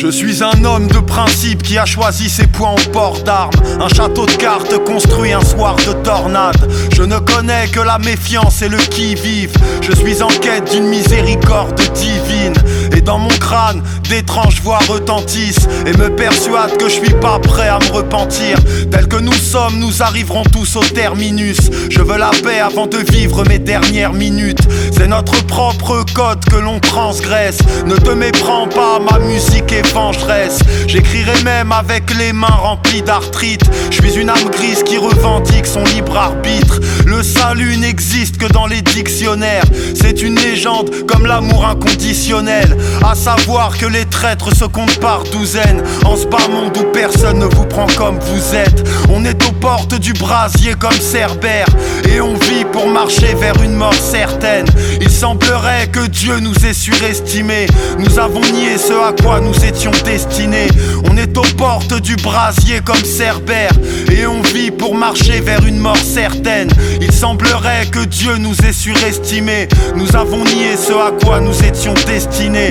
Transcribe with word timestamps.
Je 0.00 0.06
suis 0.06 0.44
un 0.44 0.64
homme 0.64 0.86
de 0.86 1.00
principe 1.00 1.60
qui 1.60 1.76
a 1.76 1.84
choisi 1.84 2.28
ses 2.28 2.46
points 2.46 2.70
au 2.70 2.90
port 2.92 3.20
d'armes. 3.24 3.50
Un 3.80 3.88
château 3.88 4.26
de 4.26 4.30
cartes 4.30 4.78
construit 4.84 5.32
un 5.32 5.40
soir 5.40 5.74
de 5.74 5.92
tornade. 6.04 6.70
Je 6.94 7.02
ne 7.02 7.18
connais 7.18 7.66
que 7.66 7.80
la 7.80 7.98
méfiance 7.98 8.62
et 8.62 8.68
le 8.68 8.78
qui-vive. 8.78 9.50
Je 9.82 9.90
suis 9.96 10.22
en 10.22 10.28
quête 10.28 10.70
d'une 10.70 10.86
miséricorde 10.86 11.80
divine. 11.94 12.54
Et 12.96 13.00
dans 13.00 13.18
mon 13.18 13.28
crâne, 13.28 13.82
d'étranges 14.08 14.60
voix 14.62 14.80
retentissent 14.88 15.68
et 15.86 15.96
me 15.96 16.14
persuadent 16.14 16.76
que 16.76 16.88
je 16.88 16.94
suis 16.94 17.14
pas 17.14 17.38
prêt 17.38 17.68
à 17.68 17.78
me 17.78 17.92
repentir. 17.92 18.58
Tel 18.90 19.08
que 19.08 19.16
nous 19.16 19.32
sommes, 19.32 19.78
nous 19.78 20.02
arriverons 20.02 20.44
tous 20.44 20.76
au 20.76 20.84
terminus. 20.84 21.70
Je 21.90 22.00
veux 22.00 22.18
la 22.18 22.30
paix 22.42 22.60
avant 22.60 22.86
de 22.86 22.98
vivre 22.98 23.44
mes 23.48 23.58
dernières 23.58 24.12
minutes. 24.12 24.60
C'est 24.96 25.08
notre 25.08 25.44
propre 25.46 26.04
code 26.14 26.44
que 26.44 26.56
l'on 26.56 26.80
transgresse. 26.80 27.58
Ne 27.86 27.96
te 27.96 28.10
méprends 28.10 28.68
pas, 28.68 28.98
ma 28.98 29.18
musique 29.18 29.72
est 29.72 29.86
vengeresse. 29.92 30.58
J'écrirai 30.86 31.42
même 31.44 31.72
avec 31.72 32.14
les 32.18 32.32
mains 32.32 32.46
remplies 32.46 33.02
d'arthrite. 33.02 33.62
Je 33.90 34.02
suis 34.02 34.20
une 34.20 34.30
âme 34.30 34.50
grise 34.50 34.82
qui 34.82 34.96
revendique 34.96 35.66
son 35.66 35.84
libre 35.84 36.16
arbitre. 36.16 36.80
Le 37.06 37.22
salut 37.22 37.76
n'existe 37.76 38.38
que 38.38 38.50
dans 38.52 38.66
les 38.66 38.82
dictionnaires. 38.82 39.64
C'est 39.94 40.22
une 40.22 40.36
légende 40.36 40.90
comme 41.06 41.26
l'amour 41.26 41.66
inconditionnel. 41.66 42.76
À 43.04 43.14
savoir 43.14 43.76
que 43.76 43.86
les 43.86 44.04
traîtres 44.04 44.54
se 44.54 44.64
comptent 44.64 45.00
par 45.00 45.24
douzaines. 45.24 45.82
En 46.04 46.16
ce 46.16 46.26
bas 46.26 46.46
monde 46.50 46.76
où 46.76 46.84
personne 46.92 47.38
ne 47.38 47.46
vous 47.46 47.64
prend 47.64 47.86
comme 47.96 48.18
vous 48.18 48.54
êtes. 48.54 48.86
On 49.10 49.24
est 49.24 49.42
aux 49.46 49.52
portes 49.52 49.94
du 49.94 50.12
brasier 50.12 50.74
comme 50.74 50.92
Cerbère. 50.92 51.66
Et 52.12 52.20
on 52.20 52.34
vit 52.34 52.64
pour 52.72 52.88
marcher 52.88 53.34
vers 53.34 53.60
une 53.62 53.74
mort 53.74 53.94
certaine. 53.94 54.66
Il 55.00 55.10
semblerait 55.10 55.88
que 55.88 56.06
Dieu 56.06 56.38
nous 56.40 56.54
ait 56.66 56.72
surestimés. 56.72 57.66
Nous 57.98 58.18
avons 58.18 58.40
nié 58.40 58.78
ce 58.78 58.92
à 58.92 59.12
quoi 59.22 59.40
nous 59.40 59.64
étions 59.64 59.92
destinés. 60.04 60.68
On 61.10 61.16
est 61.16 61.36
aux 61.36 61.56
portes 61.56 61.94
du 62.00 62.16
brasier 62.16 62.80
comme 62.84 63.04
Cerbère. 63.04 63.72
Et 64.10 64.26
on 64.26 64.42
vit 64.42 64.70
pour 64.70 64.94
marcher 64.94 65.40
vers 65.40 65.64
une 65.66 65.78
mort 65.78 65.96
certaine. 65.96 66.70
Il 67.00 67.12
semblerait 67.12 67.86
que 67.90 68.04
Dieu 68.04 68.36
nous 68.38 68.54
ait 68.66 68.72
surestimés. 68.72 69.68
Nous 69.96 70.16
avons 70.16 70.44
nié 70.44 70.76
ce 70.76 70.92
à 70.92 71.12
quoi 71.22 71.40
nous 71.40 71.64
étions 71.64 71.94
destinés. 72.06 72.67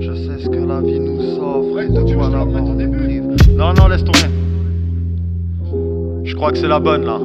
Je 0.00 0.14
sais 0.14 0.44
ce 0.44 0.48
que 0.48 0.58
la 0.58 0.80
vie 0.80 1.00
nous 1.00 1.38
offre 1.40 1.80
et 1.80 1.88
de 1.88 2.14
quoi 2.14 2.28
la 2.30 2.44
mort 2.44 2.74
nous 2.74 2.92
prive? 2.92 3.24
Non, 3.56 3.72
non, 3.72 3.88
laisse 3.88 4.04
tomber. 4.04 4.30
Je 6.24 6.34
crois 6.34 6.52
que 6.52 6.58
c'est 6.58 6.68
la 6.68 6.78
bonne 6.78 7.04
là. 7.04 7.18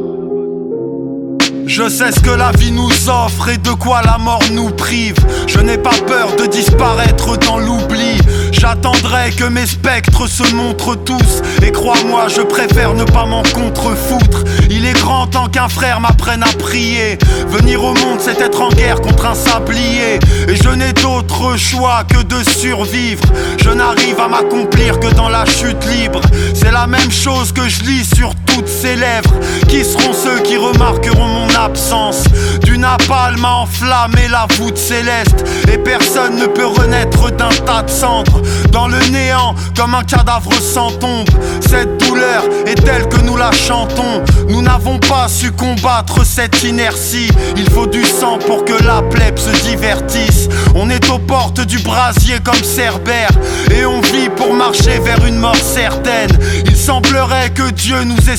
Je 1.67 1.87
sais 1.87 2.11
ce 2.11 2.19
que 2.19 2.31
la 2.31 2.51
vie 2.53 2.71
nous 2.71 3.09
offre 3.09 3.49
et 3.49 3.57
de 3.57 3.69
quoi 3.69 4.01
la 4.03 4.17
mort 4.17 4.41
nous 4.51 4.71
prive. 4.71 5.17
Je 5.45 5.59
n'ai 5.59 5.77
pas 5.77 5.93
peur 6.07 6.35
de 6.35 6.47
disparaître 6.47 7.37
dans 7.37 7.59
l'oubli. 7.59 8.17
J'attendrai 8.59 9.31
que 9.31 9.45
mes 9.45 9.65
spectres 9.65 10.27
se 10.27 10.53
montrent 10.53 10.95
tous. 10.95 11.41
Et 11.65 11.71
crois-moi, 11.71 12.27
je 12.27 12.41
préfère 12.41 12.93
ne 12.93 13.05
pas 13.05 13.25
m'en 13.25 13.41
contrefoutre. 13.41 14.43
Il 14.69 14.85
est 14.85 14.99
grand 14.99 15.27
temps 15.27 15.47
qu'un 15.47 15.69
frère 15.69 16.01
m'apprenne 16.01 16.43
à 16.43 16.51
prier. 16.57 17.17
Venir 17.47 17.81
au 17.81 17.93
monde, 17.93 18.19
c'est 18.19 18.41
être 18.41 18.61
en 18.61 18.67
guerre 18.69 18.99
contre 18.99 19.27
un 19.27 19.33
sablier. 19.33 20.19
Et 20.49 20.57
je 20.57 20.69
n'ai 20.69 20.91
d'autre 20.91 21.55
choix 21.57 22.03
que 22.03 22.21
de 22.21 22.43
survivre. 22.49 23.23
Je 23.63 23.69
n'arrive 23.69 24.19
à 24.19 24.27
m'accomplir 24.27 24.99
que 24.99 25.07
dans 25.13 25.29
la 25.29 25.45
chute 25.45 25.85
libre. 25.85 26.19
C'est 26.53 26.71
la 26.71 26.85
même 26.85 27.11
chose 27.11 27.53
que 27.53 27.69
je 27.69 27.83
lis 27.83 28.05
sur 28.13 28.35
toutes 28.53 28.67
ces 28.67 28.95
lèvres. 28.95 29.33
Qui 29.67 29.83
seront 29.83 30.13
ceux 30.13 30.39
qui 30.43 30.57
remarqueront 30.57 31.27
mon 31.27 31.47
absence. 31.55 32.23
Du 32.63 32.77
napalm 32.77 33.43
a 33.45 33.55
enflammé 33.57 34.27
la 34.29 34.47
voûte 34.57 34.77
céleste. 34.77 35.45
Et 35.71 35.77
personne 35.77 36.37
ne 36.37 36.47
peut 36.47 36.65
renaître 36.65 37.31
d'un 37.31 37.49
tas 37.65 37.83
de 37.83 37.89
cendres. 37.89 38.41
Dans 38.71 38.87
le 38.87 38.99
néant, 39.11 39.55
comme 39.75 39.95
un 39.95 40.03
cadavre 40.03 40.53
sans 40.53 40.91
tombe. 40.91 41.29
Cette 41.67 41.97
douleur 41.97 42.43
est 42.65 42.83
telle 42.83 43.07
que 43.09 43.21
nous 43.21 43.37
la 43.37 43.51
chantons. 43.51 44.23
Nous 44.49 44.61
n'avons 44.61 44.97
pas 44.99 45.27
su 45.27 45.51
combattre 45.51 46.25
cette 46.25 46.63
inertie. 46.63 47.29
Il 47.57 47.69
faut 47.69 47.87
du 47.87 48.03
sang 48.03 48.39
pour 48.39 48.65
que 48.65 48.83
la 48.83 49.01
plèbe 49.03 49.37
se 49.37 49.51
divertisse. 49.67 50.49
On 50.75 50.89
est 50.89 51.09
aux 51.09 51.19
portes 51.19 51.61
du 51.61 51.79
brasier 51.79 52.39
comme 52.43 52.63
Cerbère. 52.63 53.31
Et 53.71 53.85
on 53.85 54.01
vit 54.01 54.29
pour 54.35 54.53
marcher 54.53 54.99
vers 54.99 55.23
une 55.25 55.37
mort 55.37 55.55
certaine. 55.55 56.31
Il 56.65 56.75
semblerait 56.75 57.51
que 57.51 57.69
Dieu 57.71 58.03
nous 58.03 58.29
ait 58.29 58.37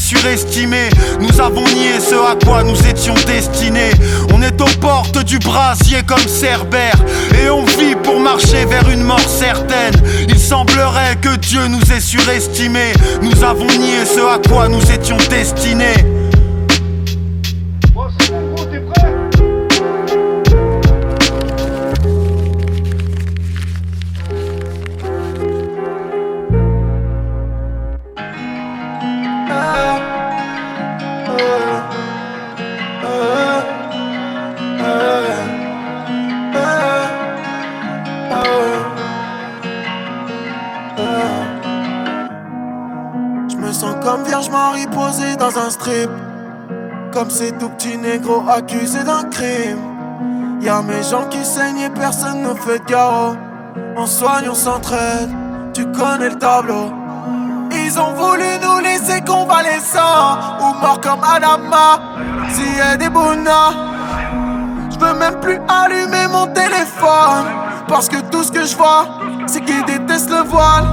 Nous 1.21 1.41
avons 1.41 1.63
nié 1.63 2.01
ce 2.01 2.15
à 2.15 2.35
quoi 2.45 2.65
nous 2.65 2.77
étions 2.87 3.15
destinés. 3.27 3.93
On 4.35 4.43
est 4.43 4.61
aux 4.61 4.79
portes 4.81 5.23
du 5.25 5.39
brasier 5.39 6.03
comme 6.05 6.27
Cerbère. 6.27 6.97
Et 7.41 7.49
on 7.49 7.65
vit 7.65 7.95
pour 8.03 8.19
marcher 8.19 8.65
vers 8.65 8.89
une 8.91 9.03
mort 9.03 9.21
certaine. 9.21 9.95
Il 10.29 10.39
semblerait 10.39 11.17
que 11.21 11.37
Dieu 11.37 11.67
nous 11.69 11.93
ait 11.93 12.01
surestimés. 12.01 12.93
Nous 13.23 13.45
avons 13.45 13.67
nié 13.67 14.05
ce 14.05 14.21
à 14.21 14.39
quoi 14.49 14.69
nous 14.69 14.83
étions 14.91 15.19
destinés 15.29 15.95
ces 47.31 47.53
tout 47.53 47.69
petits 47.71 47.97
négros 47.97 48.43
accusés 48.49 49.05
d'un 49.05 49.23
crime. 49.25 49.79
Y'a 50.61 50.83
mes 50.83 51.03
gens 51.03 51.27
qui 51.31 51.45
saignent 51.45 51.81
et 51.81 51.91
personne 51.91 52.43
ne 52.43 52.55
fait 52.55 52.81
de. 52.81 53.37
On 53.97 54.07
soigne, 54.07 54.49
on 54.51 54.55
s'entraide, 54.55 55.31
tu 55.73 55.87
connais 55.93 56.31
le 56.31 56.39
tableau. 56.39 56.93
Ils 57.73 57.99
ont 58.01 58.13
voulu 58.15 58.45
nous 58.63 58.81
laisser 58.81 59.21
convalescents 59.21 60.39
ou 60.61 60.75
morts 60.81 61.01
comme 61.01 61.23
Adama. 61.23 62.01
A 62.83 62.97
des 62.97 63.09
bonheurs, 63.09 63.75
je 64.91 64.99
veux 64.99 65.19
même 65.19 65.39
plus 65.41 65.59
allumer 65.69 66.27
mon 66.33 66.47
téléphone. 66.49 67.47
Parce 67.87 68.09
que 68.09 68.17
tout 68.31 68.43
ce 68.43 68.51
que 68.51 68.65
je 68.65 68.77
vois, 68.77 69.07
c'est 69.47 69.61
qu'ils 69.61 69.85
détestent 69.85 70.31
le 70.31 70.43
voile. 70.49 70.85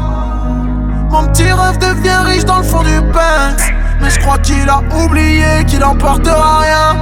Mon 1.10 1.26
petit 1.28 1.52
rêve 1.52 1.78
devient 1.78 2.20
riche 2.26 2.46
dans 2.46 2.58
le 2.58 2.64
fond 2.64 2.84
du 2.84 3.02
pain. 3.12 3.56
Mais 4.02 4.10
je 4.10 4.20
crois 4.20 4.38
qu'il 4.40 4.70
a 4.70 4.80
oublié 5.04 5.66
qu'il 5.68 5.84
emportera 5.84 6.60
rien. 6.60 6.96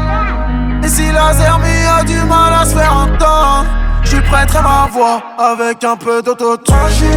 Et 0.84 0.88
si 0.88 1.12
la 1.12 1.34
Zermi 1.34 1.86
a 2.00 2.04
du 2.04 2.18
mal 2.24 2.54
à 2.54 2.66
se 2.66 2.76
faire 2.76 2.94
entendre, 2.96 3.66
je 4.04 4.10
suis 4.10 4.22
prêt 4.22 4.46
à 4.56 4.62
ma 4.62 4.88
voix 4.92 5.22
avec 5.38 5.84
un 5.84 5.96
peu 5.96 6.22
d'autotune. 6.22 6.76
Magique, 6.76 7.10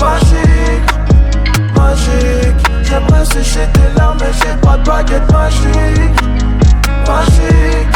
magique, 0.00 0.90
magique. 1.76 2.70
J'aimerais 2.82 3.24
sécher 3.24 3.68
tes 3.72 3.98
larmes, 3.98 4.18
mais 4.20 4.32
j'ai 4.32 4.56
pas 4.66 4.76
de 4.78 4.84
baguette 4.84 5.30
magique. 5.32 6.20
Magique, 7.06 7.94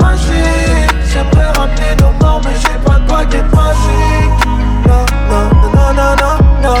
magique. 0.00 0.94
J'aimerais 1.12 1.50
ramener 1.58 1.96
nos 2.00 2.12
morts, 2.24 2.40
mais 2.44 2.54
j'ai 2.60 2.78
pas 2.84 2.98
de 2.98 3.06
baguette 3.10 3.54
magique. 3.54 4.46
Non, 4.86 5.04
non, 5.30 5.92
non, 5.94 6.16
non, 6.16 6.36
non, 6.62 6.80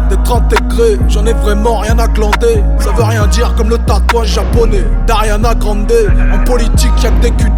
j'en 1.09 1.25
ai 1.25 1.33
vraiment 1.33 1.79
rien 1.79 1.97
à 1.99 2.07
glander. 2.07 2.63
Ça 2.79 2.91
veut 2.91 3.03
rien 3.03 3.27
dire 3.27 3.53
comme 3.55 3.69
le 3.69 3.77
tatouage 3.77 4.29
japonais 4.29 4.85
d'Ariana 5.07 5.53
Grande. 5.55 5.91
En 6.33 6.43
politique, 6.43 6.91
y'a 7.03 7.11
que 7.11 7.21
des 7.21 7.31
cul 7.31 7.51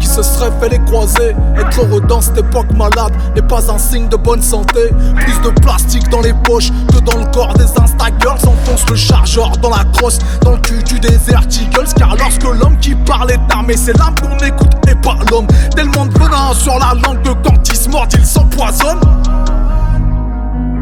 qui 0.00 0.06
se 0.06 0.22
seraient 0.22 0.52
fait 0.60 0.68
les 0.68 0.78
croiser. 0.84 1.34
Être 1.56 1.80
heureux 1.80 2.00
dans 2.00 2.20
cette 2.20 2.38
époque 2.38 2.70
malade 2.74 3.12
n'est 3.34 3.42
pas 3.42 3.70
un 3.70 3.78
signe 3.78 4.08
de 4.08 4.16
bonne 4.16 4.42
santé. 4.42 4.90
Plus 5.16 5.40
de 5.42 5.50
plastique 5.60 6.08
dans 6.08 6.20
les 6.20 6.32
poches 6.44 6.70
que 6.92 7.00
dans 7.00 7.18
le 7.18 7.26
corps 7.32 7.54
des 7.54 7.64
Instagirls. 7.64 8.38
S'enfonce 8.40 8.88
le 8.88 8.96
chargeur 8.96 9.50
dans 9.58 9.70
la 9.70 9.84
crosse, 9.92 10.18
dans 10.42 10.52
le 10.52 10.58
cul 10.58 10.82
du 10.82 10.98
désert 11.00 11.42
Eagles. 11.50 11.92
Car 11.96 12.16
lorsque 12.16 12.44
l'homme 12.44 12.78
qui 12.80 12.94
parle 12.94 13.32
est 13.32 13.40
armé, 13.52 13.76
c'est 13.76 13.96
l'âme 13.98 14.14
qu'on 14.20 14.44
écoute 14.44 14.72
et 14.88 14.94
pas 14.94 15.16
l'homme. 15.30 15.46
Tellement 15.74 16.06
de 16.06 16.18
venin 16.18 16.54
sur 16.54 16.78
la 16.78 16.94
langue 16.94 17.22
que 17.22 17.48
quand 17.48 17.68
il 17.68 17.76
se 17.76 17.88
mord, 17.88 18.06
il 18.12 18.24
s'empoisonne. 18.24 19.00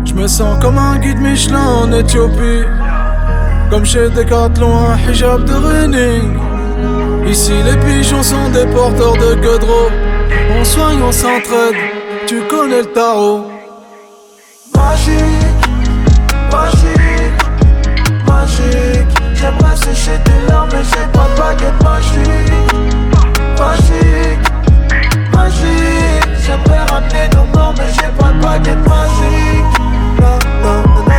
Je 0.07 0.15
me 0.15 0.29
sens 0.29 0.57
comme 0.63 0.79
un 0.79 0.99
guide 0.99 1.21
Michelin 1.21 1.67
en 1.83 1.93
Éthiopie. 1.93 2.65
Comme 3.71 3.85
chez 3.85 4.09
Decathlon, 4.09 4.73
un 4.89 4.97
hijab 5.11 5.45
de 5.45 5.53
running. 5.53 6.39
Ici, 7.27 7.53
les 7.65 7.77
pigeons 7.79 8.23
sont 8.23 8.49
des 8.51 8.67
porteurs 8.67 9.15
de 9.15 9.35
godreau. 9.35 9.91
On 10.59 10.65
soigne, 10.65 11.03
on 11.03 11.11
s'entraide, 11.11 11.75
tu 12.27 12.41
connais 12.49 12.83
le 12.83 12.87
tarot. 12.87 13.47
Magique, 14.75 15.17
magique, 16.53 17.43
magique. 18.29 19.09
J'aimerais 19.35 19.77
sécher 19.77 20.19
tes 20.25 20.49
larmes, 20.49 20.69
mais 20.73 20.85
j'ai 20.85 21.07
pas 21.13 21.27
de 21.29 21.37
baguette 21.41 21.83
magique. 21.83 22.53
Magique, 23.59 24.45
magique. 25.35 26.27
J'aimerais 26.47 26.85
ramener 26.91 27.29
nos 27.35 27.59
morts, 27.59 27.75
mais 27.77 27.93
j'ai 27.93 28.13
pas 28.17 28.33
de 28.33 28.41
baguette 28.41 28.89
magique. 28.89 29.56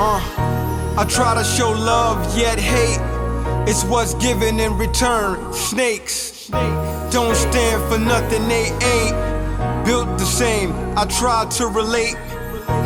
Uh. 0.00 0.20
na 0.94 1.02
na 1.02 1.04
try 1.06 1.34
to 1.34 1.42
show 1.42 1.70
love, 1.72 2.38
yet 2.38 2.56
hate 2.56 3.02
is 3.68 3.84
what's 3.86 4.14
given 4.14 4.60
in 4.60 4.78
return. 4.78 5.52
Snakes 5.52 6.46
don't 7.10 7.34
stand 7.34 7.82
for 7.90 7.98
nothing 7.98 8.46
they 8.46 8.70
ain't. 8.94 9.16
Built 9.84 10.06
the 10.16 10.24
same, 10.24 10.70
I 10.96 11.04
try 11.06 11.46
to 11.58 11.66
relate. 11.66 12.14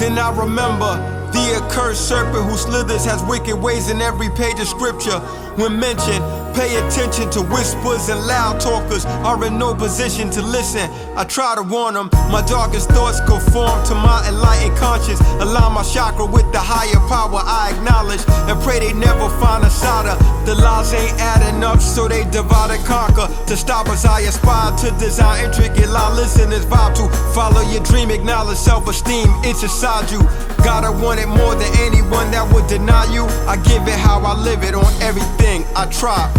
Then 0.00 0.18
I 0.18 0.30
remember 0.34 0.96
the 1.32 1.60
accursed 1.60 2.08
serpent 2.08 2.48
who 2.48 2.56
slithers 2.56 3.04
has 3.04 3.22
wicked 3.24 3.56
ways 3.56 3.90
in 3.90 4.00
every 4.00 4.30
page 4.30 4.58
of 4.58 4.66
scripture. 4.66 5.18
When 5.60 5.78
mentioned, 5.78 6.24
pay 6.54 6.76
attention 6.76 7.30
to 7.30 7.40
whispers 7.42 8.08
and 8.08 8.20
loud 8.26 8.60
talkers 8.60 9.04
are 9.24 9.42
in 9.44 9.58
no 9.58 9.74
position 9.74 10.30
to 10.30 10.42
listen. 10.42 10.88
I 11.16 11.24
try 11.24 11.54
to 11.54 11.62
warn 11.62 11.94
them, 11.94 12.10
my 12.30 12.42
darkest 12.46 12.90
thoughts 12.90 13.20
conform 13.20 13.84
to 13.86 13.94
my 13.94 14.24
enlightened 14.28 14.76
conscience. 14.76 15.20
Align 15.40 15.72
my 15.72 15.82
chakra 15.82 16.26
with 16.26 16.50
the 16.52 16.60
higher 16.60 17.00
power 17.08 17.40
I 17.42 17.72
acknowledge 17.74 18.22
and 18.48 18.60
pray 18.62 18.80
they 18.80 18.92
never 18.92 19.28
find 19.40 19.64
a 19.64 19.70
solder. 19.70 20.16
The 20.44 20.54
lies 20.54 20.92
ain't 20.92 21.18
adding 21.20 21.62
up, 21.62 21.80
so 21.80 22.08
they 22.08 22.24
divide 22.30 22.70
and 22.70 22.84
conquer. 22.84 23.28
To 23.46 23.56
stop 23.56 23.88
us, 23.88 24.04
I 24.04 24.20
aspire 24.20 24.76
to 24.78 24.90
design 24.98 25.44
intricate 25.44 25.88
lie. 25.88 26.14
Listeners 26.14 26.66
vibe 26.66 26.94
to 26.96 27.08
follow 27.32 27.62
your 27.70 27.82
dream, 27.82 28.10
acknowledge 28.10 28.58
self 28.58 28.88
esteem, 28.88 29.26
it's 29.44 29.62
inside 29.62 30.10
you. 30.10 30.20
Gotta 30.64 30.92
want 30.92 31.20
it 31.20 31.26
more 31.26 31.54
than 31.54 31.70
anyone 31.80 32.30
that 32.30 32.46
would 32.52 32.66
deny 32.68 33.12
you. 33.12 33.24
I 33.46 33.56
give 33.56 33.82
it 33.88 33.98
how 33.98 34.20
I 34.20 34.34
live 34.34 34.62
it 34.62 34.74
on 34.74 34.90
everything 35.02 35.64
I 35.74 35.86
try. 35.86 36.30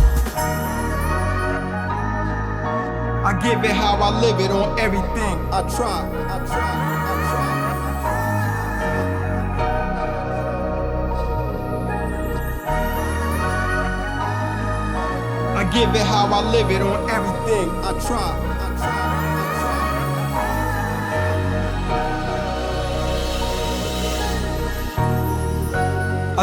I 3.26 3.32
give 3.42 3.64
it 3.64 3.72
how 3.72 3.96
I 3.96 4.20
live 4.20 4.38
it 4.42 4.52
on 4.52 4.78
everything 4.78 5.40
I 5.54 5.62
try. 5.74 6.10
I 6.28 6.46
try. 6.46 7.04
I 15.56 15.64
give 15.72 15.96
it 15.96 16.06
how 16.06 16.28
I 16.28 16.52
live 16.52 16.70
it 16.70 16.82
on 16.82 17.10
everything 17.10 17.70
I 17.86 17.94
try. 18.06 18.53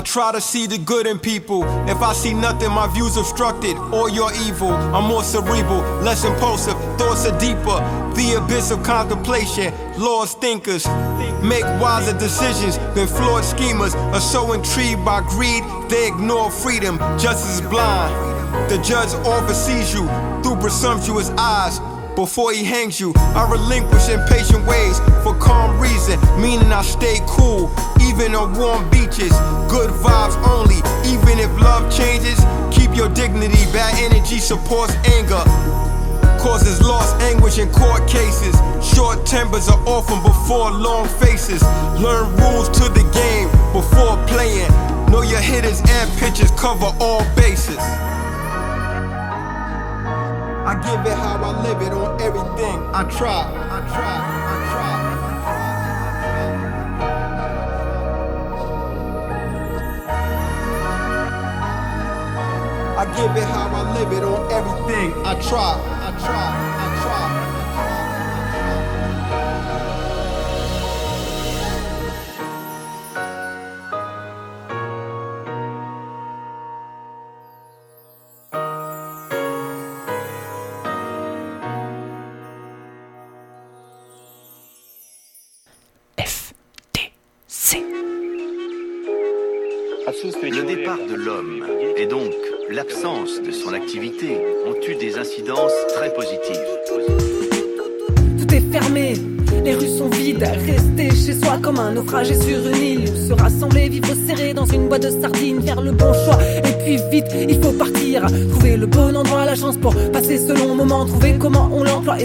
I 0.01 0.03
try 0.03 0.33
to 0.33 0.41
see 0.41 0.67
the 0.67 0.79
good 0.79 1.07
in 1.07 1.19
people. 1.19 1.63
If 1.87 2.01
I 2.01 2.15
see 2.15 2.33
nothing, 2.33 2.71
my 2.71 2.87
view's 2.95 3.19
obstructed, 3.19 3.77
or 3.93 4.09
you're 4.09 4.33
evil. 4.49 4.71
I'm 4.71 5.05
more 5.05 5.23
cerebral, 5.23 5.83
less 6.01 6.25
impulsive, 6.25 6.73
thoughts 6.97 7.27
are 7.27 7.39
deeper. 7.39 7.79
The 8.17 8.43
abyss 8.43 8.71
of 8.71 8.83
contemplation, 8.83 9.75
lost 9.99 10.41
thinkers 10.41 10.87
make 11.45 11.65
wiser 11.83 12.19
decisions 12.19 12.79
than 12.95 13.09
flawed 13.09 13.45
schemers. 13.45 13.95
Are 13.95 14.21
so 14.21 14.55
intrigued 14.55 15.05
by 15.05 15.21
greed, 15.21 15.65
they 15.91 16.09
ignore 16.09 16.51
freedom. 16.51 16.97
Justice 17.19 17.57
is 17.57 17.61
blind. 17.61 18.71
The 18.71 18.79
judge 18.79 19.13
oversees 19.27 19.93
you 19.93 20.07
through 20.43 20.57
presumptuous 20.63 21.29
eyes 21.37 21.79
before 22.21 22.53
he 22.53 22.63
hangs 22.63 23.01
you. 23.01 23.15
I 23.17 23.49
relinquish 23.51 24.11
impatient 24.11 24.67
ways 24.67 25.01
for 25.25 25.33
calm 25.41 25.81
reason, 25.81 26.21
meaning 26.37 26.71
I 26.71 26.83
stay 26.83 27.17
cool, 27.25 27.73
even 27.99 28.35
on 28.35 28.53
warm 28.61 28.85
beaches. 28.91 29.33
Good 29.73 29.89
vibes 30.05 30.37
only, 30.45 30.85
even 31.09 31.41
if 31.41 31.49
love 31.59 31.89
changes. 31.91 32.37
Keep 32.77 32.95
your 32.95 33.09
dignity, 33.09 33.65
bad 33.73 33.97
energy 34.05 34.39
supports 34.39 34.93
anger. 35.17 35.41
Causes 36.45 36.83
lost 36.83 37.17
anguish 37.23 37.57
in 37.57 37.71
court 37.73 38.07
cases. 38.07 38.55
Short 38.85 39.25
tempers 39.25 39.71
are 39.71 39.81
often 39.89 40.21
before 40.23 40.71
long 40.73 41.09
faces. 41.25 41.63
Learn 42.05 42.29
rules 42.37 42.69
to 42.81 42.85
the 42.93 43.05
game 43.17 43.49
before 43.73 44.21
playing. 44.29 44.69
Know 45.11 45.23
your 45.23 45.41
hitters 45.41 45.81
and 45.89 46.07
pitchers 46.21 46.51
cover 46.51 46.93
all 47.01 47.25
bases. 47.35 47.81
I 50.71 50.75
give 50.75 51.05
it 51.05 51.19
how 51.19 51.35
I 51.35 51.63
live 51.65 51.83
it 51.83 51.93
on 51.93 52.21
everything. 52.21 52.79
I 52.95 53.03
try, 53.03 53.43
I 53.43 53.81
try, 53.91 54.19
I 54.47 54.57
try. 54.71 54.95
I 62.99 63.05
give 63.17 63.37
it 63.37 63.49
how 63.49 63.67
I 63.67 63.83
live 63.99 64.13
it 64.13 64.23
on 64.23 64.53
everything. 64.53 65.13
I 65.27 65.35
try, 65.43 65.75
I 65.75 66.13
try, 66.21 66.39
I 66.39 66.85
try. 66.85 66.90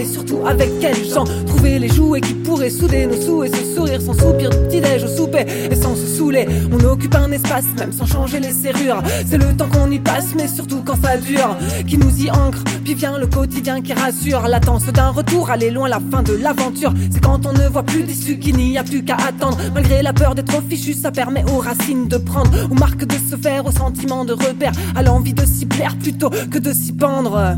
Surtout 0.06 0.40
avec 0.46 0.78
quels 0.80 1.04
gens. 1.04 1.24
Trouver 1.46 1.78
les 1.78 1.88
jouets 1.88 2.20
qui 2.20 2.34
pourraient 2.34 2.70
souder 2.70 3.06
nos 3.06 3.20
sous 3.20 3.44
et 3.44 3.48
se 3.48 3.74
sourire 3.74 4.00
sans 4.00 4.14
soupir 4.14 4.50
petit-déj 4.50 5.06
souper 5.06 5.44
et 5.70 5.74
sans 5.74 5.94
se 5.94 6.06
saouler. 6.06 6.46
On 6.72 6.84
occupe 6.84 7.14
un 7.14 7.30
espace 7.32 7.64
même 7.78 7.92
sans 7.92 8.06
changer 8.06 8.40
les 8.40 8.52
serrures. 8.52 9.02
C'est 9.26 9.38
le 9.38 9.56
temps 9.56 9.68
qu'on 9.68 9.90
y 9.90 9.98
passe, 9.98 10.34
mais 10.36 10.48
surtout 10.48 10.82
quand 10.84 11.00
ça 11.02 11.16
dure, 11.16 11.56
qui 11.86 11.98
nous 11.98 12.24
y 12.24 12.30
ancre. 12.30 12.62
Puis 12.84 12.94
vient 12.94 13.18
le 13.18 13.26
quotidien 13.26 13.80
qui 13.82 13.92
rassure, 13.92 14.46
latence 14.48 14.86
d'un 14.86 15.10
retour, 15.10 15.50
aller 15.50 15.70
loin 15.70 15.88
la 15.88 16.00
fin 16.10 16.22
de 16.22 16.34
l'aventure. 16.34 16.92
C'est 17.10 17.20
quand 17.20 17.46
on 17.46 17.52
ne 17.52 17.68
voit 17.68 17.82
plus 17.82 18.02
d'issue 18.02 18.38
qu'il 18.38 18.56
n'y 18.56 18.78
a 18.78 18.84
plus 18.84 19.04
qu'à 19.04 19.16
attendre. 19.16 19.58
Malgré 19.74 20.02
la 20.02 20.12
peur 20.12 20.34
d'être 20.34 20.62
fichu, 20.68 20.94
ça 20.94 21.10
permet 21.10 21.44
aux 21.44 21.58
racines 21.58 22.08
de 22.08 22.16
prendre, 22.16 22.50
aux 22.70 22.74
marques 22.74 23.04
de 23.04 23.16
se 23.30 23.36
faire, 23.36 23.66
au 23.66 23.72
sentiment 23.72 24.24
de 24.24 24.32
repère, 24.32 24.72
à 24.94 25.02
l'envie 25.02 25.34
de 25.34 25.44
s'y 25.44 25.66
plaire 25.66 25.96
plutôt 25.98 26.30
que 26.30 26.58
de 26.58 26.72
s'y 26.72 26.92
pendre. 26.92 27.56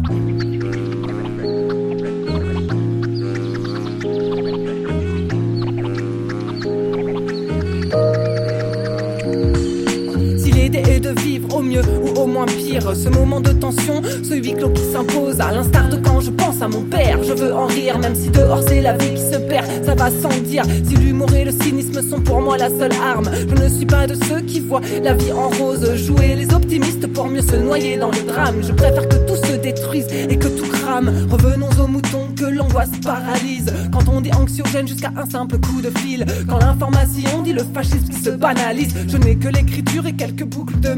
Au 11.55 11.61
mieux 11.61 11.83
ou 12.02 12.21
au 12.21 12.26
moins 12.26 12.47
pire. 12.47 12.95
Ce 12.95 13.09
moment 13.09 13.40
de 13.40 13.50
tension, 13.50 14.02
ce 14.23 14.35
huis 14.35 14.55
clos 14.55 14.71
qui 14.71 14.83
s'impose, 14.93 15.40
à 15.40 15.52
l'instar 15.52 15.88
de 15.88 15.97
quand 15.97 16.21
je 16.21 16.31
pense 16.31 16.62
à 16.62 16.69
mon 16.69 16.83
père. 16.83 17.23
Je 17.23 17.33
veux 17.33 17.52
en 17.52 17.67
rire, 17.67 17.99
même 17.99 18.14
si 18.14 18.31
dehors 18.31 18.62
c'est 18.67 18.81
la 18.81 18.97
vie 18.97 19.14
qui 19.14 19.23
se 19.23 19.38
perd, 19.38 19.67
ça 19.85 19.95
va 19.95 20.11
sans 20.11 20.37
dire. 20.43 20.64
Si 20.85 20.97
l'humour 20.97 21.33
et 21.35 21.45
le 21.45 21.52
cynisme 21.52 22.02
sont 22.02 22.21
pour 22.21 22.40
moi 22.40 22.57
la 22.57 22.69
seule 22.69 22.93
arme, 23.02 23.31
je 23.33 23.62
ne 23.62 23.69
suis 23.69 23.87
pas 23.87 24.07
de 24.07 24.14
ceux 24.14 24.40
qui 24.40 24.61
voient 24.61 24.83
la 25.02 25.14
vie 25.14 25.33
en 25.33 25.49
rose. 25.49 25.95
Jouer 25.95 26.35
les 26.37 26.52
optimistes 26.55 27.07
pour 27.09 27.26
mieux 27.26 27.43
se 27.43 27.57
noyer 27.57 27.97
dans 27.97 28.11
le 28.11 28.23
drame. 28.26 28.57
Je 28.62 28.73
préfère 28.73 29.09
que 29.09 29.17
tout 29.26 29.37
se 29.37 29.57
détruise 29.57 30.07
et 30.28 30.37
que 30.37 30.49
tout 30.49 30.69
crame. 30.69 31.12
Revenons 31.31 31.69
aux 31.83 31.87
moutons 31.87 32.27
que 32.38 32.45
l'angoisse 32.45 32.90
paralyse. 33.02 33.73
Quand 33.92 34.09
on 34.09 34.21
dit 34.21 34.30
anxiogène 34.33 34.87
jusqu'à 34.87 35.12
un 35.16 35.28
simple 35.28 35.59
coup 35.59 35.80
de 35.80 35.90
fil. 35.99 36.25
Quand 36.49 36.59
l'information 36.59 37.42
dit 37.42 37.52
le 37.52 37.64
fascisme 37.75 38.09
qui 38.09 38.21
se 38.21 38.30
banalise. 38.30 38.95
Je 39.09 39.16
n'ai 39.16 39.37
que 39.37 39.49
l'écriture 39.49 40.07
et 40.07 40.12
quelques 40.12 40.45
boucles 40.45 40.78
de 40.80 40.88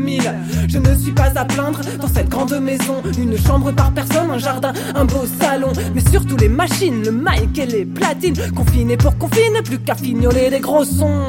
je 0.69 0.79
ne 0.79 0.97
suis 0.97 1.13
pas 1.13 1.31
à 1.37 1.45
plaindre 1.45 1.81
dans 2.01 2.09
cette 2.09 2.29
grande 2.29 2.59
maison. 2.61 3.03
Une 3.19 3.37
chambre 3.39 3.73
par 3.73 3.93
personne, 3.93 4.31
un 4.31 4.39
jardin, 4.39 4.73
un 4.95 5.05
beau 5.05 5.25
salon. 5.41 5.73
Mais 5.95 6.01
surtout 6.11 6.37
les 6.37 6.49
machines, 6.49 7.03
le 7.05 7.13
mic 7.13 7.59
et 7.59 7.67
les 7.67 7.85
platines. 7.85 8.37
Confinés 8.55 8.97
pour 8.97 9.17
confiner, 9.19 9.63
plus 9.63 9.79
qu'à 9.79 9.95
fignoler 9.95 10.51
des 10.51 10.61
gros 10.61 10.85
sons. 10.85 11.27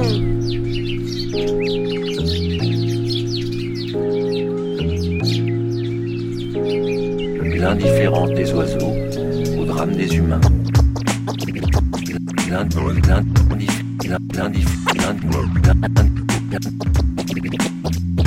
L'indifférence 7.57 8.31
des 8.31 8.51
oiseaux 8.53 9.00
drame 9.81 9.95
des 9.95 10.15
humains. 10.15 10.41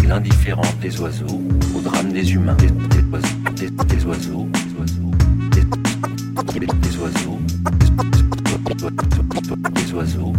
L'indifférence 0.08 0.76
des 0.80 1.00
oiseaux 1.00 1.42
au 1.76 1.80
drame 1.80 2.12
des 2.12 2.32
humains, 2.32 2.56
des, 2.56 2.70
oiseaux, 3.12 3.28
des 3.86 4.04
oiseaux, 4.04 4.48
des, 5.52 6.96
oiseaux, 6.98 7.38
des 9.74 9.92
oiseaux. 9.92 10.32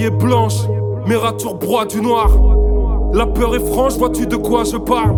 Feuille 0.00 0.06
est 0.06 0.10
blanche, 0.10 0.54
mes 1.06 1.16
ratures 1.16 1.54
broient 1.54 1.84
du 1.84 2.00
noir. 2.00 2.30
La 3.12 3.26
peur 3.26 3.54
est 3.54 3.66
franche, 3.72 3.94
vois-tu 3.94 4.26
de 4.26 4.36
quoi 4.36 4.64
je 4.64 4.76
parle? 4.76 5.14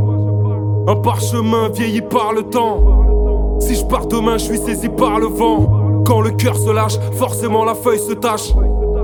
Un 0.89 0.97
parchemin 0.97 1.69
vieilli 1.69 2.01
par 2.01 2.33
le 2.33 2.43
temps. 2.43 3.59
Si 3.61 3.77
je 3.77 3.85
pars 3.85 4.07
demain, 4.07 4.39
je 4.39 4.45
suis 4.45 4.59
saisi 4.59 4.89
par 4.89 5.21
le 5.21 5.27
vent. 5.27 6.03
Quand 6.05 6.21
le 6.21 6.31
cœur 6.31 6.57
se 6.57 6.71
lâche, 6.71 6.99
forcément 7.12 7.65
la 7.65 7.75
feuille 7.75 8.01
se 8.01 8.12
tâche. 8.12 8.53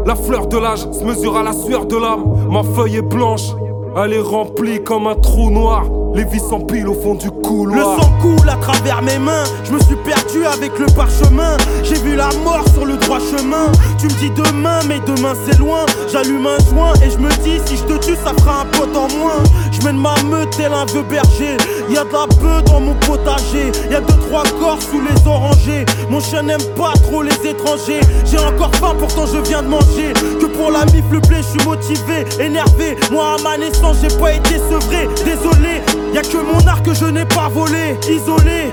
La 0.05 0.17
fleur 0.17 0.47
de 0.47 0.59
l'âge 0.59 0.91
se 0.91 1.05
mesure 1.05 1.37
à 1.37 1.43
la 1.43 1.53
sueur 1.53 1.87
de 1.87 1.97
l'âme. 1.97 2.25
Ma 2.51 2.63
feuille 2.63 2.97
est 2.97 3.03
blanche, 3.03 3.55
elle 3.97 4.15
est 4.15 4.21
remplie 4.21 4.83
comme 4.83 5.07
un 5.07 5.15
trou 5.15 5.51
noir. 5.51 5.85
Les 6.15 6.25
vis 6.25 6.41
s'empilent 6.41 6.89
au 6.89 6.95
fond 6.95 7.15
du 7.15 7.31
couloir. 7.31 7.97
Le 7.97 8.03
sang 8.03 8.11
coule 8.21 8.49
à 8.49 8.57
travers 8.57 9.03
mes 9.03 9.19
mains. 9.19 9.45
Je 9.65 9.73
me 9.73 9.81
suis 9.81 9.97
perdu 9.97 10.45
avec 10.45 10.79
le 10.79 10.87
parchemin. 10.87 11.57
J'ai 11.85 11.95
vu 11.97 12.17
la 12.17 12.29
mort 12.45 12.65
sur 12.73 12.85
le 12.85 12.97
droit 12.97 13.19
chemin. 13.21 13.71
Tu 13.99 14.07
me 14.07 14.13
dis 14.13 14.31
demain, 14.31 14.81
mais 14.89 15.01
demain 15.07 15.35
c'est 15.47 15.59
loin. 15.59 15.87
J'allume 16.11 16.47
un 16.47 16.59
joint 16.71 16.93
et 17.05 17.11
je 17.11 17.19
me 17.19 17.31
dis 17.43 17.61
si 17.67 17.77
je 17.77 17.85
te 17.85 18.05
tue, 18.05 18.17
ça 18.25 18.33
fera 18.41 18.63
un 18.63 18.67
pote 18.67 18.97
en 18.97 19.09
moins. 19.19 19.43
Je 19.71 19.85
mène 19.85 19.99
ma 19.99 20.15
meute 20.25 20.51
tel 20.57 20.73
un 20.73 20.87
vieux 20.87 21.03
berger. 21.03 21.57
Y 21.89 21.97
a 21.97 22.05
de 22.05 22.13
la 22.13 22.27
bœuf 22.27 22.65
dans 22.65 22.81
mon 22.81 22.95
potager. 22.95 23.71
Y 23.91 23.95
a 23.95 24.01
deux 24.01 24.19
trois 24.29 24.43
corps 24.61 24.83
sous 24.83 25.01
les 25.01 25.27
orangers. 25.27 25.85
Mon 26.11 26.21
chien 26.21 26.43
n'aime 26.43 26.65
pas 26.77 26.95
trop 27.05 27.23
les 27.23 27.35
étrangers. 27.47 28.01
J'ai 28.25 28.39
encore 28.39 28.75
faim, 28.77 28.95
pourtant 28.99 29.27
je 29.27 29.39
viens 29.49 29.63
de 29.63 29.69
manger. 29.69 30.13
Que 30.41 30.47
pour 30.47 30.71
la 30.71 30.85
mif, 30.87 31.05
le 31.13 31.21
blé, 31.21 31.39
je 31.39 31.59
suis 31.59 31.69
motivé, 31.69 32.25
énervé. 32.41 32.97
Moi 33.13 33.37
à 33.39 33.43
ma 33.43 33.57
naissance, 33.57 33.99
j'ai 34.03 34.17
pas 34.19 34.33
été 34.33 34.59
sevré. 34.59 35.09
Désolé, 35.25 35.83
Y'a 36.15 36.23
que 36.23 36.39
mon 36.39 36.67
art 36.67 36.83
que 36.83 36.95
je 36.95 37.05
n'ai 37.05 37.25
pas 37.25 37.49
volé, 37.49 37.97
isolé. 38.09 38.71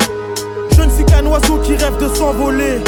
Je 0.77 0.81
ne 0.81 0.89
suis 0.89 1.05
qu'un 1.05 1.25
oiseau 1.25 1.57
qui 1.63 1.75
rêve 1.75 1.97
de 1.99 2.13
s'envoler. 2.15 2.81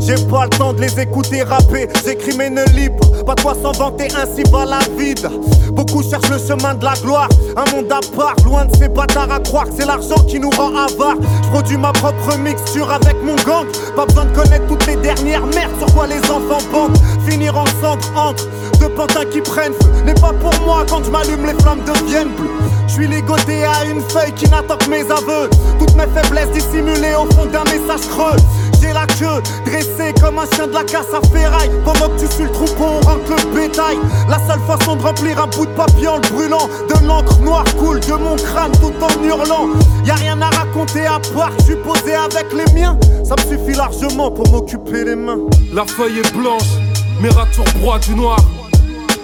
J'ai 0.00 0.14
pas 0.26 0.44
le 0.44 0.50
temps 0.50 0.72
de 0.72 0.80
les 0.80 1.00
écouter 1.00 1.42
rapper, 1.42 1.88
j'écris 2.04 2.36
mes 2.36 2.50
ne 2.50 2.64
libre. 2.74 3.04
Pas 3.24 3.34
toi 3.34 3.54
s'en 3.60 3.72
vanter, 3.72 4.08
ainsi 4.16 4.42
va 4.50 4.64
la 4.64 4.78
vide. 4.96 5.28
Beaucoup 5.72 6.02
cherchent 6.02 6.30
le 6.30 6.38
chemin 6.38 6.74
de 6.74 6.84
la 6.84 6.94
gloire, 6.94 7.28
un 7.56 7.70
monde 7.74 7.92
à 7.92 8.00
part, 8.16 8.34
loin 8.44 8.64
de 8.64 8.76
ces 8.76 8.88
bâtards 8.88 9.30
à 9.30 9.38
croire 9.40 9.66
que 9.66 9.72
c'est 9.78 9.86
l'argent 9.86 10.22
qui 10.26 10.40
nous 10.40 10.50
rend 10.50 10.74
avares. 10.74 11.16
Je 11.44 11.48
produis 11.50 11.76
ma 11.76 11.92
propre 11.92 12.36
mixture 12.38 12.90
avec 12.90 13.16
mon 13.22 13.36
gang, 13.36 13.66
pas 13.94 14.06
besoin 14.06 14.24
de 14.24 14.34
connaître 14.34 14.66
toutes 14.66 14.86
les 14.86 14.96
dernières 14.96 15.46
merdes 15.46 15.78
sur 15.78 15.94
quoi 15.94 16.06
les 16.06 16.20
enfants 16.30 16.64
bandent. 16.72 16.98
Finir 17.28 17.58
en 17.58 17.66
centre 17.82 18.10
entre 18.16 18.46
deux 18.80 18.88
pantins 18.88 19.26
qui 19.30 19.42
prennent 19.42 19.74
feu, 19.74 19.90
n'est 20.06 20.14
pas 20.14 20.32
pour 20.40 20.54
moi 20.64 20.86
quand 20.88 21.04
je 21.04 21.10
m'allume 21.10 21.44
les 21.44 21.62
flammes 21.62 21.82
deviennent 21.84 22.30
bleues. 22.30 22.48
Je 22.86 22.92
suis 22.94 23.06
ligoté 23.06 23.64
à 23.64 23.84
une 23.84 24.00
feuille 24.00 24.32
qui 24.32 24.48
n'attend 24.48 24.78
que 24.78 24.88
mes 24.88 25.02
aveux, 25.02 25.50
toutes 25.78 25.94
mes 25.94 26.06
faiblesses 26.06 26.50
dissimulées 26.52 27.14
au 27.14 27.30
fond 27.34 27.44
d'un 27.44 27.64
message 27.64 28.08
creux. 28.08 28.36
J'ai 28.80 28.94
la 28.94 29.06
queue 29.06 29.42
dressée 29.66 30.14
comme 30.20 30.38
un 30.38 30.46
chien 30.54 30.68
de 30.68 30.72
la 30.72 30.84
casse 30.84 31.12
à 31.12 31.20
ferraille. 31.28 31.70
Pendant 31.84 32.08
que 32.08 32.20
tu 32.20 32.32
suis 32.32 32.44
le 32.44 32.50
troupeau, 32.50 32.84
on 32.84 33.06
rentre 33.06 33.30
le 33.30 33.54
bétail. 33.54 33.98
La 34.28 34.38
seule 34.38 34.60
façon 34.66 34.96
de 34.96 35.02
remplir 35.02 35.42
un 35.42 35.48
bout 35.48 35.66
de 35.66 35.72
papier 35.72 36.08
en 36.08 36.16
le 36.16 36.28
brûlant, 36.30 36.68
de 36.88 37.06
l'encre 37.06 37.38
noire 37.40 37.64
coule 37.76 38.00
de 38.00 38.12
mon 38.12 38.36
crâne 38.36 38.72
tout 38.80 38.92
en 39.02 39.22
hurlant. 39.22 39.68
Y 40.04 40.10
a 40.10 40.14
rien 40.14 40.40
à 40.40 40.48
raconter 40.48 41.06
à 41.06 41.20
part, 41.34 41.52
je 41.58 41.64
suis 41.64 41.76
posé 41.76 42.14
avec 42.14 42.46
les 42.54 42.72
miens. 42.72 42.96
Ça 43.24 43.34
me 43.36 43.58
suffit 43.58 43.76
largement 43.76 44.30
pour 44.30 44.48
m'occuper 44.50 45.04
les 45.04 45.16
mains. 45.16 45.40
La 45.72 45.84
feuille 45.84 46.20
est 46.20 46.34
blanche, 46.34 46.62
mes 47.20 47.30
ratures 47.30 47.64
du 48.00 48.14
noir. 48.14 48.38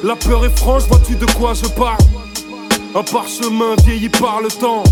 La 0.03 0.17
peur 0.17 0.45
est 0.45 0.57
franche, 0.59 0.83
vois-tu 0.85 1.17
de 1.17 1.27
quoi 1.27 1.55
je 1.55 1.67
parle? 1.69 1.99
Un 2.95 3.03
parchemin 3.03 3.75
vieilli 3.85 4.09
par 4.09 4.41
le 4.43 4.49
temps. 4.49 4.83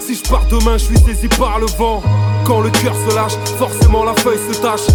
Si 0.00 0.14
je 0.14 0.22
pars 0.28 0.44
demain, 0.50 0.78
je 0.78 0.84
suis 0.84 0.98
saisi 0.98 1.28
par 1.28 1.58
le 1.58 1.66
vent. 1.78 2.02
Quand 2.44 2.60
le 2.60 2.70
cœur 2.70 2.94
se 3.08 3.14
lâche, 3.14 3.32
forcément 3.58 4.04
la 4.04 4.14
feuille 4.14 4.38
se 4.38 4.60
tâche. 4.60 4.86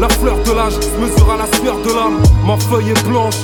La 0.00 0.08
fleur 0.08 0.36
de 0.44 0.52
l'âge 0.52 0.74
se 0.74 1.00
mesure 1.00 1.30
à 1.30 1.36
la 1.36 1.46
sueur 1.58 1.76
de 1.82 1.92
l'âme. 1.92 2.22
Ma 2.46 2.56
feuille 2.58 2.90
est 2.90 3.06
blanche, 3.06 3.36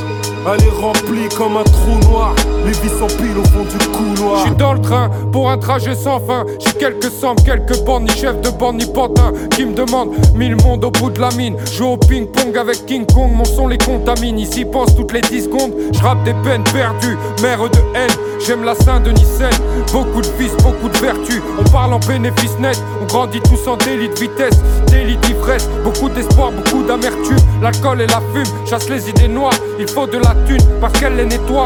elle 0.46 0.64
est 0.64 0.80
remplie 0.80 1.28
comme 1.36 1.56
un 1.56 1.64
trou 1.64 2.10
noir. 2.10 2.34
Les 2.64 2.72
vis 2.72 2.96
s'empilent 2.98 3.38
au 3.38 3.44
fond 3.44 3.64
du 3.64 3.86
couloir. 3.88 4.38
Je 4.38 4.42
suis 4.48 4.56
dans 4.56 4.74
le 4.74 4.80
train 4.80 5.10
pour 5.32 5.50
un 5.50 5.58
trajet 5.58 5.94
sans 5.94 6.20
fin. 6.20 6.44
J'ai 6.58 6.72
quelques 6.72 7.10
cendres, 7.10 7.42
quelques 7.44 7.78
bandes, 7.84 8.04
ni 8.04 8.10
chef 8.10 8.40
de 8.40 8.50
bande, 8.50 8.76
ni 8.76 8.86
pantin. 8.86 9.32
Qui 9.50 9.66
me 9.66 9.74
demandent 9.74 10.10
mille 10.34 10.56
mondes 10.56 10.84
au 10.84 10.90
bout 10.90 11.10
de 11.10 11.20
la 11.20 11.30
mine. 11.30 11.56
Joue 11.72 11.92
au 11.92 11.96
ping-pong 11.96 12.56
avec 12.56 12.86
King 12.86 13.06
Kong, 13.06 13.30
mon 13.32 13.44
son 13.44 13.68
les 13.68 13.78
contamine. 13.78 14.38
Ici 14.38 14.64
pense 14.64 14.94
toutes 14.94 15.12
les 15.12 15.20
10 15.20 15.44
secondes. 15.44 15.72
Je 15.92 16.24
des 16.24 16.34
peines 16.42 16.64
perdues, 16.64 17.16
mère 17.40 17.58
de 17.58 17.78
haine. 17.94 18.10
J'aime 18.44 18.64
la 18.64 18.74
Saint-Denis-Seine, 18.74 19.54
beaucoup 19.92 20.20
de 20.20 20.26
vices, 20.36 20.56
beaucoup 20.64 20.88
de 20.88 20.98
vertus. 20.98 21.40
On 21.60 21.70
parle 21.70 21.92
en 21.92 22.00
bénéfice 22.00 22.58
net, 22.58 22.76
on 23.00 23.06
grandit 23.06 23.40
tous 23.40 23.68
en 23.68 23.76
délit 23.76 24.08
de 24.08 24.14
vitesse, 24.14 24.58
délit 24.88 25.16
d'ivresse. 25.18 25.68
Beaucoup 25.84 26.08
d'espoir, 26.08 26.50
beaucoup 26.50 26.82
d'amertume. 26.82 27.36
L'alcool 27.62 28.00
et 28.00 28.06
la 28.08 28.20
fume 28.34 28.66
chassent 28.68 28.88
les 28.88 29.08
idées 29.08 29.28
noires. 29.28 29.54
Il 29.78 29.86
faut 29.86 30.08
de 30.08 30.18
la 30.18 30.31
parce 30.80 30.98
qu'elle 30.98 31.16
les 31.16 31.26
nettoie. 31.26 31.64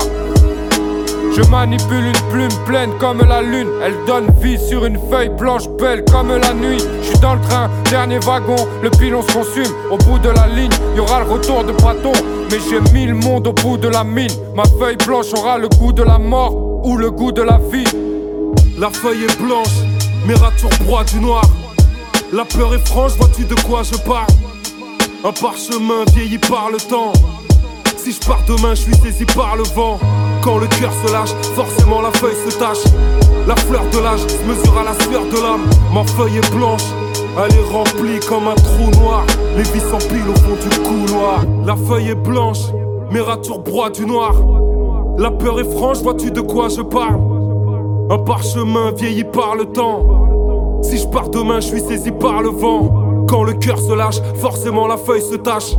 Je 1.36 1.42
manipule 1.50 2.06
une 2.06 2.30
plume 2.30 2.64
pleine 2.64 2.90
comme 2.98 3.22
la 3.28 3.42
lune. 3.42 3.68
Elle 3.84 3.94
donne 4.06 4.26
vie 4.40 4.58
sur 4.58 4.86
une 4.86 4.98
feuille 5.10 5.28
blanche 5.28 5.68
belle 5.78 6.04
comme 6.10 6.28
la 6.28 6.54
nuit. 6.54 6.82
Je 7.02 7.08
suis 7.08 7.18
dans 7.18 7.34
le 7.34 7.40
train, 7.42 7.68
dernier 7.90 8.18
wagon, 8.20 8.56
le 8.82 8.90
pilon 8.90 9.22
se 9.22 9.32
consume. 9.32 9.72
Au 9.90 9.98
bout 9.98 10.18
de 10.18 10.30
la 10.30 10.46
ligne, 10.46 10.72
y 10.96 11.00
aura 11.00 11.20
le 11.20 11.30
retour 11.30 11.64
de 11.64 11.72
bâton. 11.72 12.12
Mais 12.50 12.58
j'ai 12.70 12.80
mis 12.92 13.06
le 13.06 13.14
monde 13.14 13.46
au 13.48 13.52
bout 13.52 13.76
de 13.76 13.88
la 13.88 14.04
mine. 14.04 14.30
Ma 14.54 14.64
feuille 14.78 14.96
blanche 15.06 15.32
aura 15.36 15.58
le 15.58 15.68
goût 15.68 15.92
de 15.92 16.02
la 16.02 16.18
mort 16.18 16.54
ou 16.86 16.96
le 16.96 17.10
goût 17.10 17.32
de 17.32 17.42
la 17.42 17.58
vie. 17.70 17.84
La 18.78 18.90
feuille 18.90 19.24
est 19.24 19.40
blanche, 19.40 19.76
mes 20.26 20.34
ratures 20.34 20.70
broient 20.80 21.04
du 21.04 21.20
noir. 21.20 21.44
La 22.32 22.44
peur 22.44 22.74
est 22.74 22.86
franche, 22.86 23.12
vois-tu 23.18 23.44
de 23.44 23.54
quoi 23.62 23.82
je 23.82 23.96
parle? 23.98 24.26
Un 25.24 25.32
parchemin 25.32 26.04
vieilli 26.14 26.38
par 26.38 26.70
le 26.70 26.78
temps. 26.78 27.12
Si 28.06 28.12
je 28.12 28.20
pars 28.20 28.44
demain, 28.46 28.76
je 28.76 28.82
suis 28.82 28.94
saisi 28.94 29.24
par 29.24 29.56
le 29.56 29.64
vent. 29.74 29.98
Quand 30.40 30.58
le 30.58 30.68
cœur 30.68 30.92
se 31.04 31.12
lâche, 31.12 31.32
forcément 31.56 32.00
la 32.00 32.12
feuille 32.12 32.36
se 32.48 32.56
tâche. 32.56 32.84
La 33.48 33.56
fleur 33.56 33.82
de 33.92 33.98
l'âge 33.98 34.20
se 34.20 34.44
mesure 34.44 34.78
à 34.78 34.84
la 34.84 34.94
sueur 35.00 35.24
de 35.24 35.42
l'âme. 35.42 35.68
Ma 35.92 36.04
feuille 36.04 36.36
est 36.36 36.54
blanche, 36.54 36.84
elle 37.36 37.52
est 37.52 37.72
remplie 37.72 38.20
comme 38.28 38.46
un 38.46 38.54
trou 38.54 39.02
noir. 39.02 39.24
Les 39.56 39.64
vis 39.64 39.80
s'empilent 39.90 40.30
au 40.30 40.38
fond 40.38 40.54
du 40.54 40.78
couloir. 40.86 41.40
La 41.64 41.74
feuille 41.74 42.10
est 42.10 42.14
blanche, 42.14 42.60
mes 43.10 43.18
ratures 43.18 43.58
broient 43.58 43.90
du 43.90 44.06
noir. 44.06 44.34
La 45.18 45.32
peur 45.32 45.58
est 45.58 45.72
franche, 45.72 45.98
vois-tu 45.98 46.30
de 46.30 46.42
quoi 46.42 46.68
je 46.68 46.82
parle? 46.82 47.18
Un 48.08 48.18
parchemin 48.18 48.92
vieilli 48.92 49.24
par 49.24 49.56
le 49.56 49.64
temps. 49.64 50.80
Si 50.80 50.98
je 50.98 51.08
pars 51.08 51.28
demain, 51.28 51.58
je 51.58 51.66
suis 51.66 51.80
saisi 51.80 52.12
par 52.12 52.40
le 52.40 52.50
vent. 52.50 53.26
Quand 53.28 53.42
le 53.42 53.54
cœur 53.54 53.80
se 53.80 53.92
lâche, 53.92 54.20
forcément 54.36 54.86
la 54.86 54.96
feuille 54.96 55.22
se 55.22 55.34
tâche. 55.34 55.74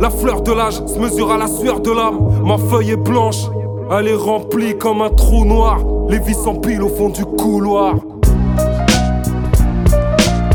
La 0.00 0.10
fleur 0.10 0.42
de 0.42 0.52
l'âge 0.52 0.74
se 0.86 0.98
mesure 0.98 1.30
à 1.32 1.38
la 1.38 1.46
sueur 1.46 1.80
de 1.80 1.90
l'âme. 1.90 2.18
Ma 2.44 2.58
feuille 2.58 2.90
est 2.92 2.96
blanche, 2.96 3.44
elle 3.90 4.08
est 4.08 4.14
remplie 4.14 4.76
comme 4.76 5.02
un 5.02 5.10
trou 5.10 5.44
noir. 5.44 5.78
Les 6.08 6.18
vis 6.18 6.34
s'empilent 6.34 6.82
au 6.82 6.88
fond 6.88 7.08
du 7.08 7.24
couloir. 7.24 7.94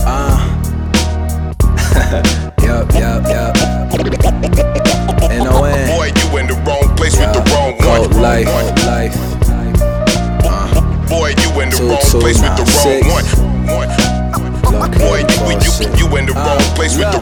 Ah. 0.05 0.37
yup, 2.63 2.93
yup, 2.93 3.27
yup. 3.27 3.57
N-O-N. 5.31 5.87
Boy, 5.87 6.11
you 6.15 6.37
in 6.37 6.47
the 6.47 6.53
wrong 6.65 6.95
place 6.95 7.17
with 7.17 7.33
the 7.33 7.41
wrong 7.51 7.73
Cold 7.79 8.13
one. 8.13 8.21
life, 8.21 8.49
life. 8.85 9.15
Boy, 11.09 11.29
you 11.41 11.61
in 11.61 11.69
the 11.71 11.77
Two, 11.77 11.87
wrong 11.89 11.97
two, 12.11 12.19
place 12.19 12.39
with 12.41 12.55
the 12.55 12.65
nine, 12.65 12.67
wrong 12.67 13.01
six. 13.01 13.07
one. 13.07 13.25
one. 13.73 13.89
Boy, 14.99 15.19
you, 15.19 15.57
you, 15.65 16.07
you 16.07 16.17
in 16.17 16.25
the 16.27 16.33
wrong 16.33 16.59
place 16.75 16.95
with 16.97 17.09
the 17.11 17.21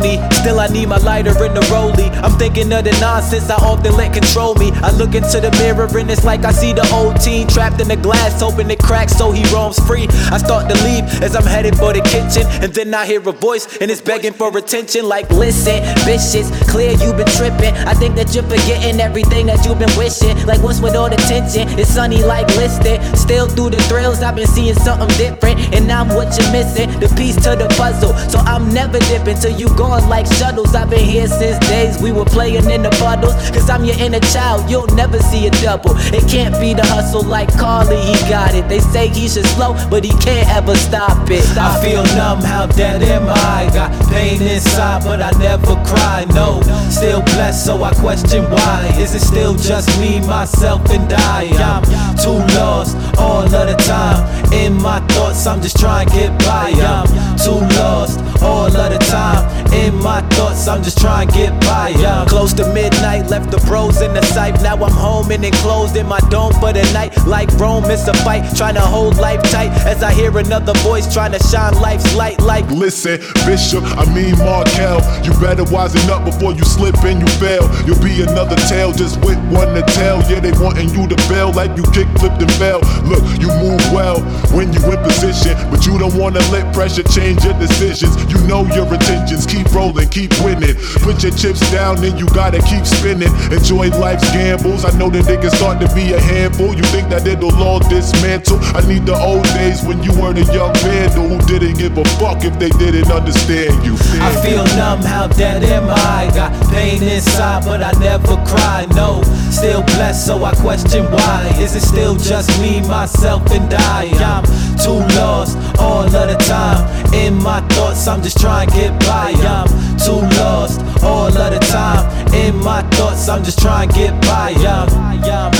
stony, 0.00 0.18
still 0.32 0.60
I 0.60 0.66
need 0.68 0.88
my 0.88 0.98
lighter 0.98 1.30
in 1.44 1.54
the 1.54 1.60
rollie. 1.72 2.10
I'm 2.22 2.32
thinking 2.38 2.72
of 2.72 2.84
the 2.84 2.92
nonsense 3.00 3.50
I 3.50 3.56
often 3.56 3.96
let 3.96 4.12
control 4.12 4.54
me. 4.54 4.70
I 4.82 4.90
look 4.92 5.14
into 5.14 5.40
the 5.40 5.50
mirror 5.60 5.88
and 5.98 6.10
it's 6.10 6.24
like 6.24 6.44
I 6.44 6.52
see 6.52 6.72
the 6.72 6.88
old 6.92 7.20
teen 7.20 7.46
trapped 7.46 7.80
in 7.80 7.88
the 7.88 7.96
glass, 7.96 8.40
hoping 8.40 8.70
it 8.70 8.78
cracks 8.78 9.16
so 9.16 9.32
he 9.32 9.44
roams 9.52 9.78
free. 9.86 10.06
I 10.30 10.38
start 10.38 10.68
to 10.70 10.76
leave 10.84 11.04
as 11.22 11.36
I'm 11.36 11.44
headed 11.44 11.76
for 11.76 11.92
the 11.92 12.00
kitchen, 12.00 12.46
and 12.62 12.72
then 12.72 12.94
I 12.94 13.06
hear 13.06 13.20
a 13.28 13.32
voice 13.32 13.78
and 13.78 13.90
it's 13.90 14.00
begging 14.00 14.32
for 14.32 14.56
attention. 14.56 15.08
Like, 15.08 15.30
listen, 15.30 15.82
bitches, 16.06 16.50
clear 16.68 16.92
you 16.92 17.12
been 17.12 17.30
tripping. 17.36 17.74
I 17.86 17.94
think 17.94 18.16
that 18.16 18.34
you're 18.34 18.44
forgetting 18.44 19.00
everything 19.00 19.46
that 19.46 19.64
you've 19.64 19.78
been 19.78 19.96
wishing. 19.96 20.36
Like, 20.46 20.62
what's 20.62 20.80
with 20.80 20.96
all 20.96 21.10
the 21.10 21.20
tension? 21.28 21.68
It's 21.78 21.90
sunny 21.90 22.22
like 22.22 22.48
listed. 22.56 23.00
Still 23.30 23.46
through 23.46 23.70
the 23.70 23.82
thrills, 23.86 24.22
I've 24.22 24.34
been 24.34 24.48
seeing 24.48 24.74
something 24.74 25.06
different, 25.16 25.72
and 25.72 25.86
I'm 25.92 26.08
what 26.08 26.36
you're 26.36 26.50
missing. 26.50 26.90
The 26.98 27.06
piece 27.14 27.36
to 27.46 27.54
the 27.54 27.68
puzzle, 27.78 28.12
so 28.28 28.40
I'm 28.40 28.74
never 28.74 28.98
dipping 29.06 29.38
till 29.38 29.54
you 29.54 29.68
gone 29.78 30.08
like 30.08 30.26
shuttles. 30.26 30.74
I've 30.74 30.90
been 30.90 31.06
here 31.06 31.28
since 31.28 31.56
days 31.68 32.02
we 32.02 32.10
were 32.10 32.24
playing 32.24 32.68
in 32.68 32.82
the 32.82 32.90
puddles. 32.98 33.34
Cause 33.54 33.70
I'm 33.70 33.84
your 33.84 33.94
inner 34.00 34.18
child, 34.34 34.68
you'll 34.68 34.90
never 34.98 35.20
see 35.20 35.46
a 35.46 35.50
double. 35.62 35.94
It 36.10 36.28
can't 36.28 36.58
be 36.58 36.74
the 36.74 36.84
hustle 36.84 37.22
like 37.22 37.56
Carly, 37.56 38.02
he 38.02 38.18
got 38.28 38.52
it. 38.56 38.68
They 38.68 38.80
say 38.80 39.06
he 39.06 39.28
should 39.28 39.46
slow, 39.46 39.78
but 39.88 40.02
he 40.02 40.10
can't 40.18 40.50
ever 40.50 40.74
stop 40.74 41.30
it. 41.30 41.46
I 41.56 41.78
feel 41.86 42.02
numb, 42.18 42.42
how 42.42 42.66
dead 42.66 43.00
am 43.00 43.28
I? 43.30 43.70
Got 43.72 43.94
pain 44.10 44.42
inside, 44.42 45.04
but 45.04 45.22
I 45.22 45.30
never 45.38 45.78
cry. 45.86 46.26
No, 46.34 46.62
still 46.90 47.22
blessed, 47.22 47.64
so 47.64 47.80
I 47.84 47.94
question 47.94 48.42
why. 48.50 48.90
Is 48.98 49.14
it 49.14 49.20
still 49.22 49.54
just 49.54 49.86
me, 50.00 50.18
myself, 50.26 50.82
and 50.90 51.12
I? 51.12 51.46
I'm 51.62 52.16
too 52.18 52.42
lost 52.58 52.96
all 53.20 53.44
of 53.44 53.50
the 53.50 53.76
time. 53.86 54.52
In 54.52 54.74
my 54.74 55.00
thoughts, 55.08 55.46
I'm 55.46 55.60
just 55.60 55.78
trying 55.78 56.08
to 56.08 56.14
get 56.14 56.38
by. 56.40 56.72
I'm 56.74 57.06
too 57.36 57.60
lost 57.76 58.29
all 58.42 58.66
of 58.66 58.72
the 58.72 58.98
time. 59.06 59.44
In 59.72 59.94
my 60.02 60.20
thoughts, 60.30 60.66
I'm 60.66 60.82
just 60.82 60.98
trying 60.98 61.28
to 61.28 61.34
get 61.34 61.60
by. 61.60 61.92
I'm 61.96 62.26
close 62.26 62.52
to 62.54 62.72
midnight, 62.72 63.28
left 63.28 63.50
the 63.50 63.58
bros 63.58 64.00
in 64.00 64.12
the 64.14 64.22
sight. 64.22 64.60
Now 64.62 64.76
I'm 64.76 64.92
home 64.92 65.30
and 65.30 65.44
enclosed 65.44 65.96
in 65.96 66.06
my 66.06 66.20
dome 66.30 66.52
for 66.54 66.72
the 66.72 66.82
night. 66.92 67.16
Like 67.26 67.50
Rome, 67.58 67.84
it's 67.86 68.06
a 68.08 68.14
fight, 68.24 68.44
trying 68.56 68.74
to 68.74 68.80
hold 68.80 69.16
life 69.16 69.42
tight. 69.50 69.70
As 69.86 70.02
I 70.02 70.12
hear 70.12 70.36
another 70.36 70.74
voice 70.80 71.12
trying 71.12 71.32
to 71.32 71.38
shine 71.38 71.74
life's 71.80 72.14
light. 72.14 72.40
Like, 72.40 72.68
Listen, 72.70 73.20
Bishop, 73.46 73.84
I 73.84 74.04
mean 74.14 74.36
Markel. 74.38 75.00
You 75.24 75.32
better 75.40 75.64
wisen 75.64 76.08
up 76.08 76.24
before 76.24 76.52
you 76.52 76.64
slip 76.64 76.96
and 77.04 77.20
you 77.20 77.28
fail. 77.38 77.64
You'll 77.86 78.02
be 78.02 78.22
another 78.22 78.56
tale 78.68 78.92
just 78.92 79.16
with 79.24 79.38
one 79.50 79.74
to 79.74 79.82
tell. 79.94 80.18
Yeah, 80.30 80.40
they 80.40 80.52
wanting 80.52 80.90
you 80.90 81.06
to 81.08 81.16
fail 81.24 81.52
like 81.52 81.76
you 81.76 81.84
kick, 81.92 82.08
flipped, 82.18 82.40
and 82.42 82.52
fell. 82.54 82.80
Look, 83.04 83.22
you 83.40 83.48
move 83.60 83.80
well 83.92 84.20
when 84.54 84.72
you 84.72 84.80
in 84.90 84.98
position, 85.02 85.56
but 85.70 85.86
you 85.86 85.98
don't 85.98 86.14
wanna 86.14 86.40
let 86.50 86.72
pressure 86.74 87.02
change 87.02 87.44
your 87.44 87.54
decisions. 87.58 88.16
You 88.30 88.38
know 88.46 88.64
your 88.74 88.86
intentions. 88.86 89.44
Keep 89.44 89.74
rolling, 89.74 90.08
keep 90.08 90.30
winning. 90.40 90.76
Put 91.02 91.22
your 91.22 91.32
chips 91.32 91.60
down 91.72 91.98
and 92.04 92.18
you 92.18 92.26
gotta 92.30 92.62
keep 92.62 92.86
spinning. 92.86 93.32
Enjoy 93.50 93.90
life's 93.98 94.30
gambles. 94.30 94.84
I 94.84 94.96
know 94.96 95.10
they 95.10 95.36
can 95.36 95.50
start 95.50 95.80
to 95.80 95.92
be 95.94 96.12
a 96.14 96.20
handful. 96.20 96.74
You 96.74 96.82
think 96.94 97.08
that 97.10 97.26
it'll 97.26 97.54
all 97.62 97.80
dismantle? 97.80 98.58
I 98.78 98.86
need 98.86 99.04
the 99.06 99.18
old 99.18 99.44
days 99.58 99.82
when 99.82 100.02
you 100.02 100.12
were 100.14 100.32
the 100.32 100.46
young 100.54 100.74
vandal 100.86 101.28
who 101.28 101.38
didn't 101.46 101.78
give 101.78 101.98
a 101.98 102.04
fuck 102.22 102.44
if 102.44 102.56
they 102.58 102.70
didn't 102.78 103.10
understand 103.10 103.74
you. 103.84 103.98
I 104.22 104.30
feel 104.42 104.64
numb, 104.78 105.02
how 105.02 105.26
dead 105.26 105.64
am 105.64 105.90
I? 105.90 106.30
Got 106.34 106.52
pain 106.70 107.02
inside, 107.02 107.64
but 107.64 107.82
I 107.82 107.92
never 107.98 108.36
cry. 108.46 108.86
No, 108.94 109.22
still 109.50 109.82
blessed, 109.82 110.26
so 110.26 110.44
I 110.44 110.54
question 110.54 111.04
why. 111.10 111.52
Is 111.58 111.74
it 111.74 111.82
still 111.82 112.14
just 112.14 112.48
me, 112.60 112.80
myself, 112.86 113.50
and 113.50 113.72
I? 113.74 114.06
I'm 114.22 114.44
too 114.82 114.98
lost 115.16 115.56
all 115.78 116.04
of 116.04 116.12
the 116.12 116.36
time. 116.48 117.14
In 117.14 117.34
my 117.34 117.60
thoughts, 117.68 118.06
I'm 118.08 118.22
just 118.22 118.38
trying 118.38 118.68
to 118.68 118.74
get 118.74 118.98
by. 119.00 119.32
I'm 119.36 119.68
too 119.98 120.20
lost 120.40 120.80
all 121.02 121.26
of 121.26 121.34
the 121.34 121.58
time. 121.68 122.04
In 122.34 122.56
my 122.56 122.82
thoughts, 122.96 123.28
I'm 123.28 123.44
just 123.44 123.58
trying 123.58 123.88
to 123.90 123.94
get 123.94 124.20
by. 124.22 124.54
I'm, 124.56 124.88
I'm 124.90 125.52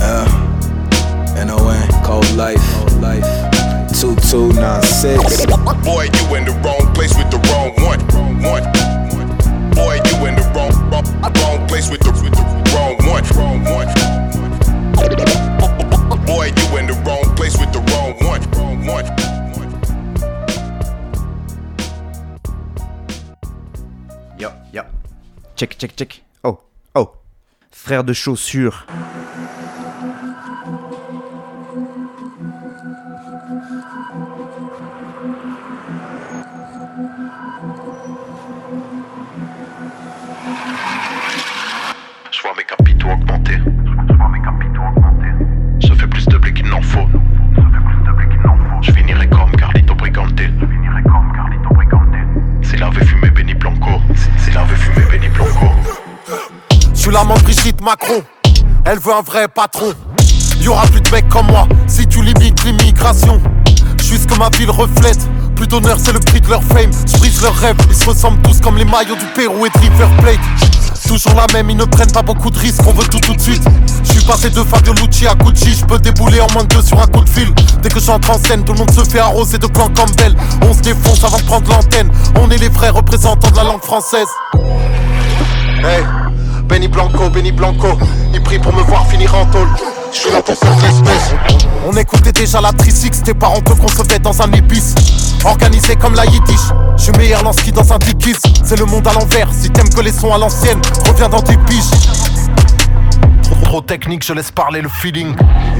Uh, 0.00 0.26
N-O-N, 1.36 2.04
cold 2.04 2.30
life. 2.36 2.62
Cold 2.74 3.00
life. 3.02 3.26
2296. 3.98 5.46
Boy, 5.84 6.04
you 6.04 6.34
in 6.36 6.44
the 6.44 6.52
wrong 6.62 6.92
place 6.94 7.16
with 7.18 7.30
the 7.30 7.38
wrong 7.50 7.74
one. 7.82 8.00
One. 8.42 8.62
Boy, 9.74 9.94
you 10.06 10.26
in 10.26 10.34
the 10.36 10.42
wrong, 10.54 10.72
wrong, 10.90 11.04
wrong 11.22 11.66
place 11.66 11.90
with 11.90 12.00
the, 12.00 12.12
with 12.22 12.34
the 12.34 12.42
wrong 12.74 12.96
one. 13.06 13.24
Wrong 13.36 13.64
one. 13.74 13.88
Check, 25.58 25.76
check, 25.76 25.96
check. 25.96 26.22
Oh, 26.44 26.60
oh. 26.94 27.10
Frère 27.72 28.04
de 28.04 28.12
chaussures. 28.12 28.86
De 57.18 57.42
Brigitte 57.42 57.80
Macron, 57.82 58.22
elle 58.84 59.00
veut 59.00 59.12
un 59.12 59.22
vrai 59.22 59.48
patron. 59.48 59.92
Y'aura 60.60 60.86
plus 60.86 61.00
de 61.00 61.10
mecs 61.10 61.28
comme 61.28 61.48
moi 61.48 61.66
si 61.88 62.06
tu 62.06 62.22
limites 62.22 62.62
l'immigration. 62.62 63.40
Je 63.98 64.04
suis 64.04 64.18
ce 64.18 64.26
que 64.28 64.38
ma 64.38 64.48
ville 64.50 64.70
reflète. 64.70 65.18
Plus 65.56 65.66
d'honneur, 65.66 65.98
c'est 65.98 66.12
le 66.12 66.20
prix 66.20 66.40
de 66.40 66.48
leur 66.48 66.62
fame. 66.62 66.92
Je 67.06 67.18
brise 67.18 67.42
leurs 67.42 67.56
rêves, 67.56 67.76
ils 67.90 67.96
se 67.96 68.08
ressemblent 68.08 68.40
tous 68.42 68.60
comme 68.60 68.76
les 68.76 68.84
maillots 68.84 69.16
du 69.16 69.24
Pérou 69.34 69.66
et 69.66 69.68
de 69.68 69.78
River 69.78 70.06
Plate. 70.18 70.38
Toujours 71.08 71.34
la 71.34 71.46
même, 71.52 71.68
ils 71.68 71.76
ne 71.76 71.84
prennent 71.86 72.12
pas 72.12 72.22
beaucoup 72.22 72.50
de 72.50 72.58
risques, 72.58 72.82
on 72.86 72.92
veut 72.92 73.08
tout 73.08 73.18
tout 73.18 73.34
de 73.34 73.40
suite. 73.40 73.64
Je 74.04 74.12
suis 74.12 74.24
passé 74.24 74.48
de 74.50 74.62
Fabio 74.62 74.92
Lucci 74.92 75.26
à 75.26 75.34
Gucci, 75.34 75.74
je 75.74 75.96
débouler 75.96 76.40
en 76.40 76.46
moins 76.52 76.62
de 76.62 76.68
deux 76.76 76.82
sur 76.82 77.02
un 77.02 77.06
coup 77.08 77.24
de 77.24 77.28
fil. 77.28 77.52
Dès 77.82 77.88
que 77.88 77.98
j'entre 77.98 78.30
en 78.30 78.38
scène, 78.38 78.62
tout 78.64 78.74
le 78.74 78.78
monde 78.78 78.92
se 78.92 79.02
fait 79.02 79.18
arroser 79.18 79.58
de 79.58 79.66
clans 79.66 79.90
comme 79.92 80.10
Belle. 80.16 80.36
On 80.62 80.72
se 80.72 80.82
défonce 80.82 81.24
avant 81.24 81.38
de 81.38 81.42
prendre 81.42 81.68
l'antenne. 81.68 82.12
On 82.36 82.48
est 82.48 82.58
les 82.58 82.68
vrais 82.68 82.90
représentants 82.90 83.50
de 83.50 83.56
la 83.56 83.64
langue 83.64 83.82
française. 83.82 84.28
Benny 86.68 86.86
Blanco, 86.86 87.30
Benny 87.30 87.50
Blanco. 87.50 87.88
Il 88.34 88.42
prie 88.42 88.58
pour 88.58 88.74
me 88.74 88.82
voir 88.82 89.06
finir 89.06 89.34
en 89.34 89.46
tôle. 89.46 89.68
Je 90.12 90.18
suis 90.18 90.30
là 90.30 90.42
pour 90.42 90.54
faire 90.54 90.76
l'espèce. 90.82 91.34
On 91.86 91.96
écoutait 91.96 92.32
déjà 92.32 92.60
la 92.60 92.72
Trisix, 92.72 93.22
tes 93.22 93.34
parents 93.34 93.60
te 93.60 93.72
concevaient 93.72 94.18
dans 94.18 94.42
un 94.42 94.52
ibis. 94.52 94.94
Organisé 95.44 95.96
comme 95.96 96.14
la 96.14 96.26
Yiddish, 96.26 96.60
je 96.96 97.02
suis 97.04 97.12
meilleur 97.12 97.42
qui 97.52 97.72
dans 97.72 97.92
un 97.92 97.98
dickies. 97.98 98.36
C'est 98.64 98.78
le 98.78 98.84
monde 98.84 99.06
à 99.06 99.12
l'envers, 99.12 99.48
si 99.52 99.70
t'aimes 99.70 99.88
que 99.88 100.00
les 100.00 100.12
sons 100.12 100.32
à 100.32 100.38
l'ancienne, 100.38 100.80
reviens 101.08 101.28
dans 101.28 101.40
tes 101.40 101.56
piges. 101.56 101.90
Trop 103.62 103.82
technique, 103.82 104.24
je 104.24 104.32
laisse 104.32 104.50
parler 104.50 104.80
le 104.80 104.88
feeling. 104.88 105.34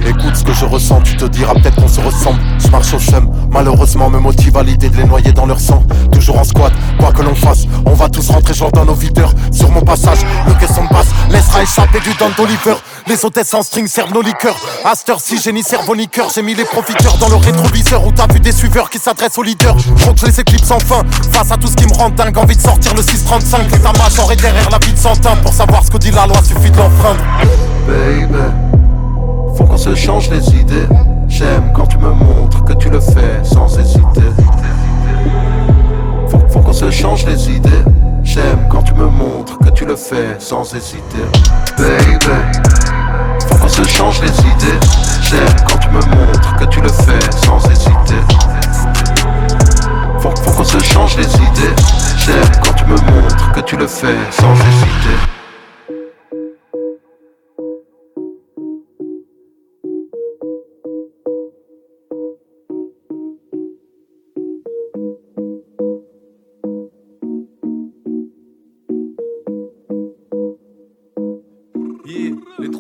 Écoute 0.07 0.37
ce 0.37 0.45
que 0.45 0.53
je 0.53 0.67
ressens, 0.67 1.01
tu 1.01 1.17
te 1.17 1.25
diras 1.25 1.55
peut-être 1.55 1.77
qu'on 1.77 1.89
se 1.89 2.01
ressemble. 2.01 2.39
Je 2.59 2.69
marche 2.69 2.93
au 2.93 2.99
seum, 2.99 3.31
malheureusement 3.51 4.11
me 4.11 4.19
motive 4.19 4.57
à 4.59 4.63
l'idée 4.63 4.91
de 4.91 4.97
les 4.99 5.05
noyer 5.05 5.33
dans 5.33 5.47
leur 5.47 5.59
sang. 5.59 5.83
Toujours 6.13 6.39
en 6.39 6.45
squat, 6.45 6.73
quoi 6.99 7.13
que 7.13 7.23
l'on 7.23 7.35
fasse, 7.35 7.65
on 7.87 7.95
va 7.95 8.11
tous 8.11 8.29
rentrer 8.29 8.53
genre 8.53 8.73
dans 8.73 8.85
nos 8.85 8.95
videurs. 8.95 9.33
Sur 9.53 9.71
mon 9.71 9.81
passage, 9.81 10.19
le 10.47 10.53
caisson 10.55 10.85
de 10.85 10.89
basse 10.91 11.09
laissera 11.31 11.63
échapper 11.63 12.01
du 12.01 12.13
Don 12.19 12.31
d'Oliver. 12.37 12.77
Les 13.07 13.25
hôtesses 13.25 13.55
en 13.55 13.63
string 13.63 13.87
servent 13.87 14.13
nos 14.13 14.21
liqueurs. 14.21 14.57
Cette 14.95 15.19
si 15.21 15.41
j'ai 15.41 15.53
ni 15.53 15.63
cerveau 15.63 15.97
ni 15.97 16.09
cœur, 16.09 16.29
j'ai 16.35 16.43
mis 16.43 16.55
les 16.55 16.65
profiteurs 16.65 17.17
dans 17.17 17.29
le 17.31 17.37
rétroviseur 17.37 18.07
où 18.07 18.13
t'as 18.13 18.27
vu 18.27 18.39
des 18.39 18.53
suiveurs 18.53 18.91
qui 18.91 18.99
s'adressent 18.99 19.39
aux 19.39 19.43
leaders. 19.43 19.77
Faut 19.97 20.13
je 20.15 20.27
les 20.27 20.41
éclipse 20.41 20.71
enfin, 20.71 21.03
face 21.33 21.51
à 21.53 21.57
tout 21.57 21.69
ce 21.69 21.77
qui 21.77 21.87
me 21.87 21.95
rend 21.95 22.11
dingue. 22.11 22.37
Envie 22.37 22.57
de 22.57 22.61
sortir 22.61 22.93
le 22.95 23.03
635 23.03 23.73
et 23.73 23.79
ta 23.79 23.93
mâchoire 23.93 24.31
est 24.33 24.37
derrière 24.37 24.69
la 24.69 24.79
vie 24.79 24.93
de 24.93 24.99
Santin. 24.99 25.37
Pour 25.37 25.55
savoir 25.55 25.85
ce 25.85 25.91
que 25.91 25.97
dit 25.97 26.11
la 26.11 26.27
loi, 26.27 26.37
suffit 26.43 26.71
de 26.71 26.77
l'enfreindre. 26.77 27.23
Baby, 27.87 28.35
faut 29.57 29.65
qu'on 29.65 29.77
se 29.77 29.95
change 29.95 30.31
les 30.31 30.55
idées. 30.55 30.87
J'aime 31.29 31.73
quand 31.75 31.87
tu 31.87 31.99
me 31.99 32.11
montres 32.11 32.65
que 32.65 32.73
tu 32.73 32.91
le 32.91 33.01
fais 33.01 33.45
sans 33.45 33.79
hésiter. 33.79 34.23
Faut, 36.29 36.61
qu'on 36.61 36.73
se 36.73 36.91
change 36.91 37.25
les 37.27 37.51
idées. 37.51 37.85
J'aime 38.23 38.67
quand 38.71 38.83
tu 38.83 38.95
me 38.95 39.07
montres 39.07 39.59
que 39.59 39.71
tu 39.71 39.87
le 39.87 39.97
fais 39.97 40.37
sans 40.39 40.75
hésiter. 40.75 41.25
Baby, 41.79 42.27
faut 43.47 43.57
qu'on 43.57 43.69
se 43.69 43.85
change 43.85 44.21
les 44.21 44.29
idées. 44.29 44.79
J'aime 45.23 45.57
quand 45.67 45.79
tu 45.79 45.89
me 45.89 46.01
montres 46.01 46.57
que 46.57 46.65
tu 46.65 46.81
le 46.81 46.89
fais 46.89 47.33
sans 47.45 47.65
hésiter. 47.71 48.23
Faut 50.21 50.53
qu'on 50.53 50.65
se 50.65 50.79
change 50.83 51.17
les 51.17 51.27
idées. 51.27 51.75
J'aime 52.19 52.61
quand 52.63 52.73
tu 52.73 52.85
me 52.85 52.97
montres 52.97 53.53
que 53.53 53.61
tu 53.61 53.77
le 53.77 53.87
fais 53.87 54.17
sans 54.31 54.53
hésiter. 54.55 55.38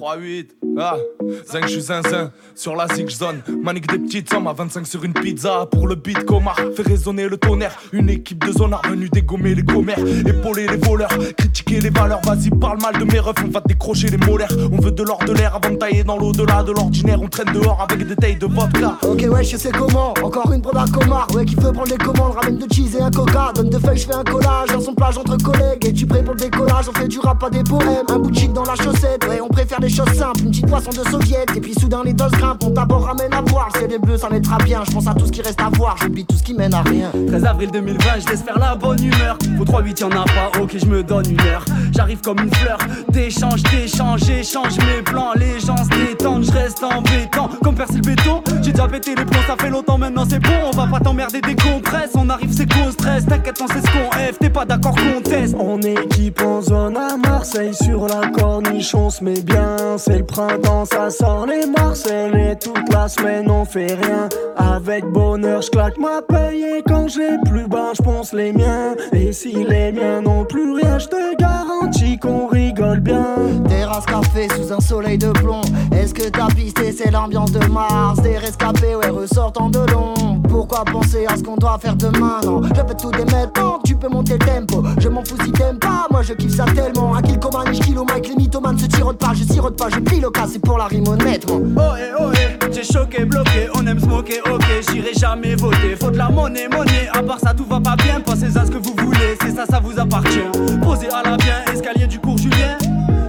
3-8, 0.08 0.46
ah, 0.78 0.96
zinc, 1.44 1.64
je 1.64 1.68
suis 1.68 1.82
zinzin, 1.82 2.32
sur 2.54 2.74
la 2.74 2.86
zig 2.88 3.10
zone, 3.10 3.42
manique 3.62 3.88
des 3.88 3.98
petites 3.98 4.30
sommes 4.30 4.46
à 4.46 4.54
25 4.54 4.86
sur 4.86 5.04
une 5.04 5.12
pizza, 5.12 5.66
pour 5.70 5.86
le 5.86 5.96
beat 5.96 6.24
comar, 6.24 6.56
fait 6.74 6.82
résonner 6.82 7.28
le 7.28 7.36
tonnerre, 7.36 7.76
une 7.92 8.08
équipe 8.08 8.42
de 8.42 8.52
zonards 8.52 8.80
venus 8.88 9.10
dégommer 9.10 9.54
les 9.54 9.64
commères, 9.64 9.98
épauler 10.26 10.66
les 10.66 10.78
voleurs, 10.78 11.10
critiquer 11.36 11.80
les 11.80 11.90
valeurs, 11.90 12.22
vas-y 12.24 12.48
parle 12.48 12.80
mal 12.80 12.98
de 12.98 13.04
mes 13.04 13.20
refs, 13.20 13.44
on 13.44 13.50
va 13.50 13.60
décrocher 13.60 14.08
les 14.08 14.16
molaires, 14.16 14.48
on 14.72 14.80
veut 14.80 14.92
de 14.92 15.02
l'or 15.02 15.18
de 15.26 15.32
l'air 15.32 15.54
avant 15.54 15.74
de 15.74 15.76
tailler 15.76 16.04
dans 16.04 16.16
l'au-delà 16.16 16.62
de 16.62 16.72
l'ordinaire, 16.72 17.20
on 17.20 17.28
traîne 17.28 17.52
dehors 17.52 17.86
avec 17.86 18.06
des 18.06 18.16
tailles 18.16 18.36
de 18.36 18.46
vodka. 18.46 18.96
Ok 19.06 19.26
ouais 19.28 19.44
je 19.44 19.58
sais 19.58 19.72
comment, 19.72 20.14
encore 20.22 20.50
une 20.54 20.62
prod 20.62 20.76
à 20.76 20.86
comar 20.86 21.26
Ouais 21.34 21.44
qui 21.44 21.54
veut 21.56 21.72
prendre 21.72 21.90
les 21.90 21.98
commandes, 21.98 22.32
ramène 22.40 22.56
de 22.56 22.72
cheese 22.72 22.96
et 22.98 23.02
un 23.02 23.10
coca. 23.10 23.52
Donne 23.54 23.68
de 23.68 23.78
feuilles, 23.78 23.98
je 23.98 24.06
fais 24.06 24.14
un 24.14 24.24
collage 24.24 24.68
dans 24.72 24.80
son 24.80 24.94
plage 24.94 25.18
entre 25.18 25.36
collègues. 25.36 25.84
Et 25.84 25.92
tu 25.92 26.06
prêt 26.06 26.22
pour 26.22 26.34
le 26.34 26.40
décollage, 26.40 26.86
on 26.88 26.98
fait 26.98 27.08
du 27.08 27.18
rap 27.18 27.38
pas 27.38 27.50
des 27.50 27.62
poèmes. 27.62 28.06
Un 28.08 28.18
bout 28.18 28.30
de 28.30 28.36
chic 28.36 28.52
dans 28.52 28.64
la 28.64 28.74
chaussette, 28.74 29.24
ouais 29.28 29.40
on 29.42 29.48
préfère 29.48 29.80
des 29.80 29.88
simples 30.04 30.40
Une 30.40 30.50
petite 30.50 30.66
poisson 30.66 30.90
de 30.90 31.08
soviet, 31.08 31.46
et 31.54 31.60
puis 31.60 31.74
soudain 31.74 32.02
les 32.04 32.12
doses 32.12 32.32
grimpent 32.32 32.62
Mon 32.62 32.70
d'abord 32.70 33.04
ramène 33.04 33.32
à 33.32 33.42
boire, 33.42 33.68
c'est 33.78 33.88
des 33.88 33.98
bleus 33.98 34.18
ça 34.18 34.28
mettra 34.28 34.58
bien 34.58 34.82
Je 34.86 34.92
pense 34.92 35.06
à 35.06 35.14
tout 35.14 35.26
ce 35.26 35.32
qui 35.32 35.42
reste 35.42 35.60
à 35.60 35.68
voir, 35.70 35.96
j'oublie 36.00 36.24
tout 36.24 36.36
ce 36.36 36.42
qui 36.42 36.54
mène 36.54 36.74
à 36.74 36.82
rien 36.82 37.10
13 37.28 37.44
avril 37.44 37.70
2020, 37.70 38.04
je 38.20 38.30
laisse 38.30 38.42
faire 38.42 38.58
la 38.58 38.74
bonne 38.74 39.02
humeur. 39.02 39.36
Au 39.60 39.64
3-8, 39.64 40.00
y'en 40.00 40.10
a 40.10 40.24
pas, 40.24 40.60
ok, 40.60 40.76
je 40.78 40.86
me 40.86 41.02
donne 41.02 41.28
une 41.30 41.40
heure. 41.40 41.64
J'arrive 41.94 42.20
comme 42.20 42.38
une 42.38 42.54
fleur, 42.54 42.78
d'échange, 43.08 43.62
d'échange, 43.64 44.20
j'échange 44.24 44.78
mes 44.78 45.02
plans. 45.02 45.32
Les 45.36 45.60
gens 45.60 45.76
se 45.76 45.88
détendent, 45.90 46.44
je 46.44 46.52
reste 46.52 46.82
embêtant. 46.82 47.48
Comme 47.62 47.74
percer 47.74 47.96
le 47.96 48.00
béton, 48.02 48.42
j'ai 48.68 48.72
déjà 48.72 48.86
pété 48.86 49.14
les 49.14 49.24
plombs, 49.24 49.40
ça 49.46 49.56
fait 49.58 49.70
longtemps 49.70 49.96
maintenant, 49.96 50.24
c'est 50.28 50.38
bon. 50.38 50.50
On 50.72 50.76
va 50.76 50.86
pas 50.86 51.00
t'emmerder, 51.00 51.40
décompresse. 51.40 52.10
On 52.14 52.28
arrive, 52.28 52.52
c'est 52.52 52.70
qu'on 52.70 52.90
stress. 52.90 53.24
T'inquiète, 53.24 53.60
on 53.62 53.66
sait 53.66 53.80
ce 53.80 53.90
qu'on 53.92 54.10
F, 54.10 54.38
t'es 54.38 54.50
pas 54.50 54.66
d'accord 54.66 54.94
qu'on 54.94 55.22
teste. 55.22 55.56
On 55.58 55.80
équipe 55.80 56.42
en 56.42 56.60
zone 56.60 56.96
à 56.96 57.16
Marseille 57.16 57.74
sur 57.74 58.06
la 58.06 58.28
corniche, 58.28 58.94
on 58.94 59.08
se 59.08 59.24
met 59.24 59.40
bien. 59.40 59.76
C'est 59.96 60.18
le 60.18 60.26
printemps, 60.26 60.84
ça 60.84 61.10
sort 61.10 61.46
les 61.46 61.66
Marseille 61.66 62.32
et 62.34 62.58
toute 62.58 62.92
la 62.92 63.08
semaine 63.08 63.50
on 63.50 63.64
fait 63.64 63.94
rien. 63.94 64.28
Avec 64.56 65.04
bonheur, 65.06 65.62
je 65.62 65.70
claque 65.70 65.98
ma 65.98 66.20
paye 66.20 66.62
et 66.62 66.82
quand 66.86 67.08
j'ai 67.08 67.38
plus 67.46 67.68
bas, 67.68 67.92
je 67.96 68.02
pense 68.02 68.32
les 68.32 68.52
miens. 68.52 68.94
Et 69.12 69.32
si 69.32 69.52
les 69.64 69.92
miens 69.92 70.20
n'ont 70.20 70.44
plus 70.44 70.74
rien, 70.74 70.98
je 70.98 71.06
te 71.06 71.36
garantis 71.36 72.18
qu'on 72.18 72.46
rigole 72.48 73.00
bien. 73.00 73.24
Terrasse 73.68 74.06
café 74.06 74.48
sous 74.56 74.72
un 74.72 74.80
soleil 74.80 75.18
de 75.18 75.30
plomb 75.30 75.60
Est-ce 75.92 76.12
que 76.12 76.28
t'as 76.28 76.48
pisté? 76.48 76.92
C'est 76.92 77.10
l'ambiance 77.10 77.52
de 77.52 77.64
Mars 77.66 78.20
Des 78.20 78.36
rescapés 78.58 78.94
ouais 78.94 79.08
ressortant 79.08 79.70
de 79.70 79.78
l'ombre 79.90 80.40
Pourquoi 80.48 80.84
penser 80.84 81.26
à 81.26 81.36
ce 81.36 81.42
qu'on 81.42 81.56
doit 81.56 81.78
faire 81.80 81.96
demain? 81.96 82.40
Non 82.44 82.62
je 82.62 82.82
peux 82.82 82.94
tout 82.94 83.10
démettre 83.10 83.60
non, 83.60 83.78
tu 83.84 83.94
peux 83.94 84.08
monter 84.08 84.34
le 84.34 84.38
tempo 84.38 84.82
Je 84.98 85.08
m'en 85.08 85.24
fous 85.24 85.36
si 85.44 85.52
t'aimes 85.52 85.78
pas 85.78 86.06
moi 86.10 86.22
je 86.22 86.34
kiffe 86.34 86.56
ça 86.56 86.64
tellement 86.64 87.14
Un 87.14 87.22
kill 87.22 87.38
coman, 87.38 87.64
je 87.72 87.80
kilo 87.80 88.04
Mike 88.04 88.28
Les 88.28 88.36
mythomanes 88.36 88.78
se 88.78 88.86
tirotent 88.86 89.18
pas, 89.18 89.32
je 89.34 89.44
sirote 89.44 89.76
pas 89.76 89.88
Je 89.90 90.00
plie 90.00 90.20
le 90.20 90.30
cas 90.30 90.46
c'est 90.50 90.60
pour 90.60 90.78
la 90.78 90.86
rime 90.86 91.08
honnêtement 91.08 91.60
Oh 91.76 91.94
eh 91.98 92.12
oh 92.18 92.30
eh, 92.34 92.72
j'ai 92.72 92.84
choqué, 92.84 93.24
bloqué, 93.24 93.68
on 93.74 93.86
aime 93.86 93.98
smoker, 93.98 94.42
ok, 94.52 94.64
j'irai 94.90 95.12
jamais 95.14 95.54
voter. 95.56 95.96
Faut 95.98 96.10
de 96.10 96.18
la 96.18 96.28
monnaie, 96.28 96.68
monnaie, 96.68 97.08
à 97.12 97.22
part 97.22 97.38
ça 97.40 97.54
tout 97.54 97.64
va 97.64 97.80
pas 97.80 97.96
bien. 97.96 98.20
Pensez 98.20 98.56
à 98.56 98.66
ce 98.66 98.70
que 98.70 98.76
vous 98.76 98.94
voulez, 98.98 99.36
c'est 99.40 99.54
ça, 99.54 99.64
ça 99.66 99.80
vous 99.80 99.98
appartient. 99.98 100.44
Posez 100.82 101.08
à 101.08 101.28
la 101.28 101.36
bien, 101.36 101.64
escalier 101.72 102.06
du 102.06 102.18
cours 102.18 102.36
Julien. 102.36 102.76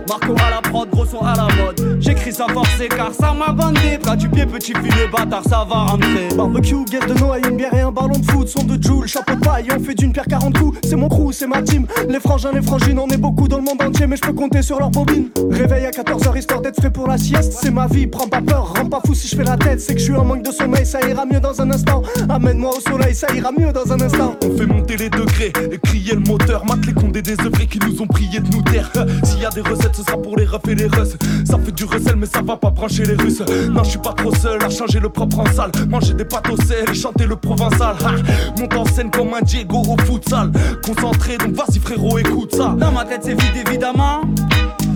Marco 0.07 0.33
à 0.45 0.49
la 0.49 0.61
prod, 0.61 0.89
gros 0.89 1.05
son 1.05 1.19
à 1.19 1.35
la 1.35 1.47
mode. 1.55 1.98
J'écris 1.99 2.33
sans 2.33 2.47
forcer 2.47 2.87
car 2.87 3.11
ça 3.13 3.33
m'a 3.33 3.51
bandé. 3.51 3.97
Bras 4.01 4.15
du 4.15 4.29
pied, 4.29 4.45
petit 4.45 4.73
filet, 4.73 5.07
bâtard, 5.11 5.43
ça 5.43 5.65
va 5.69 5.83
rentrer. 5.85 6.29
Barbecue, 6.35 6.85
guest 6.89 7.07
de 7.07 7.13
Noël, 7.19 7.41
une 7.49 7.57
bière 7.57 7.73
et 7.73 7.81
un 7.81 7.91
ballon 7.91 8.17
de 8.17 8.25
foot, 8.31 8.47
son 8.47 8.63
de 8.63 8.81
Joule, 8.81 9.07
chapeau 9.07 9.35
de 9.35 9.39
paille, 9.41 9.67
on 9.75 9.83
fait 9.83 9.95
d'une 9.95 10.13
pierre 10.13 10.25
40 10.25 10.57
coups. 10.57 10.79
C'est 10.83 10.95
mon 10.95 11.09
crew, 11.09 11.31
c'est 11.31 11.47
ma 11.47 11.61
team. 11.61 11.85
Les 12.07 12.19
frangins, 12.19 12.51
les 12.53 12.61
frangines, 12.61 12.97
on 12.99 13.07
est 13.07 13.17
beaucoup 13.17 13.47
dans 13.47 13.57
le 13.57 13.63
monde 13.63 13.81
entier, 13.81 14.07
mais 14.07 14.15
je 14.15 14.21
peux 14.21 14.33
compter 14.33 14.61
sur 14.61 14.79
leur 14.79 14.89
bobine. 14.89 15.29
Réveil 15.51 15.85
à 15.85 15.91
14h 15.91 16.37
histoire 16.37 16.61
d'être 16.61 16.79
frais 16.79 16.91
pour 16.91 17.07
la 17.07 17.17
sieste. 17.17 17.53
C'est 17.61 17.71
ma 17.71 17.87
vie, 17.87 18.07
prends 18.07 18.27
pas 18.27 18.41
peur, 18.41 18.73
rends 18.75 18.87
pas 18.87 19.01
fou 19.05 19.13
si 19.13 19.27
je 19.27 19.35
fais 19.35 19.43
la 19.43 19.57
tête. 19.57 19.81
C'est 19.81 19.93
que 19.93 19.99
je 19.99 20.05
suis 20.05 20.15
en 20.15 20.23
manque 20.23 20.43
de 20.43 20.51
sommeil, 20.51 20.85
ça 20.85 20.99
ira 21.07 21.25
mieux 21.25 21.39
dans 21.39 21.61
un 21.61 21.69
instant. 21.71 22.01
Amène-moi 22.29 22.71
au 22.77 22.79
soleil, 22.79 23.13
ça 23.13 23.27
ira 23.35 23.51
mieux 23.51 23.73
dans 23.73 23.91
un 23.91 23.99
instant. 23.99 24.35
On 24.43 24.57
fait 24.57 24.65
monter 24.65 24.95
les 24.95 25.09
degrés 25.09 25.51
et 25.71 25.77
crier 25.79 26.13
le 26.13 26.21
moteur. 26.21 26.65
Mate 26.65 26.85
les 26.85 26.93
condés 26.93 27.21
des 27.21 27.39
œuvres 27.41 27.65
qui 27.69 27.79
nous 27.79 28.01
ont 28.01 28.07
prié 28.07 28.39
de 28.39 28.47
nous 28.55 28.61
taire. 28.61 28.91
S'il 29.23 29.41
y 29.41 29.45
a 29.45 29.49
des 29.49 29.61
recettes, 29.61 29.95
ce 29.95 30.03
sera 30.03 30.17
pour 30.17 30.37
les 30.37 30.45
refs 30.45 30.67
et 30.69 30.75
les 30.75 30.87
russes. 30.87 31.17
Ça 31.45 31.57
fait 31.57 31.71
du 31.71 31.88
mais 32.17 32.25
ça 32.25 32.41
va 32.41 32.55
pas 32.57 32.69
brancher 32.69 33.03
les 33.03 33.15
russes. 33.15 33.41
Non, 33.69 33.83
je 33.83 33.89
suis 33.89 33.99
pas 33.99 34.13
trop 34.13 34.33
seul 34.35 34.63
à 34.63 34.69
changer 34.69 34.99
le 34.99 35.09
propre 35.09 35.39
en 35.39 35.45
salle. 35.47 35.71
Manger 35.87 36.13
des 36.13 36.25
pâtes 36.25 36.49
au 36.49 36.57
sel 36.57 36.85
et 36.89 36.93
chanter 36.93 37.25
le 37.25 37.35
provençal. 37.35 37.95
Ha, 38.03 38.59
monte 38.59 38.75
en 38.75 38.85
scène 38.85 39.09
comme 39.11 39.33
un 39.33 39.41
Diego 39.41 39.81
au 39.87 39.97
futsal. 40.03 40.51
Concentré, 40.83 41.37
donc 41.37 41.53
vas-y 41.53 41.79
frérot, 41.79 42.19
écoute 42.19 42.55
ça. 42.55 42.75
Dans 42.77 42.91
ma 42.91 43.05
tête, 43.05 43.21
c'est 43.23 43.33
vide 43.33 43.67
évidemment. 43.67 44.21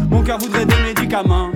Mon 0.09 0.21
cœur 0.21 0.37
voudrait 0.37 0.65
des 0.65 0.81
médicaments. 0.83 1.49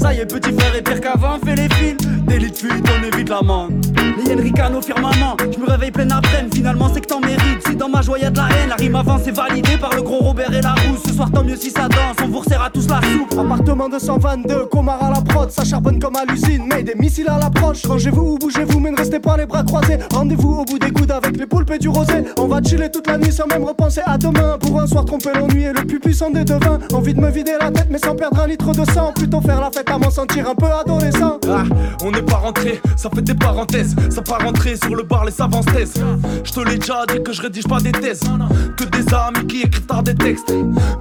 Ça 0.00 0.14
y 0.14 0.20
est, 0.20 0.26
petit 0.26 0.52
frère 0.52 0.74
est 0.74 0.82
pire 0.82 1.00
qu'avant, 1.00 1.38
fais 1.44 1.54
les 1.54 1.68
fils. 1.74 1.96
Délit 2.26 2.50
de 2.50 2.56
fuite, 2.56 2.84
on 2.98 3.04
évite 3.06 3.28
l'amende. 3.28 3.72
Les 4.18 4.30
Yen 4.30 4.40
Ricano 4.40 4.80
firmament, 4.80 5.36
je 5.52 5.58
me 5.58 5.66
réveille 5.68 5.90
plein 5.90 6.08
après 6.10 6.46
Finalement, 6.52 6.90
c'est 6.92 7.00
que 7.00 7.06
t'en 7.06 7.20
mérites. 7.20 7.66
Si 7.66 7.76
dans 7.76 7.88
ma 7.88 8.02
joie 8.02 8.18
y'a 8.18 8.30
de 8.30 8.36
la 8.36 8.48
haine, 8.48 8.68
la 8.70 8.74
rime 8.76 8.96
avant 8.96 9.18
c'est 9.22 9.30
validé 9.30 9.76
par 9.78 9.94
le 9.94 10.02
gros 10.02 10.18
Robert 10.18 10.52
et 10.52 10.60
la 10.60 10.72
rousse. 10.72 11.02
Ce 11.06 11.12
soir, 11.12 11.30
tant 11.30 11.44
mieux 11.44 11.56
si 11.56 11.70
ça 11.70 11.88
danse, 11.88 12.16
on 12.24 12.28
vous 12.28 12.38
resserre 12.40 12.62
à 12.62 12.70
tous 12.70 12.88
la 12.88 13.00
soupe. 13.02 13.38
Appartement 13.38 13.88
222, 13.88 14.66
Comar 14.66 15.02
à 15.02 15.10
la 15.10 15.20
prod, 15.20 15.50
ça 15.50 15.64
charbonne 15.64 15.98
comme 15.98 16.16
à 16.16 16.24
l'usine, 16.24 16.64
mais 16.66 16.82
des 16.82 16.94
missiles 16.94 17.28
à 17.28 17.38
l'approche. 17.38 17.84
Rangez-vous 17.84 18.22
ou 18.22 18.38
bougez-vous, 18.38 18.80
mais 18.80 18.90
ne 18.90 18.96
restez 18.96 19.20
pas 19.20 19.36
les 19.36 19.46
bras 19.46 19.62
croisés. 19.62 19.98
Rendez-vous 20.12 20.60
au 20.60 20.64
bout 20.64 20.78
des 20.78 20.90
coudes 20.90 21.12
avec 21.12 21.36
les 21.36 21.46
poulpes 21.46 21.70
et 21.70 21.78
du 21.78 21.88
rosé. 21.88 22.24
On 22.38 22.46
va 22.46 22.62
chiller 22.62 22.90
toute 22.90 23.06
la 23.06 23.18
nuit 23.18 23.32
sans 23.32 23.46
même 23.46 23.64
repenser 23.64 24.00
à 24.04 24.18
demain. 24.18 24.56
Pour 24.58 24.80
un 24.80 24.86
soir 24.86 25.04
tromper 25.04 25.30
l'ennui 25.34 25.64
et 25.64 25.72
le 25.72 25.84
plus 25.84 26.00
puissant 26.00 26.30
des 26.30 26.44
devins. 26.44 26.78
Envie 26.92 27.14
de 27.14 27.20
me 27.20 27.30
vider 27.30 27.52
la 27.60 27.70
tête, 27.70 27.88
mais 27.90 27.98
sans 27.98 28.16
perdre 28.16 28.40
un 28.40 28.46
litre 28.46 28.72
de 28.72 28.84
sang. 28.90 29.12
Plutôt 29.14 29.40
faire 29.40 29.60
la 29.60 29.70
fête 29.70 29.88
à 29.90 29.98
m'en 29.98 30.10
sentir 30.10 30.48
un 30.48 30.54
peu 30.54 30.66
adolescent. 30.66 31.38
Ah, 31.48 31.64
on 32.04 32.12
n'est 32.16 32.22
pas 32.22 32.36
rentré, 32.36 32.80
ça 32.96 33.10
fait 33.14 33.22
des 33.22 33.34
parenthèses. 33.34 33.94
Ça 34.10 34.22
part 34.22 34.40
rentrer 34.42 34.76
sur 34.76 34.94
le 34.94 35.02
bar, 35.02 35.24
les 35.24 35.32
savants 35.32 35.62
taisent. 35.62 35.94
Je 36.44 36.52
te 36.52 36.60
l'ai 36.60 36.78
déjà 36.78 37.04
dit 37.06 37.22
que 37.22 37.32
je 37.32 37.42
rédige 37.42 37.66
pas 37.66 37.78
des 37.80 37.92
thèses. 37.92 38.22
Que 38.76 38.84
des 38.84 39.14
amis 39.14 39.46
qui 39.46 39.62
écrivent 39.62 39.86
tard 39.86 40.02
des 40.02 40.14
textes. 40.14 40.52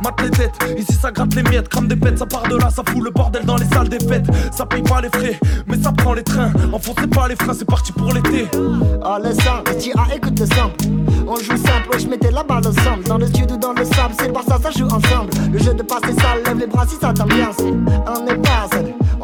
Mate 0.03 0.21
les 0.21 0.31
têtes, 0.31 0.55
ici 0.77 0.93
ça 0.93 1.11
gratte 1.11 1.33
les 1.35 1.43
miettes. 1.43 1.69
Crame 1.69 1.87
des 1.87 1.95
pètes, 1.95 2.19
ça 2.19 2.25
part 2.25 2.43
de 2.43 2.55
là, 2.55 2.69
ça 2.69 2.83
fout 2.85 3.03
le 3.03 3.11
bordel 3.11 3.45
dans 3.45 3.57
les 3.57 3.65
salles 3.65 3.89
des 3.89 3.99
fêtes. 3.99 4.25
Ça 4.51 4.65
paye 4.65 4.81
pas 4.81 5.01
les 5.01 5.09
frais, 5.09 5.39
mais 5.67 5.77
ça 5.81 5.91
prend 5.91 6.13
les 6.13 6.23
trains. 6.23 6.51
Enfoncez 6.71 7.07
pas 7.07 7.27
les 7.27 7.35
freins, 7.35 7.53
c'est 7.53 7.65
parti 7.65 7.91
pour 7.91 8.11
l'été. 8.11 8.47
Ah, 9.03 9.17
le 9.23 9.33
simple, 9.33 9.75
tu 9.79 9.91
écoute 10.15 10.39
le 10.39 10.45
simple. 10.45 10.75
On 11.27 11.37
joue 11.37 11.57
simple, 11.57 11.89
ouais, 11.91 11.99
je 11.99 12.07
mettais 12.07 12.31
la 12.31 12.43
balle 12.43 12.67
ensemble. 12.67 13.03
Dans 13.05 13.17
le 13.17 13.27
studio, 13.27 13.57
dans 13.57 13.73
le 13.73 13.85
sable, 13.85 14.13
c'est 14.19 14.27
le 14.27 14.33
ça, 14.47 14.59
ça 14.61 14.71
joue 14.71 14.85
ensemble. 14.85 15.31
Le 15.51 15.59
jeu 15.59 15.73
de 15.73 15.81
passe 15.81 16.03
est 16.09 16.19
sale, 16.21 16.43
lève 16.45 16.59
les 16.59 16.67
bras 16.67 16.85
si 16.87 16.95
ça 16.95 17.13
t'ambiance. 17.13 17.57
On 17.59 18.27
est 18.27 18.35
pas 18.35 18.67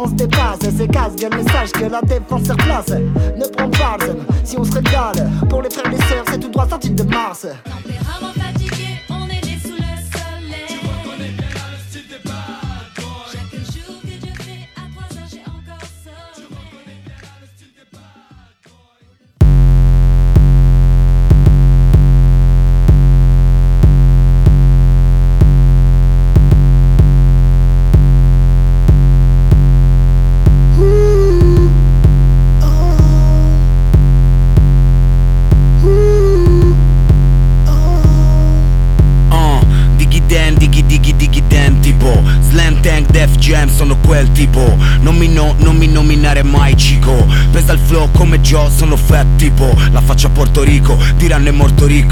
on 0.02 0.08
se 0.08 0.14
dépasse. 0.14 0.60
C'est 0.62 0.88
casse, 0.88 1.14
le 1.22 1.30
message 1.30 1.72
que 1.72 1.86
la 1.86 2.02
défense 2.02 2.44
se 2.44 2.52
replace. 2.52 2.90
Ne 2.90 3.48
prends 3.48 3.70
pas 3.70 3.98
si 4.44 4.58
on 4.58 4.64
se 4.64 4.74
régale. 4.74 5.30
Pour 5.50 5.62
les 5.62 5.70
frères 5.70 5.88
et 5.88 5.96
les 5.96 5.98
sœurs, 5.98 6.26
c'est 6.30 6.40
tout 6.40 6.50
droit 6.50 6.68
sorti 6.68 6.90
de 6.90 7.04
Mars. 7.04 7.48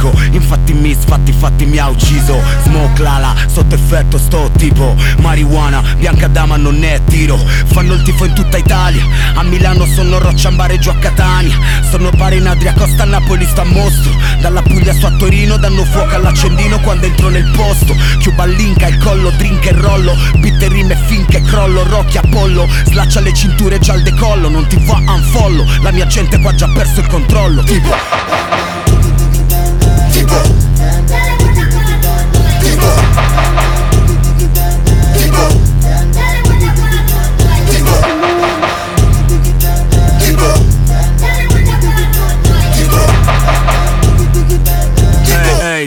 Ricco 0.10 0.38
Infatti 0.39 0.74
mi 0.74 0.95
sfatti, 1.00 1.32
fatti 1.32 1.65
mi 1.65 1.78
ha 1.78 1.89
ucciso. 1.89 2.41
Smoke 2.63 3.02
lala, 3.02 3.36
sotto 3.48 3.76
effetto 3.76 4.17
sto 4.17 4.50
tipo. 4.58 4.95
Marijuana, 5.19 5.84
bianca 5.98 6.28
dama 6.28 6.58
non 6.58 6.84
è 6.84 7.02
tiro. 7.06 7.38
Fanno 7.38 7.93
il 7.93 8.02
tifo 8.02 8.26
in 8.26 8.34
tutta 8.34 8.58
Italia. 8.58 9.04
A 9.36 9.43
Milano 9.43 9.86
sono 9.86 10.17
Rocciambare 10.17 10.80
giù 10.80 10.89
a 10.89 10.95
Catania. 10.95 11.58
Sono 11.89 12.10
pari 12.12 12.38
in 12.38 12.48
Adria 12.48 12.74
Costa 12.74 13.06
Napoli 13.06 13.45
sta 13.45 13.63
mostro. 13.63 14.12
Dalla 14.41 14.62
Puglia 14.62 14.93
su 14.93 15.06
a 15.06 15.12
Torino 15.12 15.58
danno 15.58 15.84
fuoco 15.86 16.15
all'accendino 16.15 16.80
quando 16.80 17.06
entro 17.06 17.30
nel 17.30 17.50
posto. 17.56 17.95
Chiuba 18.19 18.45
linka, 18.45 18.88
il 18.88 18.98
collo, 18.98 19.30
drink 19.32 19.65
e 19.65 19.72
rollo. 19.74 20.15
Bitte 20.38 20.67
rime 20.67 20.95
finché 21.08 21.41
crollo, 21.41 21.84
Rocky 21.84 22.17
Apollo. 22.17 22.67
Slaccia 22.86 23.19
le 23.19 23.34
cinture 23.34 23.80
già 23.80 23.93
al 23.93 24.02
decollo 24.02 24.50
Non 24.50 24.67
ti 24.67 24.80
fa 24.84 24.98
unfollow. 25.06 25.65
La 25.82 25.91
mia 25.91 26.08
gente 26.08 26.39
qua 26.39 26.54
già 26.56 26.67
perso 26.69 27.02
il 27.02 27.08
controllo. 27.08 27.63
Tipo 27.63 28.78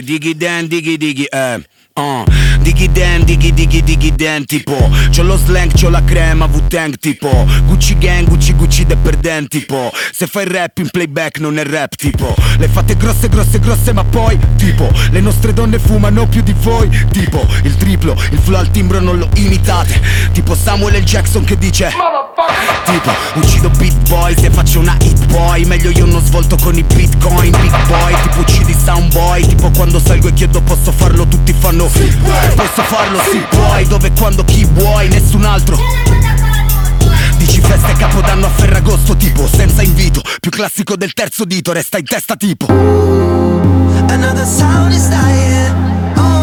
diggy 0.03 0.33
dan, 0.35 0.67
diggy 0.67 0.97
diggy, 0.97 1.25
eh 1.31 1.57
Uh, 1.95 2.25
diggy 2.63 2.91
dan, 2.91 3.23
diggy 3.23 3.53
diggy 3.53 3.83
diggy 3.83 4.11
dan 4.15 4.45
tipo. 4.45 4.89
C'ho 5.11 5.21
lo 5.21 5.37
slang, 5.37 5.71
c'ho 5.71 5.89
la 5.91 6.01
crema, 6.01 6.47
Wu-Tang 6.47 6.97
tipo. 6.97 7.29
Gucci 7.67 7.95
gang, 7.99 8.27
Gucci 8.27 8.55
Gucci 8.55 8.83
de 8.83 8.95
perden 8.95 9.47
tipo. 9.47 9.91
Se 10.11 10.25
fai 10.25 10.47
rap 10.47 10.79
in 10.79 10.89
playback 10.89 11.37
non 11.37 11.59
è 11.59 11.63
rap 11.63 11.95
tipo. 11.95 12.33
Le 12.57 12.67
fate 12.67 12.97
grosse 12.97 13.29
grosse 13.29 13.59
grosse 13.59 13.93
ma 13.93 14.03
poi 14.03 14.39
tipo. 14.57 14.89
Le 15.11 15.19
nostre 15.19 15.53
donne 15.53 15.77
fumano 15.77 16.25
più 16.25 16.41
di 16.41 16.55
voi 16.61 16.89
tipo. 17.11 17.45
Il 17.61 17.75
triplo, 17.77 18.15
il 18.31 18.39
flow 18.39 18.59
al 18.59 18.71
timbro 18.71 18.99
non 18.99 19.19
lo 19.19 19.29
imitate. 19.35 20.01
Tipo 20.31 20.55
Samuel 20.55 20.99
L. 20.99 21.03
Jackson 21.03 21.43
che 21.43 21.59
dice 21.59 21.91
Tipo 22.85 23.11
uccido 23.35 23.69
beat 23.77 24.09
boy 24.09 24.33
se 24.35 24.49
faccio 24.49 24.79
una 24.79 24.97
hit 24.99 25.27
boy. 25.27 25.63
Meglio 25.65 25.91
io 25.91 26.05
non 26.05 26.25
svolto 26.25 26.57
con 26.57 26.75
i 26.75 26.81
bitcoin 26.81 27.51
big 27.51 27.85
boy. 27.85 28.15
Tipo 28.23 28.39
uccidi 28.39 28.73
sound 28.83 29.13
boy 29.13 29.45
Tipo 29.45 29.69
quando 29.69 29.99
salgo 29.99 30.29
e 30.29 30.33
chiedo 30.33 30.59
posso 30.61 30.91
farlo? 30.91 31.27
Tutti 31.27 31.53
fanno 31.53 31.81
Posso 31.87 32.81
farlo 32.83 33.19
sì 33.29 33.45
puoi. 33.49 33.85
Dove 33.87 34.11
quando 34.17 34.43
chi 34.43 34.65
vuoi 34.65 35.09
nessun 35.09 35.43
altro. 35.43 35.77
Dici 37.37 37.59
festa 37.59 37.89
e 37.89 37.93
capodanno 37.93 38.45
a 38.45 38.49
Ferragosto 38.49 39.17
tipo 39.17 39.47
Senza 39.47 39.81
invito. 39.81 40.21
Più 40.39 40.49
classico 40.49 40.95
del 40.95 41.13
terzo 41.13 41.45
dito 41.45 41.73
Resta 41.73 41.97
in 41.97 42.05
testa 42.05 42.35
tipo. 42.35 42.67
Another 42.67 44.45
sound 44.45 44.93
is 44.93 45.07
dying. 45.09 45.75
Oh, 46.15 46.42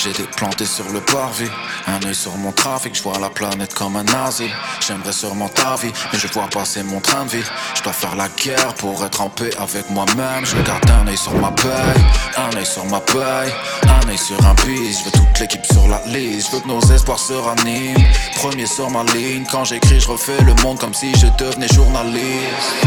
J'ai 0.00 0.12
des 0.12 0.28
plantés 0.36 0.64
sur 0.64 0.88
le 0.90 1.00
parvis, 1.00 1.50
un 1.88 2.06
œil 2.06 2.14
sur 2.14 2.36
mon 2.36 2.52
trafic, 2.52 2.94
je 2.94 3.02
vois 3.02 3.18
la 3.18 3.30
planète 3.30 3.74
comme 3.74 3.96
un 3.96 4.06
asile. 4.24 4.52
J'aimerais 4.86 5.12
sûrement 5.12 5.48
ta 5.48 5.74
vie, 5.74 5.92
mais 6.12 6.18
je 6.20 6.28
vois 6.28 6.46
passer 6.46 6.84
mon 6.84 7.00
train 7.00 7.24
de 7.24 7.30
vie. 7.30 7.42
Je 7.74 7.82
dois 7.82 7.92
faire 7.92 8.14
la 8.14 8.28
guerre 8.28 8.74
pour 8.74 9.04
être 9.04 9.20
en 9.20 9.28
paix 9.28 9.50
avec 9.58 9.90
moi-même. 9.90 10.44
Je 10.44 10.56
garde 10.62 10.88
un 10.88 11.08
œil 11.08 11.16
sur 11.16 11.34
ma 11.34 11.50
paye, 11.50 12.04
un 12.36 12.56
œil 12.56 12.64
sur 12.64 12.84
ma 12.84 13.00
paye, 13.00 13.52
un 13.88 14.08
œil 14.08 14.18
sur 14.18 14.36
un 14.46 14.54
bis. 14.54 15.00
Je 15.00 15.04
veux 15.06 15.10
toute 15.10 15.40
l'équipe 15.40 15.66
sur 15.66 15.88
la 15.88 16.00
liste, 16.06 16.50
je 16.50 16.56
veux 16.56 16.62
que 16.62 16.68
nos 16.68 16.80
espoirs 16.80 17.18
se 17.18 17.32
raniment. 17.32 17.98
Premier 18.36 18.66
sur 18.66 18.88
ma 18.90 19.02
ligne, 19.14 19.46
quand 19.50 19.64
j'écris, 19.64 19.98
je 19.98 20.06
refais 20.06 20.40
le 20.44 20.54
monde 20.62 20.78
comme 20.78 20.94
si 20.94 21.12
je 21.18 21.26
devenais 21.42 21.68
journaliste. 21.74 22.86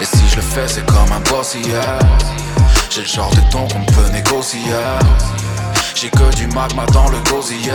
Et 0.00 0.06
si 0.06 0.26
je 0.30 0.36
le 0.36 0.42
fais, 0.42 0.66
c'est 0.66 0.86
comme 0.86 1.12
un 1.12 1.20
boss 1.30 1.56
hier. 1.62 1.98
J'ai 2.88 3.02
le 3.02 3.06
genre 3.06 3.30
de 3.34 3.40
ton 3.50 3.68
qu'on 3.68 3.84
peut 3.92 4.08
négocier. 4.14 4.60
J'ai 5.98 6.10
que 6.10 6.36
du 6.36 6.46
magma 6.48 6.84
dans 6.92 7.08
le 7.08 7.18
gosier. 7.30 7.72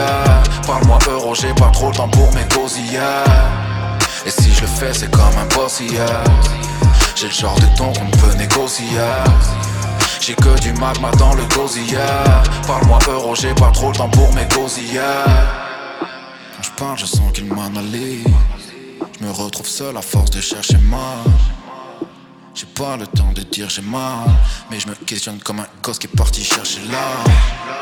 Parle-moi 0.67 0.99
euro, 1.09 1.33
j'ai 1.33 1.51
pas 1.55 1.71
trop 1.71 1.87
le 1.89 1.95
temps 1.95 2.07
pour 2.07 2.31
mes 2.35 2.45
gosiers 2.55 2.99
Et 4.27 4.29
si 4.29 4.53
je 4.53 4.61
le 4.61 4.67
fais, 4.67 4.93
c'est 4.93 5.09
comme 5.09 5.23
un 5.39 5.47
boss 5.55 5.81
J'ai 7.15 7.25
le 7.25 7.33
genre 7.33 7.55
de 7.55 7.65
ton 7.75 7.91
qu'on 7.91 8.11
peut 8.19 8.37
négocier. 8.37 8.85
J'ai 10.19 10.35
que 10.35 10.59
du 10.61 10.71
magma 10.73 11.09
dans 11.17 11.33
le 11.33 11.43
gosier. 11.55 11.97
Parle-moi 12.67 12.99
euro, 13.09 13.33
j'ai 13.33 13.55
pas 13.55 13.71
trop 13.71 13.89
le 13.89 13.97
temps 13.97 14.09
pour 14.09 14.31
mes 14.35 14.45
gosiers 14.55 14.99
Quand 15.99 16.61
je 16.61 16.71
parle, 16.77 16.99
je 16.99 17.07
sens 17.07 17.31
qu'il 17.33 17.45
m'analyse. 17.45 18.23
Je 19.19 19.25
me 19.25 19.31
retrouve 19.31 19.67
seul 19.67 19.97
à 19.97 20.01
force 20.03 20.29
de 20.29 20.41
chercher 20.41 20.77
mal 20.77 21.25
J'ai 22.53 22.67
pas 22.67 22.97
le 22.97 23.07
temps 23.07 23.31
de 23.33 23.41
dire 23.41 23.67
j'ai 23.67 23.81
mal 23.81 24.29
Mais 24.69 24.79
je 24.79 24.87
me 24.87 24.93
questionne 24.93 25.39
comme 25.39 25.59
un 25.59 25.67
gosse 25.81 25.97
qui 25.97 26.05
est 26.05 26.15
parti 26.15 26.43
chercher 26.43 26.81
là 26.91 27.80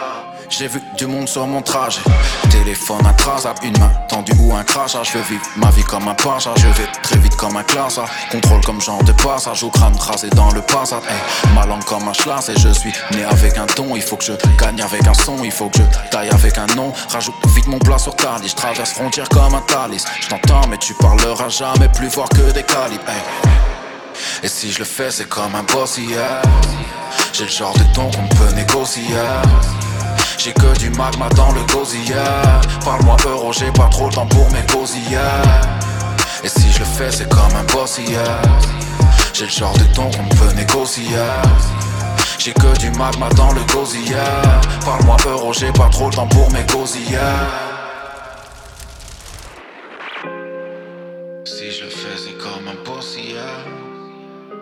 j'ai 0.49 0.67
vu 0.67 0.81
du 0.97 1.05
monde 1.05 1.27
sur 1.27 1.45
mon 1.47 1.62
trajet. 1.62 2.01
Téléphone 2.49 3.05
intrasable, 3.05 3.59
une 3.63 3.77
main 3.77 3.91
tendue 4.07 4.33
ou 4.39 4.53
un 4.53 4.63
crachat. 4.63 5.03
Je 5.03 5.17
veux 5.17 5.23
vivre 5.23 5.45
ma 5.55 5.69
vie 5.71 5.83
comme 5.83 6.07
un 6.07 6.15
pacha. 6.15 6.51
Je 6.57 6.67
vais 6.67 6.88
très 7.03 7.17
vite 7.17 7.35
comme 7.35 7.55
un 7.55 7.63
classard 7.63 8.09
Contrôle 8.31 8.62
comme 8.62 8.81
genre 8.81 9.03
de 9.03 9.12
passage 9.12 9.63
Au 9.63 9.69
crâne 9.69 9.95
rasé 9.95 10.29
dans 10.31 10.51
le 10.51 10.62
passage. 10.62 11.03
Hey, 11.09 11.53
Ma 11.53 11.65
langue 11.65 11.83
comme 11.83 12.07
un 12.07 12.13
schlass 12.13 12.49
Et 12.49 12.59
je 12.59 12.69
suis 12.69 12.91
né 13.12 13.23
avec 13.23 13.57
un 13.57 13.65
ton. 13.65 13.95
Il 13.95 14.01
faut 14.01 14.17
que 14.17 14.25
je 14.25 14.33
gagne 14.57 14.81
avec 14.81 15.07
un 15.07 15.13
son 15.13 15.43
Il 15.43 15.51
faut 15.51 15.69
que 15.69 15.77
je 15.79 16.09
taille 16.09 16.29
avec 16.29 16.57
un 16.57 16.67
nom. 16.75 16.91
Rajoute 17.09 17.35
vite 17.55 17.67
mon 17.67 17.79
plat 17.79 17.97
sur 17.97 18.15
ta 18.15 18.38
Je 18.45 18.53
traverse 18.53 18.91
frontière 18.91 19.29
comme 19.29 19.53
un 19.53 19.62
talis 19.62 20.03
Je 20.21 20.27
t'entends 20.27 20.67
mais 20.69 20.77
tu 20.77 20.93
parleras 20.95 21.49
jamais 21.49 21.89
plus 21.89 22.09
fort 22.09 22.29
que 22.29 22.51
des 22.51 22.63
calibres. 22.63 23.03
Et 24.43 24.47
si 24.47 24.71
je 24.71 24.79
le 24.79 24.85
fais 24.85 25.12
c'est 25.12 25.29
comme 25.29 25.55
un 25.55 25.63
boss 25.63 25.97
yeah. 25.97 26.41
J'ai 27.33 27.45
le 27.45 27.49
genre 27.49 27.73
de 27.73 27.83
ton 27.93 28.09
qu'on 28.12 28.27
peut 28.35 28.53
négocier 28.55 29.03
j'ai 30.37 30.53
que 30.53 30.77
du 30.77 30.89
magma 30.91 31.29
dans 31.29 31.51
le 31.51 31.61
gosier. 31.73 32.15
Parle-moi 32.83 33.17
euro, 33.25 33.51
j'ai 33.51 33.71
pas 33.71 33.87
trop 33.89 34.07
le 34.07 34.13
temps 34.13 34.27
pour 34.27 34.49
mes 34.51 34.61
gosiers 34.73 35.17
Et 36.43 36.49
si 36.49 36.71
je 36.71 36.79
le 36.79 36.85
fais, 36.85 37.11
c'est 37.11 37.29
comme 37.29 37.55
un 37.55 37.63
boss 37.73 37.99
J'ai 39.33 39.45
le 39.45 39.49
genre 39.49 39.73
de 39.73 39.83
ton 39.93 40.09
qu'on 40.09 40.35
peut 40.35 40.53
négocier. 40.55 41.03
J'ai 42.37 42.53
que 42.53 42.77
du 42.79 42.89
magma 42.91 43.29
dans 43.29 43.51
le 43.51 43.61
gosier. 43.73 44.15
Parle-moi 44.85 45.17
euro, 45.27 45.53
j'ai 45.53 45.71
pas 45.71 45.89
trop 45.89 46.09
le 46.09 46.15
temps 46.15 46.27
pour 46.27 46.49
mes 46.51 46.63
gosiers 46.63 47.17
Si 51.45 51.71
je 51.71 51.83
le 51.83 51.89
fais, 51.89 52.17
c'est 52.17 52.37
comme 52.37 52.67
un 52.67 52.83
boss 52.85 53.17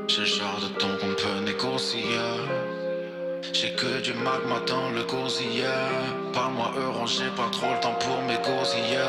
J'ai 0.07 0.19
le 0.21 0.25
genre 0.25 0.59
de 0.61 0.67
ton 0.79 0.87
qu'on 0.99 1.13
peut 1.13 1.45
négocier 1.45 2.01
j'ai 3.59 3.71
que 3.71 4.01
du 4.01 4.13
magma 4.13 4.59
dans 4.67 4.89
le 4.91 5.03
gosier. 5.03 5.65
Parle-moi 6.31 6.71
euro, 6.77 7.07
j'ai 7.07 7.31
pas 7.35 7.49
trop 7.51 7.71
le 7.73 7.79
temps 7.79 7.97
pour 7.99 8.21
mes 8.27 8.37
gosiers. 8.47 8.99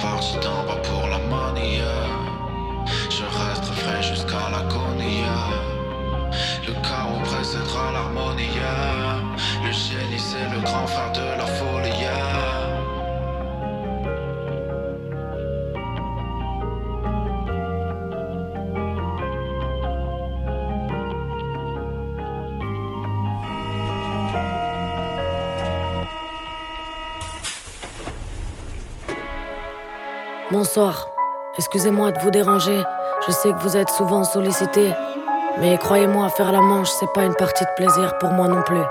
Parti 0.00 0.36
d'en 0.36 0.62
bas 0.66 0.80
pour 0.88 1.06
la 1.08 1.18
money 1.18 1.80
Je 3.10 3.24
reste 3.40 3.66
frais 3.80 4.02
jusqu'à 4.02 4.44
l'agonie. 4.52 5.24
Le 6.66 6.72
chaos 6.86 7.20
précédera 7.24 7.92
l'harmonie. 7.92 8.58
Le 9.64 9.72
génie 9.72 10.18
c'est 10.18 10.48
le 10.54 10.60
grand 10.62 10.86
frère 10.86 11.12
de 11.12 11.26
la 11.40 11.46
folie 11.46 12.06
Bonsoir. 30.58 31.08
Excusez-moi 31.56 32.10
de 32.10 32.18
vous 32.18 32.32
déranger. 32.32 32.82
Je 33.24 33.30
sais 33.30 33.52
que 33.52 33.58
vous 33.60 33.76
êtes 33.76 33.90
souvent 33.90 34.24
sollicité. 34.24 34.92
Mais 35.60 35.78
croyez-moi, 35.78 36.28
faire 36.30 36.50
la 36.50 36.60
manche, 36.60 36.88
c'est 36.98 37.12
pas 37.12 37.26
une 37.26 37.34
partie 37.36 37.62
de 37.62 37.70
plaisir 37.76 38.18
pour 38.18 38.30
moi 38.30 38.48
non 38.48 38.62
plus. 38.62 38.82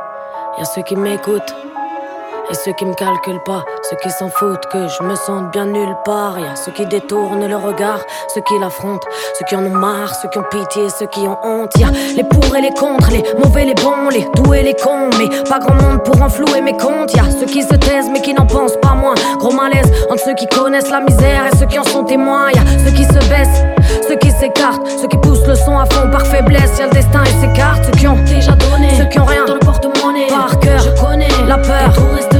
Y 0.58 0.62
a 0.62 0.64
ceux 0.64 0.82
qui 0.84 0.96
m'écoutent 0.96 1.54
et 2.50 2.54
ceux 2.54 2.72
qui 2.74 2.86
me 2.86 2.94
calculent 2.94 3.44
pas, 3.44 3.64
ceux 3.90 3.98
qui 3.98 4.10
s'en 4.10 4.30
foutent 4.30 4.66
que 4.72 4.88
je 4.88 5.04
me 5.04 5.16
sente 5.16 5.52
bien 5.52 5.66
nulle 5.66 5.96
part. 6.06 6.40
Y 6.40 6.46
a 6.46 6.56
ceux 6.56 6.72
qui 6.72 6.86
détournent 6.86 7.46
le 7.46 7.56
regard, 7.56 8.00
ceux 8.34 8.42
qui 8.42 8.58
l'affrontent, 8.60 9.08
ceux 9.38 9.46
qui 9.46 9.56
en 9.56 9.66
ont 9.66 9.70
marre, 9.70 10.14
ceux 10.16 10.30
qui 10.30 10.38
ont 10.38 10.46
pitié, 10.50 10.90
ceux 10.90 11.08
qui 11.08 11.22
ont 11.22 11.38
honte. 11.44 11.72
Y 11.78 11.84
a 11.84 11.92
les 12.16 12.24
pour 12.24 12.56
et 12.56 12.62
les 12.62 12.74
contre, 12.74 13.12
les 13.12 13.24
mauvais, 13.38 13.66
les 13.66 13.74
bons, 13.76 14.10
les 14.10 14.28
doux 14.36 14.54
et 14.54 14.64
les 14.64 14.76
cons. 14.76 15.10
Mais 15.18 15.28
pas 15.50 15.60
grand 15.60 15.76
monde 15.76 16.04
pour 16.04 16.22
enflouer 16.22 16.62
mes 16.62 16.78
comptes. 16.78 17.14
Y 17.14 17.20
a 17.20 17.32
ceux 17.32 17.46
qui 17.46 17.64
se 17.64 17.76
taisent 17.76 18.10
mais 18.12 18.22
qui 18.22 18.34
n'en 18.34 18.46
pensent 18.46 18.78
pas 18.82 18.94
moins. 18.94 19.16
Gros 19.40 19.54
malaise 19.54 19.92
entre 20.10 20.24
ceux 20.24 20.36
qui 20.36 20.48
connaissent 20.48 20.92
la 20.92 21.02
misère 21.02 21.48
et 21.52 21.58
ceux 21.58 21.66
qui 21.66 21.80
en 21.80 21.84
sont 21.84 22.04
témoins. 22.04 22.52
Y 22.52 22.60
a 22.60 22.86
ceux 22.86 22.92
qui 22.92 23.06
se 23.06 23.30
baissent, 23.30 23.64
ceux 24.08 24.16
qui 24.16 24.32
s'écartent, 24.32 24.88
ceux 24.88 25.08
qui 25.08 25.18
poussent 25.18 25.48
le 25.48 25.56
son 25.56 25.78
à 25.78 25.86
fond 25.86 26.10
par 26.10 26.26
faiblesse. 26.26 26.78
Y 26.80 26.84
a 26.84 26.86
le 26.86 26.92
destin 26.92 27.24
et 27.24 27.42
ses 27.42 27.52
cartes, 27.54 27.84
ceux 27.86 27.92
qui 27.92 28.08
ont 28.08 28.24
déjà 28.24 28.54
donné, 28.54 28.96
ceux 28.98 29.06
qui 29.06 29.20
ont 29.20 29.26
rien 29.26 29.46
dans 29.46 29.56
le 29.56 29.60
Par 30.30 30.60
cœur, 30.60 30.80
je 30.80 31.02
connais 31.02 31.28
la 31.48 31.58
peur, 31.58 31.94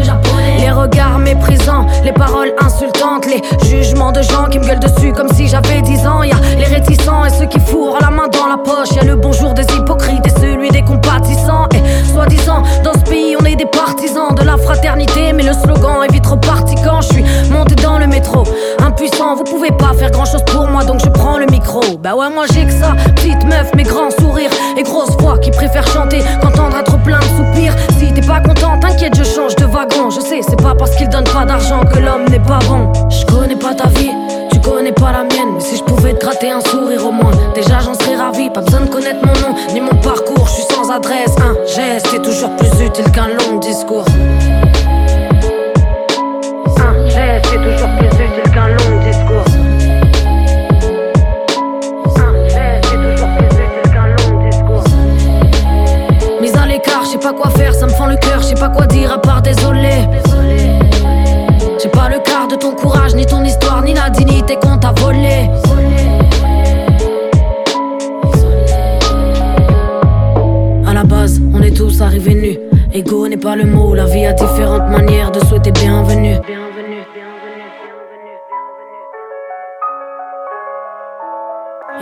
japonais. 0.04 0.58
Les 0.60 0.72
regards 0.72 1.20
méprisants, 1.20 1.86
les 2.04 2.12
paroles 2.12 2.54
insultantes, 2.60 3.26
les 3.28 3.42
jugements 3.68 4.12
de 4.12 4.22
gens 4.22 4.46
qui 4.50 4.60
me 4.60 4.66
gueulent 4.66 4.80
dessus 4.80 5.14
comme 5.14 5.30
si 5.34 5.48
j'avais 5.48 5.82
10 5.82 6.08
ans. 6.08 6.24
Y 6.24 6.32
a 6.32 6.38
les 6.58 6.66
réticents 6.66 7.26
et 7.26 7.30
ceux 7.30 7.46
qui 7.46 7.60
fourrent 7.60 8.00
la 8.02 8.10
main 8.10 8.28
dans 8.28 8.48
la 8.48 8.58
poche. 8.58 8.96
Y 8.96 9.00
a 9.00 9.04
le 9.04 9.16
bonjour 9.16 9.54
des 9.54 9.66
hypocrites 9.76 10.26
et 10.26 10.40
celui 10.40 10.70
des 10.70 10.82
compatissants. 10.82 11.68
Et 11.76 12.12
soi-disant, 12.12 12.64
dans 12.84 12.94
ce 12.94 13.10
pays, 13.10 13.36
on 13.40 13.46
est 13.46 13.56
des 13.56 13.66
partisans 13.66 14.34
de 14.36 14.44
la 14.44 14.58
fraternité. 14.58 15.34
Mais 15.34 15.44
le 15.44 15.54
slogan 15.54 16.04
est 16.08 16.12
vite 16.12 16.26
reparti 16.26 16.76
quand 16.84 17.02
je 17.02 17.14
suis 17.14 17.26
monté 17.52 17.76
dans 17.76 18.00
le 18.00 18.08
métro. 18.08 18.44
Impuissant, 18.80 19.36
vous 19.36 19.44
pouvez 19.44 19.72
pas 19.72 19.94
faire 19.94 20.12
grand 20.12 20.26
chose 20.26 20.44
pour 20.48 20.68
moi, 20.68 20.84
donc 20.84 21.00
je 21.04 21.10
prends 21.10 21.38
le 21.38 21.46
micro. 21.46 21.82
Bah 22.00 22.16
ouais, 22.16 22.30
moi 22.30 22.46
j'ai 22.52 22.66
que 22.66 22.72
ça. 22.72 22.96
Petite 23.16 23.44
meuf, 23.46 23.72
mais 23.76 23.84
grands 23.84 24.12
sourires 24.20 24.50
et 24.78 24.84
grosse 24.84 25.16
voix 25.20 25.38
qui 25.38 25.52
préfère 25.52 25.86
chanter 25.88 26.20
qu'entendre 26.42 26.57
Je 29.80 30.22
sais, 30.22 30.42
c'est 30.42 30.56
pas 30.56 30.74
parce 30.74 30.96
qu'il 30.96 31.08
donne 31.08 31.24
pas 31.26 31.46
d'argent 31.46 31.82
que 31.82 32.00
l'homme 32.00 32.28
n'est 32.30 32.40
pas 32.40 32.58
bon. 32.68 32.92
Je 33.12 33.24
connais 33.28 33.56
pas 33.56 33.76
ta 33.76 33.88
vie, 33.90 34.10
tu 34.52 34.60
connais 34.60 34.92
pas 34.92 35.12
la 35.12 35.24
mienne. 35.24 35.60
Si 35.60 35.78
je 35.78 35.84
pouvais 35.84 36.16
te 36.16 36.26
gratter 36.26 36.50
un 36.50 36.62
sourire 36.62 37.06
au 37.06 37.12
moins, 37.12 37.30
déjà 37.54 37.80
j'en 37.80 37.94
serais 37.94 38.16
ravi. 38.16 38.50
Pas 38.50 38.62
besoin 38.62 38.82
de 38.82 38.90
connaître 38.90 39.24
mon 39.24 39.34
nom 39.34 39.56
ni 39.76 39.80
mon 39.80 39.96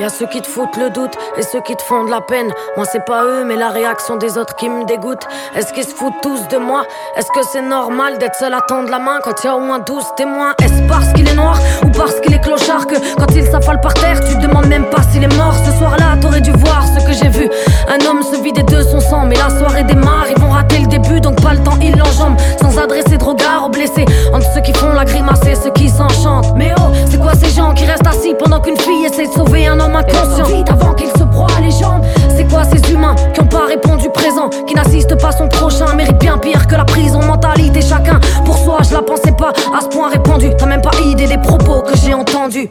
Y'a 0.05 0.09
ceux 0.11 0.27
qui 0.27 0.39
te 0.39 0.47
foutent 0.47 0.77
le 0.77 0.91
doute 0.91 1.17
et 1.35 1.41
ceux 1.41 1.61
qui 1.61 1.75
te 1.75 1.81
font 1.81 2.03
de 2.03 2.11
la 2.11 2.21
peine. 2.21 2.53
Moi, 2.77 2.85
c'est 2.85 3.03
pas 3.05 3.23
eux, 3.25 3.43
mais 3.43 3.55
la 3.55 3.69
réaction 3.69 4.17
des 4.17 4.37
autres 4.37 4.55
qui 4.55 4.69
me 4.69 4.85
dégoûte. 4.85 5.23
Est-ce 5.55 5.73
qu'ils 5.73 5.83
se 5.83 5.95
foutent 5.95 6.21
tous 6.21 6.47
de 6.47 6.57
moi? 6.57 6.83
Est-ce 7.17 7.31
que 7.31 7.43
c'est 7.51 7.63
normal 7.63 8.19
d'être 8.19 8.35
seul 8.35 8.53
à 8.53 8.61
tendre 8.61 8.91
la 8.91 8.99
main 8.99 9.17
quand 9.23 9.43
y 9.43 9.47
a 9.47 9.55
au 9.55 9.59
moins 9.59 9.79
12 9.79 10.03
témoins? 10.15 10.53
Est-ce 10.61 10.87
parce 10.87 11.11
qu'il 11.13 11.27
est 11.27 11.33
noir 11.33 11.57
ou 11.83 11.89
parce 11.89 12.19
qu'il 12.19 12.35
est 12.35 12.39
clochard 12.39 12.85
que 12.85 12.93
quand 13.15 13.33
il 13.33 13.45
s'affale 13.45 13.81
par 13.81 13.95
terre, 13.95 14.19
tu 14.19 14.35
te 14.35 14.41
demandes 14.43 14.67
même 14.67 14.87
pas 14.91 15.01
s'il 15.11 15.23
est 15.23 15.37
mort? 15.37 15.55
Ce 15.65 15.71
soir-là, 15.79 16.17
t'aurais 16.21 16.41
dû 16.41 16.51
voir 16.51 16.83
ce 16.85 17.03
que 17.03 17.11
j'ai 17.11 17.29
vu. 17.29 17.49
Un 17.87 18.05
homme 18.05 18.21
se 18.21 18.39
vider 18.39 18.61
de 18.61 18.83
son 18.83 18.99
sang, 18.99 19.25
mais 19.25 19.37
la 19.37 19.49
soirée 19.57 19.85
démarre. 19.85 20.27
Ils 20.29 20.39
vont 20.39 20.51
rater 20.51 20.77
le 20.77 20.87
début, 20.87 21.19
donc 21.19 21.41
pas 21.41 21.53
le 21.53 21.63
temps, 21.63 21.79
ils 21.81 21.97
l'enjambent. 21.97 22.37
Sans 22.61 22.77
adresser 22.77 23.17
de 23.17 23.23
regard 23.23 23.65
aux 23.65 23.69
blessés. 23.69 24.05
Entre 24.31 24.45
ceux 24.53 24.61
qui 24.61 24.73
font 24.73 24.93
la 24.93 25.03
grimace 25.03 25.43
et 25.47 25.55
ceux 25.55 25.71
qui 25.71 25.89
s'enchantent. 25.89 26.53
Mais 26.55 26.73
oh, 26.77 26.91
c'est 27.09 27.19
quoi 27.19 27.33
ces 27.33 27.49
gens 27.49 27.73
qui 27.73 27.85
restent 27.85 28.05
assis 28.05 28.35
pendant 28.37 28.59
qu'une 28.59 28.77
fille 28.77 29.05
essaie 29.05 29.25
de 29.25 29.33
sauver 29.33 29.65
un 29.65 29.79
homme 29.79 29.94
inconscient 29.95 30.45
Vite 30.45 30.69
avant 30.69 30.93
qu'il 30.93 31.09
se 31.09 31.23
broie 31.23 31.47
les 31.61 31.71
jambes. 31.71 32.03
C'est 32.35 32.45
quoi 32.45 32.63
ces 32.63 32.91
humains 32.91 33.15
qui 33.33 33.41
ont 33.41 33.47
pas 33.47 33.65
répondu 33.67 34.09
présent, 34.09 34.49
qui 34.67 34.75
n'assistent 34.75 35.19
pas 35.19 35.31
son 35.31 35.47
prochain, 35.47 35.93
mérite 35.95 36.17
bien 36.19 36.37
pire 36.37 36.67
que 36.67 36.75
la 36.75 36.85
prison. 36.85 37.19
Mentalité 37.19 37.81
chacun 37.81 38.19
pour 38.43 38.57
soi, 38.57 38.79
je 38.87 38.93
la 38.93 39.01
pensais 39.01 39.31
pas 39.31 39.51
à 39.75 39.81
ce 39.81 39.87
point 39.87 40.09
répandu. 40.09 40.49
T'as 40.57 40.65
même 40.65 40.81
pas 40.81 40.91
idée 41.03 41.27
des 41.27 41.37
propos 41.37 41.81
que 41.81 41.97
j'ai 41.97 42.13
entendus. 42.13 42.69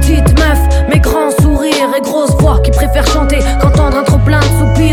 Petite 0.00 0.38
meuf, 0.38 0.58
mais 0.88 0.98
grands 0.98 1.30
sourires 1.40 1.90
et 1.96 2.00
grosse 2.00 2.34
voix 2.40 2.60
qui 2.60 2.70
préfère 2.70 3.06
chanter 3.06 3.38
qu'entendre 3.60 3.98
un 3.98 4.02
trop 4.02 4.18
plein 4.18 4.40
de 4.40 4.44
soupirs. 4.44 4.89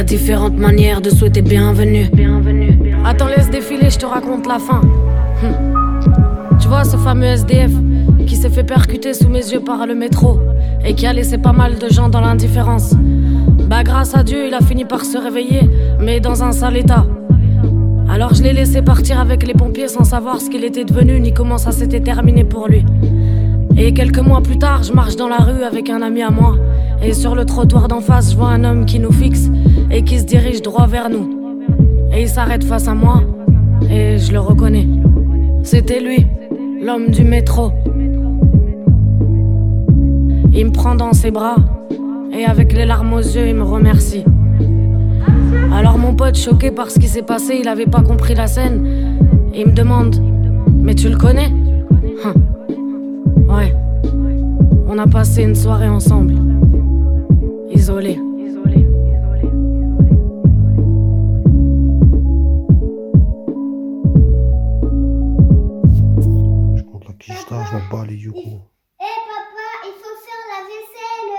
A 0.00 0.02
différentes 0.02 0.56
manières 0.56 1.02
de 1.02 1.10
souhaiter 1.10 1.42
bienvenue. 1.42 2.06
Attends, 3.04 3.26
laisse 3.26 3.50
défiler, 3.50 3.90
je 3.90 3.98
te 3.98 4.06
raconte 4.06 4.46
la 4.46 4.58
fin. 4.58 4.80
Hum. 5.42 6.58
Tu 6.58 6.68
vois 6.68 6.84
ce 6.84 6.96
fameux 6.96 7.26
SDF 7.26 7.70
qui 8.26 8.34
s'est 8.36 8.48
fait 8.48 8.64
percuter 8.64 9.12
sous 9.12 9.28
mes 9.28 9.52
yeux 9.52 9.60
par 9.60 9.86
le 9.86 9.94
métro 9.94 10.40
et 10.86 10.94
qui 10.94 11.06
a 11.06 11.12
laissé 11.12 11.36
pas 11.36 11.52
mal 11.52 11.78
de 11.78 11.92
gens 11.92 12.08
dans 12.08 12.22
l'indifférence. 12.22 12.94
Bah, 13.68 13.82
grâce 13.82 14.16
à 14.16 14.22
Dieu, 14.22 14.46
il 14.46 14.54
a 14.54 14.62
fini 14.62 14.86
par 14.86 15.04
se 15.04 15.18
réveiller, 15.18 15.68
mais 16.00 16.18
dans 16.18 16.42
un 16.42 16.52
sale 16.52 16.78
état. 16.78 17.04
Alors 18.08 18.32
je 18.32 18.42
l'ai 18.42 18.54
laissé 18.54 18.80
partir 18.80 19.20
avec 19.20 19.46
les 19.46 19.52
pompiers 19.52 19.88
sans 19.88 20.04
savoir 20.04 20.40
ce 20.40 20.48
qu'il 20.48 20.64
était 20.64 20.86
devenu 20.86 21.20
ni 21.20 21.34
comment 21.34 21.58
ça 21.58 21.72
s'était 21.72 22.00
terminé 22.00 22.42
pour 22.44 22.68
lui. 22.68 22.86
Et 23.76 23.92
quelques 23.92 24.20
mois 24.20 24.40
plus 24.40 24.58
tard, 24.58 24.82
je 24.82 24.94
marche 24.94 25.16
dans 25.16 25.28
la 25.28 25.38
rue 25.38 25.62
avec 25.62 25.90
un 25.90 26.00
ami 26.00 26.22
à 26.22 26.30
moi. 26.30 26.56
Et 27.02 27.12
sur 27.12 27.34
le 27.34 27.44
trottoir 27.44 27.88
d'en 27.88 28.00
face, 28.00 28.32
je 28.32 28.36
vois 28.36 28.48
un 28.48 28.64
homme 28.64 28.84
qui 28.84 28.98
nous 28.98 29.12
fixe 29.12 29.50
et 29.90 30.02
qui 30.02 30.18
se 30.18 30.24
dirige 30.24 30.62
droit 30.62 30.86
vers 30.86 31.10
nous. 31.10 31.54
Et 32.12 32.22
il 32.22 32.28
s'arrête 32.28 32.64
face 32.64 32.88
à 32.88 32.94
moi 32.94 33.22
et 33.90 34.18
je 34.18 34.32
le 34.32 34.40
reconnais. 34.40 34.86
C'était 35.62 36.00
lui, 36.00 36.26
l'homme 36.82 37.08
du 37.08 37.24
métro. 37.24 37.72
Il 40.52 40.66
me 40.66 40.72
prend 40.72 40.94
dans 40.94 41.12
ses 41.12 41.30
bras 41.30 41.56
et 42.32 42.44
avec 42.44 42.72
les 42.72 42.84
larmes 42.84 43.12
aux 43.12 43.18
yeux, 43.18 43.48
il 43.48 43.54
me 43.54 43.62
remercie. 43.62 44.24
Alors 45.72 45.98
mon 45.98 46.14
pote, 46.14 46.36
choqué 46.36 46.70
par 46.70 46.90
ce 46.90 46.98
qui 46.98 47.08
s'est 47.08 47.22
passé, 47.22 47.58
il 47.60 47.68
avait 47.68 47.86
pas 47.86 48.02
compris 48.02 48.34
la 48.34 48.46
scène. 48.46 49.18
Il 49.54 49.66
me 49.66 49.72
demande 49.72 50.16
Mais 50.82 50.94
tu 50.94 51.08
le 51.08 51.16
connais? 51.16 51.52
Hum. 52.24 52.34
Ouais. 53.48 53.74
On 54.88 54.98
a 54.98 55.06
passé 55.06 55.42
une 55.42 55.54
soirée 55.54 55.88
ensemble. 55.88 56.49
Je 67.80 67.88
bats 67.88 68.04
les 68.04 68.16
yuko. 68.16 68.70
Eh 69.00 69.04
papa, 69.28 69.66
il 69.86 69.94
faut 70.00 70.16
faire 70.26 70.44
la 70.50 70.60
vaisselle. 70.68 71.36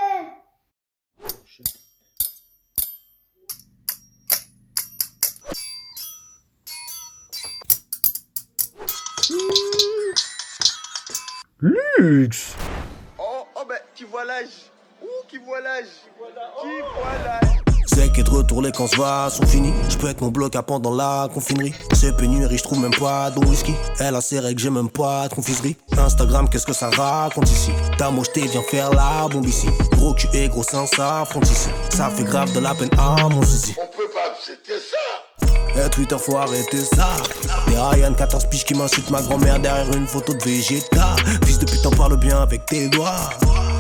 Luxe. 11.60 12.56
Oh, 13.20 13.46
oh 13.56 13.66
ben, 13.68 13.78
qui 13.94 14.04
voit 14.06 14.26
l'âge. 14.26 14.72
Ouh, 15.04 15.08
qui 15.28 15.38
voit 15.38 15.62
l'âge. 15.62 15.86
Qui 16.62 16.82
voit 16.82 17.18
l'âge 17.24 17.61
C'est 17.94 18.10
que 18.12 18.22
de 18.22 18.30
retour 18.30 18.62
les 18.62 18.72
va 18.98 19.30
sont 19.30 19.46
finis. 19.46 19.74
Je 19.90 19.98
peux 19.98 20.08
être 20.08 20.22
mon 20.22 20.30
bloc 20.30 20.56
à 20.56 20.64
pendant 20.64 20.96
la 20.96 21.28
confinerie. 21.34 21.74
C'est 21.94 22.16
pénurie, 22.16 22.58
je 22.58 22.64
trouve 22.64 22.80
même 22.80 22.96
pas 22.96 23.30
de 23.32 23.46
whisky. 23.46 23.74
Elle 24.00 24.16
a 24.16 24.22
ses 24.22 24.40
règles, 24.40 24.62
j'ai 24.62 24.70
même 24.70 24.90
pas 24.90 25.28
de 25.28 25.34
confiserie. 25.34 25.76
Instagram, 25.98 26.48
qu'est-ce 26.50 26.66
que 26.66 26.74
ça 26.74 26.90
raconte 26.90 27.50
ici? 27.52 27.72
T'as 27.98 28.10
mocheté, 28.10 28.42
viens 28.48 28.62
faire 28.62 28.92
la 28.92 29.28
bombe 29.28 29.46
ici. 29.46 29.68
Gros 29.92 30.14
cul 30.14 30.28
et 30.34 30.48
gros 30.48 30.64
sein, 30.64 30.86
ça 30.88 31.26
ici. 31.44 31.70
Ça 31.90 32.10
fait 32.10 32.24
grave 32.24 32.54
de 32.54 32.60
la 32.60 32.74
peine 32.74 32.90
à 32.98 33.28
mon 33.28 33.44
zizi. 33.44 33.76
On 33.78 33.98
peut 33.98 34.10
pas 34.14 34.32
accepter 34.32 34.74
ça. 34.80 35.86
Et 35.86 35.90
Twitter, 35.90 36.18
faut 36.18 36.38
arrêter 36.38 36.80
ça. 36.80 37.10
Et 37.72 37.78
Ryan, 37.78 38.14
14 38.14 38.46
piges 38.50 38.66
qui 38.66 38.74
m'insulte 38.74 39.10
ma 39.10 39.22
grand-mère 39.22 39.60
derrière 39.60 39.94
une 39.96 40.08
photo 40.08 40.34
de 40.34 40.44
Vegeta. 40.44 41.16
Fils 41.46 41.60
de 41.60 41.66
putain, 41.66 41.90
parle 41.92 42.18
bien 42.18 42.42
avec 42.42 42.66
tes 42.66 42.88
doigts. 42.90 43.30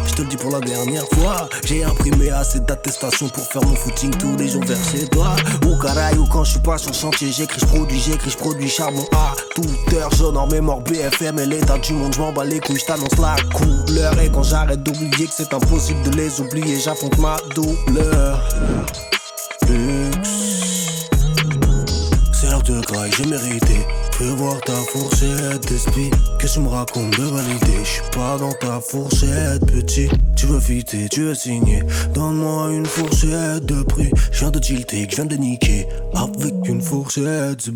Je 0.05 0.13
te 0.13 0.21
le 0.21 0.27
dis 0.27 0.37
pour 0.37 0.51
la 0.51 0.59
dernière 0.59 1.05
fois. 1.13 1.49
J'ai 1.65 1.83
imprimé 1.83 2.29
assez 2.29 2.59
d'attestations 2.59 3.29
pour 3.29 3.45
faire 3.45 3.63
mon 3.63 3.75
footing 3.75 4.11
tous 4.17 4.35
les 4.37 4.47
jours 4.49 4.63
vers 4.65 4.77
chez 4.91 5.07
toi. 5.07 5.35
Ou 5.65 5.77
caraille, 5.81 6.17
ou 6.17 6.25
quand 6.25 6.43
je 6.43 6.51
suis 6.51 6.59
pas 6.59 6.77
sur 6.77 6.93
chantier, 6.93 7.31
j'écris, 7.31 7.59
je 7.61 7.65
produis, 7.65 7.99
j'écris, 7.99 8.31
je 8.31 8.37
produis 8.37 8.69
charbon 8.69 9.05
à 9.13 9.33
toute 9.55 9.93
heure. 9.93 10.09
J'honore 10.17 10.49
mémoire 10.49 10.79
BFM 10.81 11.39
et 11.39 11.45
l'état 11.45 11.77
du 11.77 11.93
monde, 11.93 12.13
je 12.13 12.33
bats 12.33 12.43
les 12.43 12.59
couilles, 12.59 12.79
je 12.79 12.85
t'annonce 12.85 13.17
la 13.17 13.35
couleur. 13.53 14.19
Et 14.19 14.29
quand 14.29 14.43
j'arrête 14.43 14.83
d'oublier 14.83 15.27
que 15.27 15.33
c'est 15.35 15.53
impossible 15.53 16.01
de 16.09 16.17
les 16.17 16.39
oublier, 16.41 16.79
j'affronte 16.79 17.17
ma 17.17 17.37
douleur. 17.55 18.47
C'est 22.33 22.49
l'heure 22.49 22.63
de 22.63 22.81
graille, 22.81 23.11
j'ai 23.17 23.25
mérité. 23.25 23.85
Fais 24.21 24.35
voir 24.35 24.61
ta 24.61 24.73
fourchette 24.73 25.67
d'esprit. 25.67 26.11
Qu'est-ce 26.39 26.53
que 26.53 26.59
tu 26.59 26.65
me 26.65 26.69
racontes 26.69 27.17
de 27.17 27.23
valider? 27.23 27.83
Je 27.83 27.89
suis 27.89 28.11
pas 28.13 28.37
dans 28.37 28.51
ta 28.51 28.79
fourchette, 28.79 29.65
petit. 29.65 30.09
Tu 30.35 30.45
veux 30.45 30.59
fitter, 30.59 31.09
tu 31.09 31.23
veux 31.23 31.33
signer. 31.33 31.81
Donne-moi 32.13 32.71
une 32.71 32.85
fourchette 32.85 33.65
de 33.65 33.81
prix. 33.81 34.11
Je 34.31 34.39
viens 34.41 34.51
de 34.51 34.59
tilter, 34.59 35.07
je 35.09 35.15
viens 35.15 35.25
de 35.25 35.37
niquer. 35.37 35.87
Avec 36.13 36.53
une 36.65 36.83
fourchette, 36.83 37.61
c'est 37.61 37.73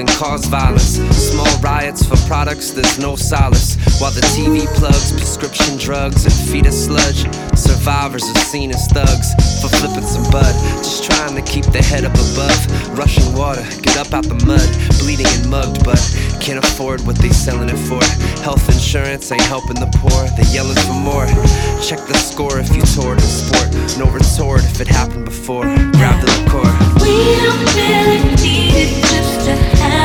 and 0.00 0.08
cause 0.08 0.46
violence. 0.46 0.96
Small 1.14 1.60
riots 1.60 2.04
for 2.04 2.16
products, 2.26 2.70
there's 2.70 2.98
no 2.98 3.16
solace. 3.16 3.76
While 4.00 4.10
the 4.10 4.22
TV 4.32 4.66
plugs 4.74 5.12
prescription 5.12 5.76
drugs 5.76 6.24
and 6.24 6.34
feed 6.50 6.66
us 6.66 6.86
sludge. 6.86 7.28
Survivors 7.56 8.24
are 8.24 8.40
seen 8.40 8.70
as 8.70 8.86
thugs 8.88 9.32
for 9.60 9.68
flipping 9.76 10.06
some 10.06 10.24
bud. 10.30 10.52
Just 10.78 11.04
trying 11.04 11.36
to 11.36 11.42
keep 11.42 11.66
their 11.66 11.82
head 11.82 12.04
up 12.04 12.14
above. 12.14 12.98
Rushing 12.98 13.34
water, 13.34 13.62
get 13.82 13.96
up 13.96 14.12
out 14.12 14.24
the 14.24 14.40
mud. 14.46 14.68
Bleeding 14.98 15.28
and 15.28 15.50
mugged, 15.50 15.84
but 15.84 16.00
can't 16.40 16.64
afford 16.64 17.00
what 17.06 17.16
they 17.16 17.30
selling 17.30 17.68
it 17.68 17.80
for. 17.88 18.02
Health 18.42 18.66
insurance 18.68 19.30
ain't 19.30 19.42
helping 19.42 19.76
the 19.76 19.90
poor, 20.00 20.20
they 20.36 20.48
yelling 20.52 20.80
for 20.88 20.96
more. 20.96 21.26
Check 21.84 22.00
the 22.08 22.16
score 22.16 22.58
if 22.58 22.74
you 22.74 22.82
toured 22.82 23.20
in 23.20 23.28
sport. 23.28 23.68
No 23.98 24.06
retort 24.10 24.64
if 24.64 24.80
it 24.80 24.88
happened 24.88 25.26
before. 25.26 25.64
Grab 25.92 26.24
the 26.24 26.28
liqueur. 26.40 26.68
We 27.04 27.36
don't 27.44 27.60
really 27.76 28.18
need 28.40 28.72
it 28.76 29.04
just 29.04 29.46
to 29.46 29.79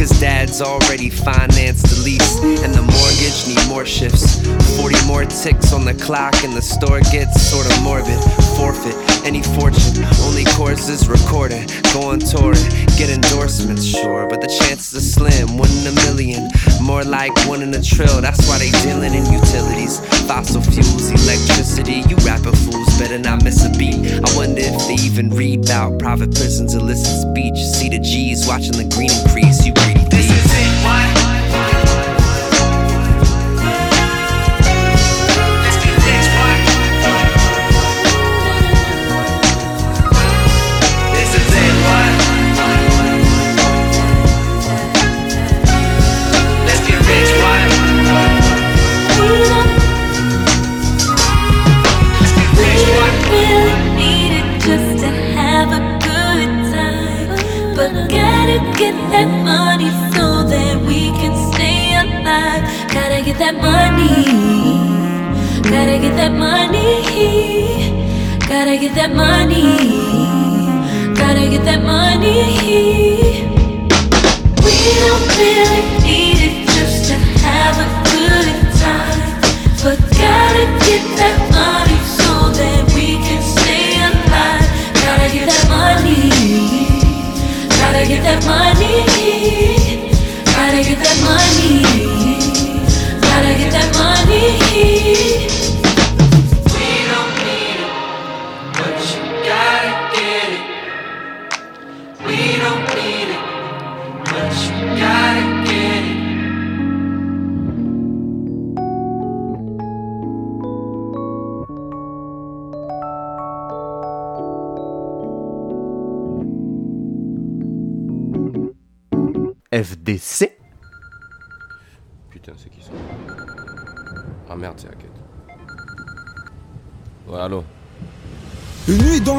Cause 0.00 0.18
dad's 0.18 0.62
already 0.62 1.10
financed 1.10 1.84
the 1.84 2.02
lease 2.02 2.38
And 2.64 2.72
the 2.72 2.80
mortgage 2.80 3.46
need 3.46 3.68
more 3.68 3.84
shifts 3.84 4.40
40 4.80 5.06
more 5.06 5.26
ticks 5.26 5.74
on 5.74 5.84
the 5.84 5.92
clock 5.92 6.32
and 6.42 6.54
the 6.54 6.62
store 6.62 7.00
gets 7.12 7.42
sorta 7.42 7.68
morbid. 7.82 8.18
Forfeit 8.56 8.96
any 9.26 9.42
fortune, 9.42 10.04
only 10.22 10.44
courses 10.56 11.08
recorded. 11.08 11.68
Go 11.92 12.08
on 12.08 12.18
touring, 12.18 12.64
get 12.96 13.10
endorsements, 13.10 13.84
sure, 13.84 14.26
but 14.26 14.40
the 14.40 14.48
chances 14.48 14.94
are 14.94 15.00
slim. 15.00 15.58
One 15.58 15.70
in 15.70 15.86
a 15.88 15.92
million, 16.06 16.48
more 16.80 17.04
like 17.04 17.32
one 17.46 17.62
in 17.62 17.74
a 17.74 17.82
trill. 17.82 18.20
That's 18.20 18.46
why 18.48 18.58
they 18.58 18.70
dealing 18.82 19.14
in 19.14 19.24
utilities, 19.32 20.00
fossil 20.26 20.62
fuels, 20.62 21.10
electricity. 21.10 22.02
You 22.08 22.16
rapping 22.24 22.56
fools 22.56 22.98
better 22.98 23.18
not 23.18 23.44
miss 23.44 23.64
a 23.64 23.70
beat. 23.78 23.94
I 23.94 24.36
wonder 24.36 24.62
if 24.62 24.86
they 24.88 25.02
even 25.04 25.30
read 25.30 25.64
about 25.66 25.98
private 25.98 26.34
prisons, 26.34 26.74
illicit 26.74 27.28
speech. 27.28 27.58
See 27.58 27.88
the 27.88 27.98
G's 27.98 28.46
watching 28.46 28.72
the 28.72 28.88
green 28.94 29.10
increase. 29.10 29.64
You 29.66 29.74
greedy. 29.74 30.29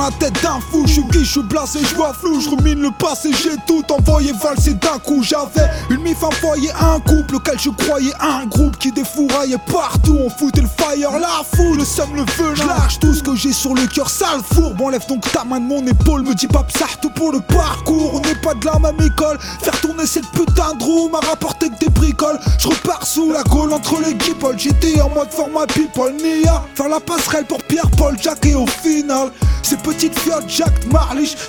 Dans 0.02 0.08
la 0.08 0.12
tête 0.14 0.42
d'un 0.42 0.60
fou, 0.60 0.81
je 1.20 1.26
suis 1.26 1.44
blasé, 1.44 1.80
je 1.84 1.96
vois 1.96 2.14
flou, 2.14 2.40
je 2.40 2.50
rumine 2.50 2.82
le 2.82 2.92
passé, 2.92 3.32
j'ai 3.34 3.56
tout 3.68 3.84
envoyé 3.92 4.34
valser 4.34 4.74
d'un 4.76 5.00
coup. 5.00 5.22
J'avais 5.24 5.70
une 5.90 6.02
mif, 6.02 6.18
foyer, 6.40 6.72
un 6.80 7.00
couple, 7.00 7.36
auquel 7.36 7.60
je 7.60 7.70
croyais 7.70 8.14
un 8.20 8.46
groupe 8.46 8.78
qui 8.78 8.92
défouraillait 8.92 9.58
partout. 9.72 10.18
On 10.26 10.30
foutait 10.30 10.62
le 10.62 10.68
fire, 10.68 11.12
la 11.20 11.42
foule, 11.56 11.78
le 11.78 11.86
seum, 11.86 12.16
le 12.16 12.26
feu, 12.26 12.54
je 12.56 12.64
lâche 12.64 13.00
tout 13.00 13.14
ce 13.14 13.24
que 13.24 13.36
j'ai 13.36 13.54
sur 13.54 13.74
le 13.74 13.86
cœur, 13.88 14.10
sale 14.10 14.42
fourbe. 14.54 14.82
Enlève 14.82 15.06
donc 15.08 15.30
ta 15.32 15.44
main 15.44 15.60
de 15.60 15.66
mon 15.66 15.86
épaule, 15.86 16.24
me 16.24 16.34
dis 16.34 16.48
pas 16.48 16.66
ça, 16.76 16.86
tout 17.02 17.10
pour 17.10 17.32
le 17.32 17.40
parcours. 17.42 18.16
On 18.16 18.20
n'est 18.22 18.36
pas 18.36 18.54
de 18.54 18.66
la 18.66 18.80
même 18.80 19.02
école, 19.02 19.38
faire 19.62 19.80
tourner 19.82 20.06
cette 20.06 20.28
putain 20.32 20.74
de 20.76 20.84
roue 20.84 21.10
m'a 21.10 21.20
rapporté 21.20 21.70
que 21.70 21.86
des 21.86 21.90
bricoles. 21.90 22.40
Je 22.58 22.68
repars 22.68 23.06
sous 23.06 23.32
la 23.32 23.44
gaule 23.44 23.74
entre 23.74 24.00
les 24.02 24.14
guipoles, 24.14 24.58
j'étais 24.58 25.02
en 25.02 25.10
mode 25.10 25.32
format 25.32 25.68
people, 25.68 26.14
Nia. 26.14 26.64
Faire 26.76 26.90
la 26.90 27.00
passerelle 27.00 27.46
pour 27.46 27.62
Pierre-Paul, 27.64 28.18
Jack 28.22 28.46
et 28.46 28.56
au 28.56 28.68
final. 28.68 29.30
Ces 29.64 29.78
petites 29.78 30.18
fiottes, 30.20 30.50
Jack 30.50 30.86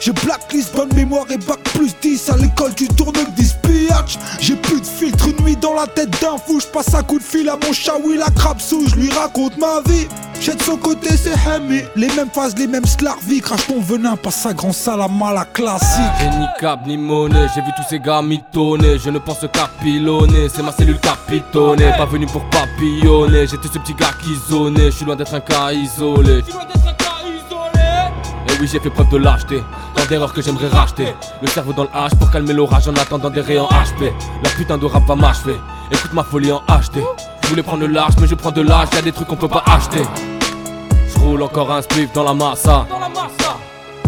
J'ai 0.00 0.12
blacklist, 0.12 0.74
bonne 0.74 0.92
mémoire 0.94 1.26
et 1.30 1.36
bac 1.38 1.58
plus 1.74 1.94
10 2.02 2.30
à 2.30 2.36
l'école, 2.36 2.74
tu 2.74 2.88
tournes 2.88 3.12
que 3.12 3.30
10 3.30 3.56
pillages. 3.62 4.18
J'ai 4.40 4.56
plus 4.56 4.80
de 4.80 4.86
filtre, 4.86 5.28
une 5.28 5.44
nuit 5.44 5.56
dans 5.56 5.74
la 5.74 5.86
tête 5.86 6.10
d'un 6.20 6.36
fou, 6.36 6.60
je 6.60 6.66
passe 6.66 6.94
un 6.94 7.02
coup 7.02 7.18
de 7.18 7.22
fil 7.22 7.48
à 7.48 7.56
mon 7.64 7.72
chaoui, 7.72 8.18
la 8.18 8.30
crabe 8.30 8.60
sous, 8.60 8.88
je 8.88 8.96
lui 8.96 9.10
raconte 9.10 9.56
ma 9.58 9.80
vie. 9.86 10.08
J'ai 10.40 10.54
de 10.54 10.62
son 10.62 10.76
côté, 10.76 11.16
c'est 11.16 11.34
Hemi, 11.48 11.82
les 11.94 12.08
mêmes 12.08 12.30
phases, 12.30 12.56
les 12.58 12.66
mêmes 12.66 12.84
slarvis, 12.84 13.40
crache 13.40 13.66
ton 13.68 13.80
venin, 13.80 14.16
passe 14.16 14.44
un 14.46 14.52
grand 14.52 14.72
salam 14.72 15.22
à 15.22 15.32
la 15.32 15.44
classique. 15.44 16.00
J'ai 16.18 16.38
ni 16.38 16.46
cap 16.58 16.80
ni 16.86 16.96
monnaie, 16.96 17.46
j'ai 17.54 17.60
vu 17.60 17.70
tous 17.76 17.84
ces 17.88 18.00
gars 18.00 18.22
mitonner 18.22 18.98
Je 18.98 19.10
ne 19.10 19.18
pense 19.18 19.40
qu'à 19.40 19.70
pilonner, 19.80 20.48
c'est 20.52 20.62
ma 20.62 20.72
cellule 20.72 20.98
capitonnée 20.98 21.92
Pas 21.96 22.06
venu 22.06 22.26
pour 22.26 22.42
papillonner, 22.50 23.46
j'étais 23.46 23.68
ce 23.72 23.78
petit 23.78 23.94
gars 23.94 24.10
qui 24.22 24.34
zonait 24.50 24.90
Je 24.90 24.96
suis 24.96 25.04
loin 25.04 25.16
d'être 25.16 25.34
un 25.34 25.40
cas 25.40 25.72
isolé 25.72 26.42
oui 28.62 28.68
j'ai 28.72 28.78
fait 28.78 28.90
preuve 28.90 29.08
de 29.08 29.16
lâcheté. 29.18 29.62
Tant 29.96 30.04
d'erreurs 30.06 30.32
que 30.32 30.40
j'aimerais 30.40 30.68
racheter. 30.68 31.14
Le 31.42 31.48
cerveau 31.48 31.72
dans 31.72 31.82
le 31.82 31.88
H 31.88 32.16
pour 32.16 32.30
calmer 32.30 32.52
l'orage 32.52 32.86
en 32.86 32.94
attendant 32.94 33.28
des 33.28 33.40
rayons 33.40 33.66
HP 33.66 34.12
La 34.44 34.50
putain 34.50 34.78
de 34.78 34.86
rap 34.86 35.04
va 35.06 35.16
m'achever. 35.16 35.56
Écoute 35.90 36.12
ma 36.12 36.22
folie 36.22 36.52
en 36.52 36.60
HD 36.68 37.02
Je 37.42 37.48
voulais 37.48 37.62
prendre 37.64 37.84
le 37.84 37.92
large 37.92 38.14
mais 38.20 38.28
je 38.28 38.36
prends 38.36 38.52
de 38.52 38.62
l'âge. 38.62 38.88
Y'a 38.94 39.02
des 39.02 39.10
trucs 39.10 39.26
qu'on 39.26 39.36
peut 39.36 39.48
pas 39.48 39.64
acheter. 39.66 40.02
Je 41.12 41.18
roule 41.18 41.42
encore 41.42 41.72
un 41.72 41.82
spliff 41.82 42.12
dans 42.12 42.22
la 42.22 42.34
massa. 42.34 42.86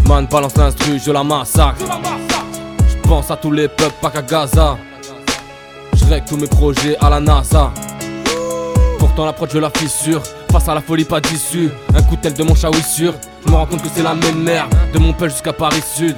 Man 0.06 0.26
balance 0.30 0.56
l'instru, 0.56 1.00
je 1.04 1.10
la 1.10 1.24
massacre. 1.24 1.84
Je 2.88 3.08
pense 3.08 3.30
à 3.32 3.36
tous 3.36 3.50
les 3.50 3.66
peuples, 3.66 3.96
pas 4.00 4.10
qu'à 4.10 4.22
Gaza. 4.22 4.78
Je 5.94 6.04
règle 6.04 6.26
tous 6.28 6.36
mes 6.36 6.46
projets 6.46 6.96
à 7.00 7.10
la 7.10 7.18
NASA 7.18 7.72
Pourtant 9.14 9.26
l'approche 9.26 9.50
je 9.52 9.58
la 9.60 9.70
fissure 9.70 10.20
Face 10.50 10.68
à 10.68 10.74
la 10.74 10.80
folie 10.80 11.04
pas 11.04 11.20
d'issue. 11.20 11.70
Un 11.94 12.02
coup 12.02 12.16
de 12.16 12.20
tel 12.20 12.34
de 12.34 12.42
mon 12.42 12.56
sûr. 12.56 13.14
Je 13.46 13.50
me 13.52 13.54
rends 13.54 13.66
compte 13.66 13.80
que 13.80 13.88
c'est 13.94 14.02
la 14.02 14.12
même 14.12 14.42
merde. 14.42 14.74
De 14.92 14.98
mon 14.98 15.12
peuple 15.12 15.30
jusqu'à 15.30 15.52
Paris 15.52 15.84
Sud 15.96 16.16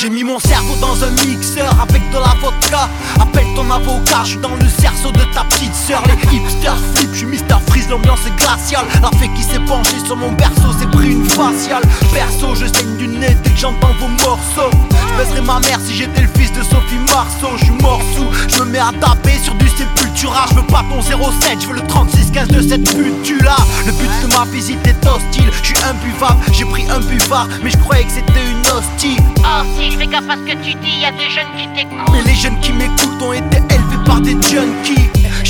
J'ai 0.00 0.10
mis 0.10 0.24
mon 0.24 0.38
cerveau 0.38 0.74
dans 0.80 1.04
un 1.04 1.10
mixeur 1.26 1.78
avec 1.80 2.02
de 2.10 2.16
la 2.16 2.34
vodka. 2.40 2.88
Appelle 3.20 3.46
ton 3.54 3.70
avocat, 3.70 4.22
je 4.24 4.30
suis 4.30 4.38
dans 4.38 4.54
le 4.54 4.68
cerceau 4.68 5.12
de 5.12 5.24
ta 5.32 5.44
petite 5.44 5.74
sœur. 5.74 6.02
Les 6.06 6.36
hipsters 6.36 6.78
flip, 6.94 7.10
je 7.12 7.18
suis 7.18 7.26
Mister 7.26 7.56
Freeze, 7.63 7.63
l'ambiance 7.94 8.26
est 8.26 8.36
glaciale. 8.36 8.86
La 9.02 9.10
fée 9.18 9.30
qui 9.36 9.42
s'est 9.42 9.60
penchée 9.60 10.00
sur 10.04 10.16
mon 10.16 10.32
berceau, 10.32 10.72
s'est 10.78 10.86
pris 10.86 11.12
une 11.12 11.24
faciale. 11.24 11.82
Perso, 12.12 12.54
je 12.54 12.66
saigne 12.66 12.96
du 12.96 13.06
nez 13.06 13.36
dès 13.42 13.50
que 13.50 13.56
j'entends 13.56 13.94
vos 14.00 14.08
morceaux. 14.08 14.70
Je 14.90 15.22
baisserais 15.22 15.42
ma 15.42 15.60
mère 15.60 15.78
si 15.80 15.94
j'étais 15.94 16.22
le 16.22 16.28
fils 16.36 16.52
de 16.52 16.62
Sophie 16.62 16.98
Marceau. 17.12 17.56
Je 17.56 17.64
suis 17.64 17.74
mort 17.82 18.00
sous, 18.14 18.26
je 18.48 18.62
me 18.62 18.70
mets 18.70 18.78
à 18.78 18.90
taper 19.00 19.38
sur 19.42 19.54
du 19.54 19.68
sépultura. 19.68 20.46
Je 20.50 20.54
veux 20.56 20.66
pas 20.66 20.84
ton 20.90 21.00
07, 21.00 21.62
je 21.62 21.66
veux 21.68 21.74
le 21.74 21.82
36-15 21.82 22.46
de 22.48 22.62
cette 22.62 22.96
pute 22.96 23.42
là 23.42 23.56
Le 23.86 23.92
but 23.92 24.10
de 24.22 24.34
ma 24.34 24.44
visite 24.46 24.84
est 24.86 25.06
hostile, 25.06 25.50
je 25.62 25.66
suis 25.66 25.76
imbuvable 25.84 26.40
J'ai 26.52 26.64
pris 26.64 26.84
un 26.90 27.00
buvard, 27.00 27.48
mais 27.62 27.70
je 27.70 27.76
croyais 27.78 28.04
que 28.04 28.12
c'était 28.12 28.44
une 28.50 28.66
hostie. 28.72 29.18
Oh 29.38 29.62
si, 29.78 29.96
fais 29.96 30.06
gaffe 30.06 30.28
à 30.28 30.34
ce 30.34 30.52
que 30.52 30.56
tu 30.62 30.74
dis, 30.74 31.00
y 31.00 31.04
a 31.04 31.12
des 31.12 31.30
jeunes 31.30 31.52
qui 31.56 31.68
t'écoutent. 31.68 32.10
Mais 32.12 32.22
les 32.22 32.34
jeunes 32.34 32.58
qui 32.60 32.72
m'écoutent 32.72 33.22
ont 33.22 33.32
été 33.32 33.58
élevés 33.58 34.04
par 34.04 34.20
des 34.20 34.32
junkies. 34.32 35.03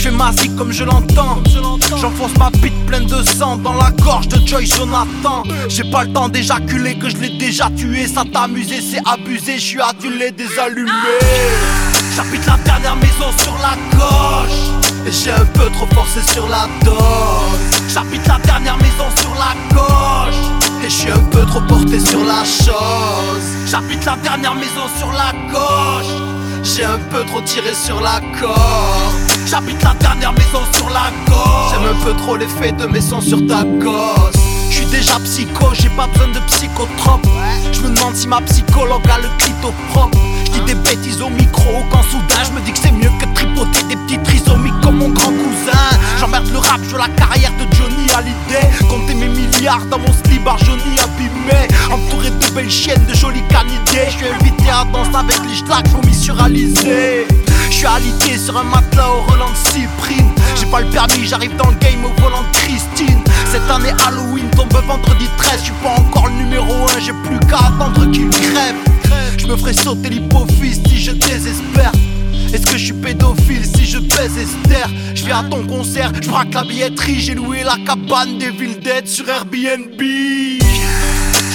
Fais 0.04 0.10
ma 0.10 0.30
zik 0.32 0.54
comme 0.54 0.70
je 0.70 0.84
l'entends. 0.84 1.42
J'enfonce 1.98 2.36
ma 2.38 2.50
bite 2.50 2.84
pleine 2.84 3.06
de 3.06 3.22
sang 3.22 3.56
dans 3.56 3.72
la 3.72 3.90
gorge 3.90 4.28
de 4.28 4.36
Joy 4.46 4.66
Jonathan. 4.66 5.44
J'ai 5.66 5.90
pas 5.90 6.04
le 6.04 6.12
temps 6.12 6.28
d'éjaculer 6.28 6.98
que 6.98 7.08
je 7.08 7.16
l'ai 7.16 7.38
déjà 7.38 7.70
tué. 7.70 8.06
Ça 8.06 8.22
t'amuser, 8.30 8.82
c'est 8.82 9.00
abusé. 9.08 9.54
Je 9.54 9.64
suis 9.64 9.80
adulé, 9.80 10.30
désallumé. 10.30 10.90
J'habite 12.14 12.44
la 12.46 12.58
dernière 12.58 12.96
maison 12.96 13.32
sur 13.38 13.56
la 13.62 13.76
gauche. 13.96 14.84
Et 15.06 15.10
j'ai 15.10 15.30
un 15.30 15.46
peu 15.46 15.70
trop 15.70 15.86
forcé 15.94 16.20
sur 16.34 16.46
la 16.50 16.68
dose. 16.84 17.80
J'habite 17.88 18.26
la 18.26 18.38
dernière 18.40 18.76
maison 18.76 19.08
sur 19.18 19.34
la 19.36 19.74
gauche. 19.74 20.34
Et 20.84 20.90
je 20.90 20.94
suis 20.94 21.10
un 21.12 21.24
peu 21.30 21.46
trop 21.46 21.62
porté 21.62 21.98
sur 21.98 22.22
la 22.26 22.44
chose. 22.44 23.46
J'habite 23.70 24.04
la 24.04 24.16
dernière 24.16 24.54
maison 24.54 24.86
sur 24.98 25.10
la 25.12 25.32
gauche. 25.50 26.43
J'ai 26.64 26.84
un 26.84 26.98
peu 27.10 27.22
trop 27.24 27.42
tiré 27.42 27.74
sur 27.74 28.00
la 28.00 28.20
corde. 28.40 29.14
J'habite 29.46 29.82
la 29.82 29.92
dernière 29.94 30.32
maison 30.32 30.60
sur 30.72 30.88
la 30.88 31.10
gauche. 31.26 31.70
J'aime 31.70 31.94
un 31.94 32.04
peu 32.04 32.14
trop 32.16 32.36
l'effet 32.36 32.72
de 32.72 32.86
mes 32.86 33.02
sons 33.02 33.20
sur 33.20 33.46
ta 33.46 33.64
gosse. 33.64 34.34
Je 34.70 34.76
suis 34.76 34.86
déjà 34.86 35.18
psycho, 35.20 35.66
j'ai 35.74 35.90
pas 35.90 36.06
besoin 36.06 36.28
de 36.28 36.40
psychotrope. 36.46 37.26
Je 37.70 37.80
me 37.82 37.94
demande 37.94 38.16
si 38.16 38.26
ma 38.26 38.40
psychologue 38.40 39.06
a 39.08 39.18
le 39.18 39.28
clito 39.38 39.72
propre. 39.90 40.18
Je 40.46 40.52
dis 40.52 40.60
des 40.62 40.74
bêtises 40.74 41.20
au 41.20 41.28
micro 41.28 41.84
quand 41.90 42.02
soudain 42.04 42.42
je 42.44 42.52
me 42.52 42.60
dis 42.62 42.72
que 42.72 42.78
c'est 42.78 42.92
mieux 42.92 43.10
que 43.20 43.26
tripoter 43.34 43.82
des 43.84 43.96
petits 43.96 44.18
trisomiques 44.18 44.80
comme 44.82 44.96
mon 44.96 45.10
grand 45.10 45.32
cousin. 45.32 45.78
J'emmerde 46.18 46.48
le 46.50 46.58
rap, 46.58 46.80
je 46.88 46.96
la 46.96 47.08
carrière 47.08 47.52
de 47.52 47.76
Johnny 47.76 48.03
Hallyday. 48.14 48.70
Compter 48.88 49.14
mes 49.14 49.28
milliards 49.28 49.84
dans 49.86 49.98
mon 49.98 50.12
slip 50.12 50.46
Johnny 50.64 50.98
abîmé. 51.02 51.68
Entouré 51.90 52.30
de 52.30 52.54
belles 52.54 52.70
chiennes, 52.70 53.04
de 53.06 53.14
jolis 53.14 53.42
canidés. 53.48 54.08
Je 54.08 54.16
suis 54.16 54.28
invité 54.28 54.70
à 54.70 54.84
danser 54.84 55.16
avec 55.16 55.38
les 55.48 55.56
schlags, 55.56 55.88
vomis 55.88 56.14
sur 56.14 56.40
Alizé. 56.40 57.26
Je 57.70 57.74
suis 57.74 57.86
alité 57.86 58.38
sur 58.38 58.56
un 58.56 58.64
matelas 58.64 59.10
au 59.10 59.22
Roland 59.30 59.54
Cyprine. 59.54 60.30
J'ai 60.54 60.66
pas 60.66 60.80
le 60.80 60.86
permis, 60.90 61.26
j'arrive 61.26 61.56
dans 61.56 61.70
le 61.70 61.76
game 61.76 62.04
au 62.04 62.20
volant 62.20 62.42
de 62.42 62.56
Christine. 62.56 63.20
Cette 63.50 63.68
année 63.70 63.92
Halloween 64.06 64.48
tombe 64.50 64.72
vendredi 64.86 65.28
13. 65.36 65.58
Je 65.58 65.64
suis 65.64 65.72
pas 65.82 65.94
encore 65.98 66.28
le 66.28 66.44
numéro 66.44 66.86
1, 66.96 67.00
j'ai 67.00 67.12
plus 67.24 67.38
qu'à 67.48 67.58
attendre 67.68 68.10
qu'il 68.12 68.28
crève. 68.30 68.76
Je 69.38 69.46
me 69.46 69.56
ferai 69.56 69.72
sauter 69.72 70.10
l'hypophyse 70.10 70.80
si 70.88 71.00
je 71.00 71.12
désespère. 71.12 71.92
Est-ce 72.54 72.66
que 72.66 72.78
je 72.78 72.84
suis 72.84 72.92
pédophile 72.92 73.64
si 73.64 73.84
je 73.84 73.98
baise 73.98 74.38
Esther. 74.38 74.88
Je 75.16 75.24
viens 75.24 75.40
à 75.40 75.42
ton 75.42 75.66
concert, 75.66 76.12
je 76.22 76.30
braque 76.30 76.54
la 76.54 76.62
billetterie, 76.62 77.18
j'ai 77.18 77.34
loué 77.34 77.64
la 77.64 77.76
cabane 77.84 78.38
des 78.38 78.50
villes 78.50 78.78
sur 79.04 79.28
Airbnb. 79.28 80.00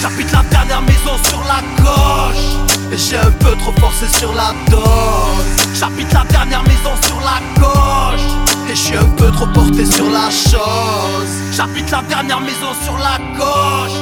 J'habite 0.02 0.30
la 0.30 0.42
dernière 0.50 0.82
maison 0.82 1.16
sur 1.24 1.42
la 1.44 1.62
gauche. 1.82 2.44
Et 2.92 2.98
j'ai 2.98 3.16
un 3.16 3.30
peu 3.30 3.56
trop 3.56 3.72
forcé 3.80 4.08
sur 4.18 4.34
la 4.34 4.52
dose. 4.70 5.78
J'habite 5.78 6.12
la 6.12 6.24
dernière 6.24 6.62
maison 6.64 6.92
sur 7.06 7.18
la 7.20 7.40
gauche. 7.58 8.20
Et 8.70 8.74
je 8.74 8.80
suis 8.80 8.96
un 8.96 9.08
peu 9.16 9.30
trop 9.30 9.46
porté 9.46 9.86
sur 9.86 10.10
la 10.10 10.28
chose. 10.28 11.30
J'habite 11.56 11.90
la 11.90 12.02
dernière 12.02 12.40
maison 12.40 12.74
sur 12.84 12.98
la 12.98 13.16
gauche. 13.38 13.98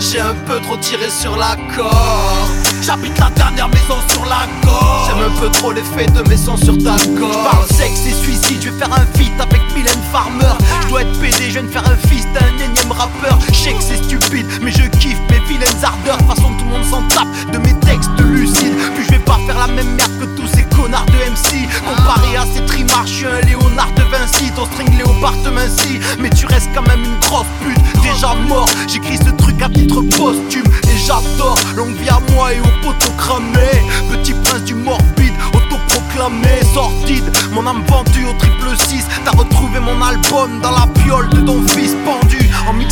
J'ai 0.00 0.20
un 0.20 0.34
peu 0.46 0.58
trop 0.60 0.76
tiré 0.78 1.10
sur 1.10 1.36
la 1.36 1.56
corde 1.76 2.59
J'habite 2.90 3.20
la 3.20 3.30
dernière 3.30 3.68
maison 3.68 3.94
sur 4.08 4.24
la 4.24 4.48
gauche 4.64 5.06
J'aime 5.06 5.22
un 5.24 5.40
peu 5.40 5.48
trop 5.50 5.70
l'effet 5.70 6.06
de 6.06 6.28
mes 6.28 6.36
sons 6.36 6.56
sur 6.56 6.76
ta 6.78 6.96
gorge 7.16 7.36
Parle 7.44 7.64
sexe 7.68 8.04
et 8.08 8.12
suicide, 8.12 8.60
je 8.60 8.70
vais 8.70 8.78
faire 8.78 8.92
un 8.92 9.06
feat 9.16 9.30
avec 9.38 9.60
Mylène 9.76 10.02
Farmer. 10.10 10.58
Je 10.82 10.88
dois 10.88 11.02
être 11.02 11.20
pédé, 11.20 11.44
je 11.46 11.60
viens 11.60 11.62
de 11.62 11.68
faire 11.68 11.86
un 11.86 12.08
fist 12.08 12.26
à 12.34 12.42
un 12.42 12.58
énième 12.58 12.90
rappeur. 12.90 13.38
Je 13.52 13.54
sais 13.54 13.72
que 13.74 13.82
c'est 13.82 14.02
stupide, 14.02 14.46
mais 14.60 14.72
je 14.72 14.82
kiffe 14.98 15.20
mes 15.30 15.38
vilaines 15.46 15.84
ardeurs. 15.84 16.16
De 16.16 16.22
toute 16.22 16.34
façon 16.34 16.50
tout 16.58 16.64
le 16.64 16.70
monde 16.72 16.84
s'en 16.84 17.02
tape 17.06 17.28
de 17.52 17.58
mes 17.58 17.74
textes 17.78 18.10
lucides. 18.18 18.74
Puis 18.96 19.04
je 19.04 19.12
vais 19.12 19.19
pas 19.30 19.38
faire 19.46 19.58
la 19.58 19.72
même 19.72 19.94
merde 19.94 20.10
que 20.18 20.24
tous 20.36 20.48
ces 20.48 20.64
connards 20.64 21.06
de 21.06 21.12
MC 21.12 21.68
Comparé 21.86 22.36
à 22.36 22.44
ces 22.52 22.64
trimards, 22.64 23.06
je 23.06 23.12
suis 23.12 23.26
un 23.26 23.40
Léonard 23.46 23.92
de 23.92 24.02
Vinci. 24.02 24.50
Ton 24.56 24.64
string 24.66 24.90
léopard 24.98 25.36
te 25.44 25.48
minci, 25.48 26.00
mais 26.18 26.30
tu 26.30 26.46
restes 26.46 26.70
quand 26.74 26.86
même 26.88 27.04
une 27.04 27.20
grosse 27.20 27.46
pute. 27.62 28.02
Déjà 28.02 28.34
mort, 28.48 28.68
j'écris 28.88 29.18
ce 29.18 29.30
truc 29.30 29.62
à 29.62 29.68
titre 29.68 30.02
posthume 30.16 30.66
Et 30.90 30.98
j'adore, 31.06 31.58
longue 31.76 31.94
vie 31.94 32.08
à 32.08 32.18
moi 32.32 32.52
et 32.52 32.60
au 32.60 32.72
poteau 32.82 33.12
cramé. 33.16 33.70
Petit 34.10 34.34
prince 34.34 34.64
du 34.64 34.74
morbide, 34.74 35.34
autoproclamé 35.54 36.64
Sortide, 36.74 37.30
mon 37.52 37.66
âme 37.66 37.84
vendue 37.86 38.26
au 38.26 38.32
triple 38.38 38.76
6 38.76 39.04
T'as 39.24 39.36
retrouvé 39.36 39.78
mon 39.78 40.00
album 40.02 40.60
dans 40.60 40.72
la 40.72 40.86
piole 41.02 41.28
de 41.30 41.40
ton 41.40 41.62
fils 41.68 41.94
pendu 42.04 42.39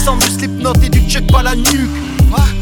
En 0.08 0.16
mixant 0.16 0.16
du 0.16 0.38
slipknot 0.38 0.72
et 0.82 0.88
du 0.88 1.00
check 1.10 1.30
pas 1.30 1.42
la 1.42 1.54
nuque. 1.54 1.90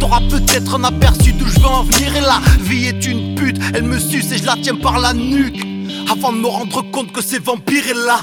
T'auras 0.00 0.20
peut-être 0.30 0.74
un 0.74 0.84
aperçu 0.84 1.32
d'où 1.32 1.46
je 1.46 1.60
veux 1.60 1.66
en 1.66 1.84
venir 1.84 2.16
Et 2.16 2.20
la 2.20 2.40
vie 2.60 2.86
est 2.86 3.06
une 3.06 3.34
pute, 3.34 3.58
elle 3.74 3.84
me 3.84 3.98
suce 3.98 4.32
et 4.32 4.38
je 4.38 4.46
la 4.46 4.56
tiens 4.60 4.74
par 4.74 4.98
la 4.98 5.12
nuque. 5.12 5.64
Avant 6.10 6.32
de 6.32 6.38
me 6.38 6.46
rendre 6.46 6.82
compte 6.90 7.12
que 7.12 7.22
c'est 7.22 7.42
vampire 7.42 7.84
est 7.88 8.06
là. 8.06 8.18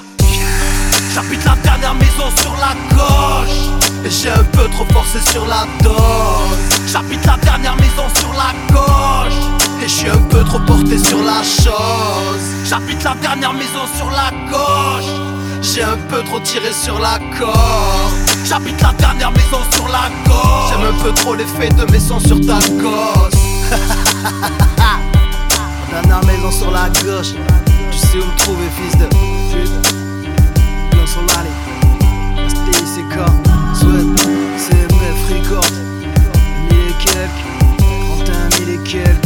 J'habite 1.13 1.45
la 1.45 1.55
dernière 1.63 1.95
maison 1.95 2.27
sur 2.41 2.53
la 2.57 2.73
gauche. 2.95 4.05
Et 4.05 4.09
j'ai 4.09 4.29
un 4.29 4.43
peu 4.43 4.67
trop 4.69 4.85
forcé 4.91 5.19
sur 5.31 5.45
la 5.47 5.65
dose. 5.81 6.57
J'habite 6.91 7.25
la 7.25 7.37
dernière 7.37 7.75
maison 7.77 8.07
sur 8.19 8.33
la 8.33 8.51
gauche. 8.73 9.33
Et 9.81 9.87
je 9.87 9.93
suis 9.93 10.09
un 10.09 10.21
peu 10.29 10.43
trop 10.43 10.59
porté 10.59 10.97
sur 10.97 11.23
la 11.23 11.41
chose. 11.43 12.43
J'habite 12.65 13.03
la 13.03 13.15
dernière 13.15 13.53
maison 13.53 13.85
sur 13.97 14.09
la 14.09 14.31
gauche 14.51 15.32
J'ai 15.63 15.81
un 15.81 15.97
peu 16.09 16.21
trop 16.23 16.39
tiré 16.41 16.73
sur 16.73 16.99
la 16.99 17.17
corde. 17.39 18.13
J'habite 18.43 18.81
la 18.81 18.91
dernière 18.93 19.31
maison 19.31 19.59
sur 19.71 19.87
la 19.87 20.09
gauche 20.25 20.69
J'aime 20.69 20.85
un 20.93 21.01
peu 21.01 21.11
trop 21.13 21.33
l'effet 21.33 21.69
de 21.69 21.89
mes 21.89 21.99
sons 21.99 22.19
sur 22.19 22.39
ta 22.41 22.59
gosse. 22.81 23.33
La 25.91 26.01
dernière 26.01 26.25
maison 26.25 26.51
sur 26.51 26.71
la 26.71 26.89
gauche. 26.89 27.33
Tu 27.91 27.97
sais 27.97 28.17
où 28.17 28.25
me 28.25 28.37
trouver 28.39 28.67
fils 28.77 28.97
de 28.97 29.05
pute. 29.05 29.71
Plan 30.91 31.07
sur 31.07 31.21
l'allée 31.21 31.55
STICK 32.49 33.13
Sweat. 33.73 34.05
CMF 34.57 35.19
Record 35.29 35.71
Mille 36.69 36.89
et 36.89 36.93
quelques. 37.03 37.47
31 38.25 38.59
mille 38.59 38.69
et 38.75 38.83
quelques 38.83 39.22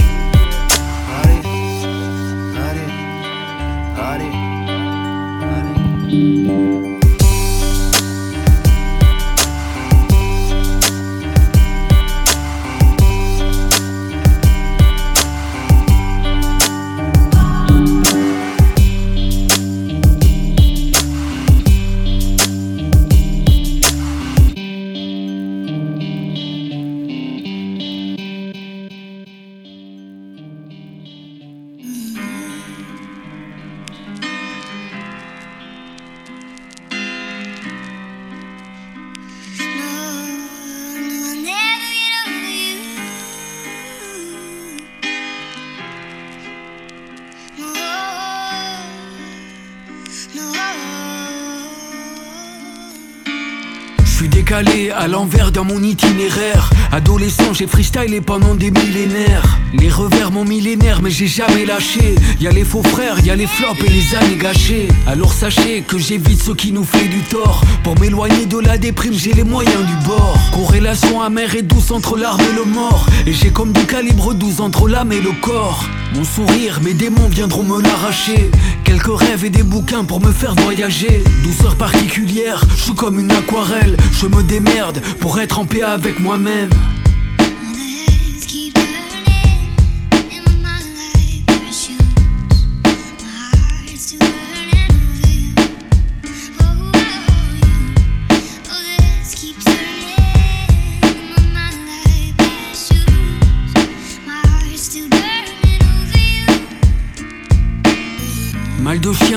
à 55.07 55.09
l'envers 55.09 55.53
dans 55.53 55.63
mon 55.63 55.81
itinéraire. 55.81 56.69
Adolescent, 56.91 57.53
j'ai 57.53 57.65
freestylé 57.65 58.19
pendant 58.19 58.55
des 58.55 58.71
millénaires. 58.71 59.57
Les 59.73 59.89
revers 59.89 60.31
mon 60.31 60.43
millénaire, 60.43 61.01
mais 61.01 61.11
j'ai 61.11 61.27
jamais 61.27 61.65
lâché. 61.65 62.15
Y 62.41 62.47
a 62.47 62.51
les 62.51 62.65
faux 62.65 62.83
frères, 62.83 63.17
y 63.23 63.29
a 63.29 63.35
les 63.37 63.47
flops 63.47 63.81
et 63.85 63.89
les 63.89 64.15
années 64.15 64.35
gâchées. 64.35 64.89
Alors 65.07 65.31
sachez 65.31 65.83
que 65.87 65.97
j'évite 65.97 66.43
ce 66.43 66.51
qui 66.51 66.73
nous 66.73 66.83
fait 66.83 67.07
du 67.07 67.21
tort. 67.21 67.61
Pour 67.85 67.97
m'éloigner 68.01 68.45
de 68.47 68.57
la 68.59 68.77
déprime, 68.77 69.13
j'ai 69.13 69.31
les 69.31 69.45
moyens 69.45 69.85
du 69.85 70.07
bord. 70.07 70.37
Corrélation 70.53 71.21
amère 71.21 71.55
et 71.55 71.61
douce 71.61 71.91
entre 71.91 72.17
l'arme 72.17 72.41
et 72.41 72.55
le 72.55 72.65
mort. 72.65 73.05
Et 73.25 73.31
j'ai 73.31 73.51
comme 73.51 73.71
du 73.71 73.85
calibre 73.85 74.33
12 74.33 74.59
entre 74.59 74.89
l'âme 74.89 75.13
et 75.13 75.21
le 75.21 75.31
corps. 75.41 75.85
Mon 76.15 76.23
sourire, 76.25 76.79
mes 76.81 76.93
démons 76.93 77.29
viendront 77.29 77.63
me 77.63 77.81
l'arracher. 77.81 78.49
Quelques 78.87 79.19
rêves 79.19 79.43
et 79.43 79.49
des 79.49 79.63
bouquins 79.63 80.05
pour 80.05 80.21
me 80.21 80.31
faire 80.31 80.55
voyager. 80.55 81.21
Douceur 81.43 81.75
particulière, 81.75 82.63
je 82.77 82.83
suis 82.83 82.95
comme 82.95 83.19
une 83.19 83.29
aquarelle. 83.31 83.97
Je 84.13 84.27
me 84.27 84.41
démerde 84.43 85.01
pour 85.19 85.41
être 85.41 85.59
en 85.59 85.65
paix 85.65 85.81
avec 85.81 86.21
moi-même. 86.21 86.69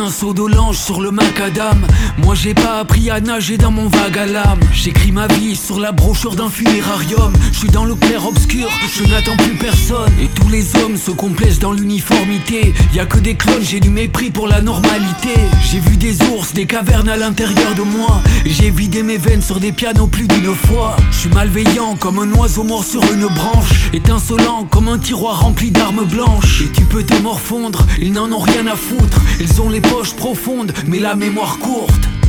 Ma 0.01 0.07
Poil 0.07 0.11
de 0.11 0.11
chien, 0.11 0.11
saut 0.11 0.35
de 0.35 0.55
l'ange 0.55 0.79
sur 0.79 1.01
le 1.01 1.11
macadam. 1.11 1.87
Moi 2.19 2.35
j'ai 2.35 2.55
pas 2.55 2.79
appris 2.79 3.11
à 3.11 3.21
nager 3.21 3.59
dans 3.59 3.71
mon 3.71 3.89
vague 3.89 4.19
à 4.19 4.27
lame. 4.27 4.61
J'écris 4.73 5.13
ma 5.13 5.27
vie 5.27 5.57
sur 5.57 5.81
la 5.81 5.93
brochure 5.93 6.37
d'un 6.37 6.49
funérarium. 6.49 7.33
Je 7.53 7.59
suis 7.59 7.69
dans 7.69 7.85
le 7.85 7.95
clair 7.95 8.27
obscur, 8.27 8.69
je 8.95 9.05
n'attends 9.05 9.37
plus 9.37 9.55
personne. 9.57 10.13
Et 10.21 10.29
tous 10.29 10.49
les 10.49 10.77
hommes 10.77 10.97
se 10.97 11.11
complaisent 11.11 11.59
dans 11.59 11.73
l'uniformité. 11.73 12.75
Y 12.95 13.01
a 13.01 13.07
que 13.07 13.19
des 13.19 13.35
clones, 13.35 13.63
j'ai 13.63 13.81
du 13.81 13.91
mépris 13.91 14.31
pour 14.31 14.47
la 14.47 14.61
normalité. 14.61 15.35
J'ai 15.71 15.81
vu 15.81 15.97
des 15.97 16.23
ours, 16.23 16.53
des 16.53 16.67
cavernes 16.67 17.09
à 17.09 17.17
l'intérieur 17.17 17.75
de 17.75 17.83
moi. 17.83 18.23
Et 18.45 18.51
J'ai 18.51 18.71
vidé 18.71 19.03
mes 19.03 19.19
veines 19.19 19.43
sur 19.43 19.61
des 19.61 19.73
pianos 19.73 20.07
plus 20.07 20.29
d'une 20.29 20.55
fois. 20.55 20.97
Je 21.11 21.19
suis 21.19 21.31
malveillant 21.31 21.97
comme 21.97 22.19
un 22.19 22.33
oiseau 22.33 22.65
mort 22.65 22.85
sur 22.85 23.03
une 23.13 23.27
branche. 23.27 23.91
Étincelant 23.93 24.65
comme 24.65 24.89
un 24.89 24.99
tiroir 24.99 25.41
rempli 25.41 25.71
d'armes 25.71 26.05
blanches. 26.05 26.63
Et 26.63 26.73
tu 26.73 26.85
peux 26.85 27.03
te 27.03 27.15
morfondre, 27.23 27.87
ils 28.01 28.13
n'en 28.13 28.31
ont 28.33 28.39
rien 28.39 28.67
à 28.67 28.77
foutre. 28.77 29.21
Ils 29.41 29.61
ont 29.61 29.69
les 29.69 29.81
poches 29.91 30.15
profondes, 30.15 30.73
mais 30.87 31.01
la 31.01 31.15
mémoire 31.15 31.59
courte. 31.59 32.20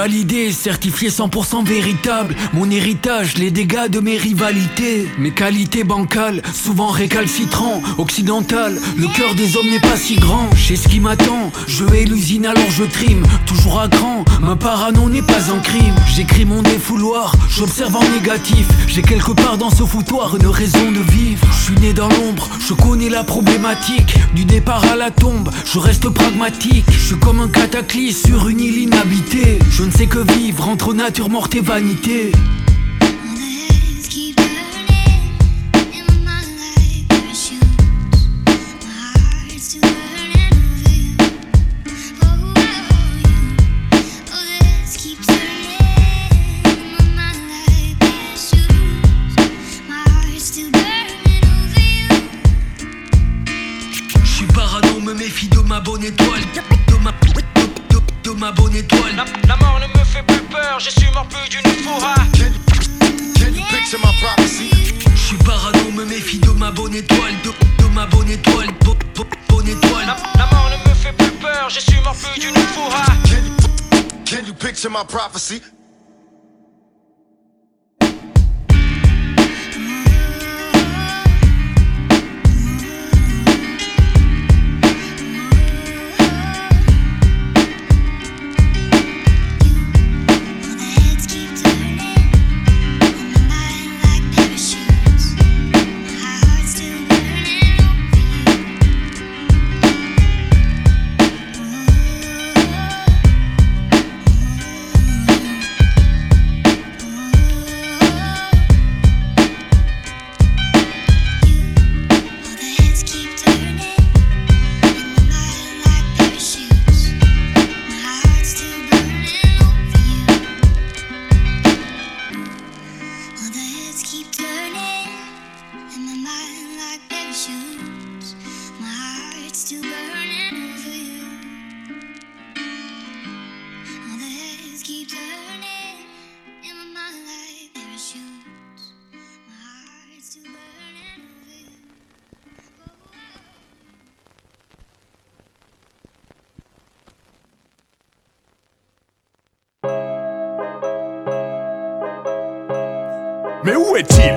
Validé, 0.00 0.50
certifié 0.50 1.10
100% 1.10 1.62
véritable. 1.62 2.34
Mon 2.54 2.70
héritage, 2.70 3.36
les 3.36 3.50
dégâts 3.50 3.88
de 3.90 4.00
mes 4.00 4.16
rivalités. 4.16 5.06
Mes 5.18 5.30
qualités 5.30 5.84
bancales, 5.84 6.40
souvent 6.54 6.86
récalcitrants. 6.86 7.82
Occidental, 7.98 8.80
le 8.96 9.08
cœur 9.08 9.34
des 9.34 9.58
hommes 9.58 9.68
n'est 9.68 9.78
pas 9.90 9.98
si 9.98 10.16
grand. 10.16 10.48
Je 10.54 10.68
sais 10.68 10.76
ce 10.76 10.88
qui 10.88 11.00
m'attend, 11.00 11.52
je 11.68 11.84
hais 11.94 12.06
l'usine 12.06 12.46
alors 12.46 12.70
je 12.70 12.84
trime. 12.84 13.26
Toujours 13.44 13.78
à 13.78 13.88
grand, 13.88 14.24
ma 14.40 14.56
parano 14.56 15.10
n'est 15.10 15.20
pas 15.20 15.52
un 15.54 15.58
crime. 15.58 15.94
J'écris 16.14 16.46
mon 16.46 16.62
défouloir, 16.62 17.34
j'observe 17.50 17.94
en 17.94 18.08
négatif. 18.08 18.66
J'ai 18.88 19.02
quelque 19.02 19.32
part 19.32 19.58
dans 19.58 19.68
ce 19.68 19.84
foutoir 19.84 20.34
une 20.34 20.46
raison 20.46 20.90
de 20.92 21.00
vivre. 21.12 21.46
Je 21.52 21.64
suis 21.64 21.78
né 21.78 21.92
dans 21.92 22.08
l'ombre, 22.08 22.48
je 22.66 22.72
connais 22.72 23.10
la 23.10 23.22
problématique. 23.22 24.14
Du 24.34 24.46
départ 24.46 24.84
à 24.90 24.96
la 24.96 25.10
tombe, 25.10 25.50
je 25.66 25.78
reste 25.78 26.08
pragmatique. 26.08 26.86
Je 26.90 27.06
suis 27.08 27.18
comme 27.18 27.40
un 27.40 27.48
cataclysme 27.48 28.28
sur 28.28 28.48
une 28.48 28.60
île 28.60 28.78
inhabitée. 28.78 29.58
Ne 29.90 29.96
sais 29.96 30.06
que 30.06 30.18
vivre 30.34 30.68
entre 30.68 30.94
nature 30.94 31.28
morte 31.28 31.54
et 31.54 31.60
vanité. 31.60 32.32
Je 54.22 54.28
suis 54.28 54.46
parano, 54.46 55.00
me 55.00 55.14
méfie 55.14 55.48
de 55.48 55.58
ma 55.60 55.80
bonne 55.80 56.04
étoile. 56.04 56.40
De 56.88 56.94
ma, 57.02 57.12
ma 58.40 58.50
bonne 58.52 58.74
étoile. 58.74 59.14
La, 59.16 59.24
la 59.46 59.56
mort 59.58 59.78
ne 59.80 59.86
me 59.98 60.04
fait 60.04 60.22
plus 60.22 60.40
peur, 60.50 60.78
je 60.80 60.88
suis 60.90 61.10
mort 61.12 61.26
plus 61.28 61.48
d'une 61.50 61.60
fois. 61.84 62.14
Je 65.14 65.16
suis 65.16 65.36
parano, 65.44 65.90
me 65.92 66.04
méfie 66.06 66.38
de 66.38 66.50
ma 66.50 66.70
bonne 66.70 66.94
étoile. 66.94 67.34
De, 67.44 67.50
de 67.82 67.88
ma 67.94 68.06
bonne 68.06 68.30
étoile. 68.30 68.68
Bo- 68.84 68.96
bo- 69.14 69.26
bonne 69.48 69.68
étoile. 69.68 70.06
La, 70.06 70.16
la 70.38 70.46
mort 70.50 70.70
ne 70.70 70.88
me 70.88 70.94
fait 70.94 71.12
plus 71.12 71.30
peur, 71.32 71.68
je 71.68 71.80
suis 71.80 72.00
mort 72.02 72.16
plus 72.16 72.40
d'une 72.40 72.54
fois. 72.56 73.04
Can 74.24 74.46
you 74.46 74.54
picture 74.54 74.90
my 74.90 75.04
prophecy? 75.06 75.60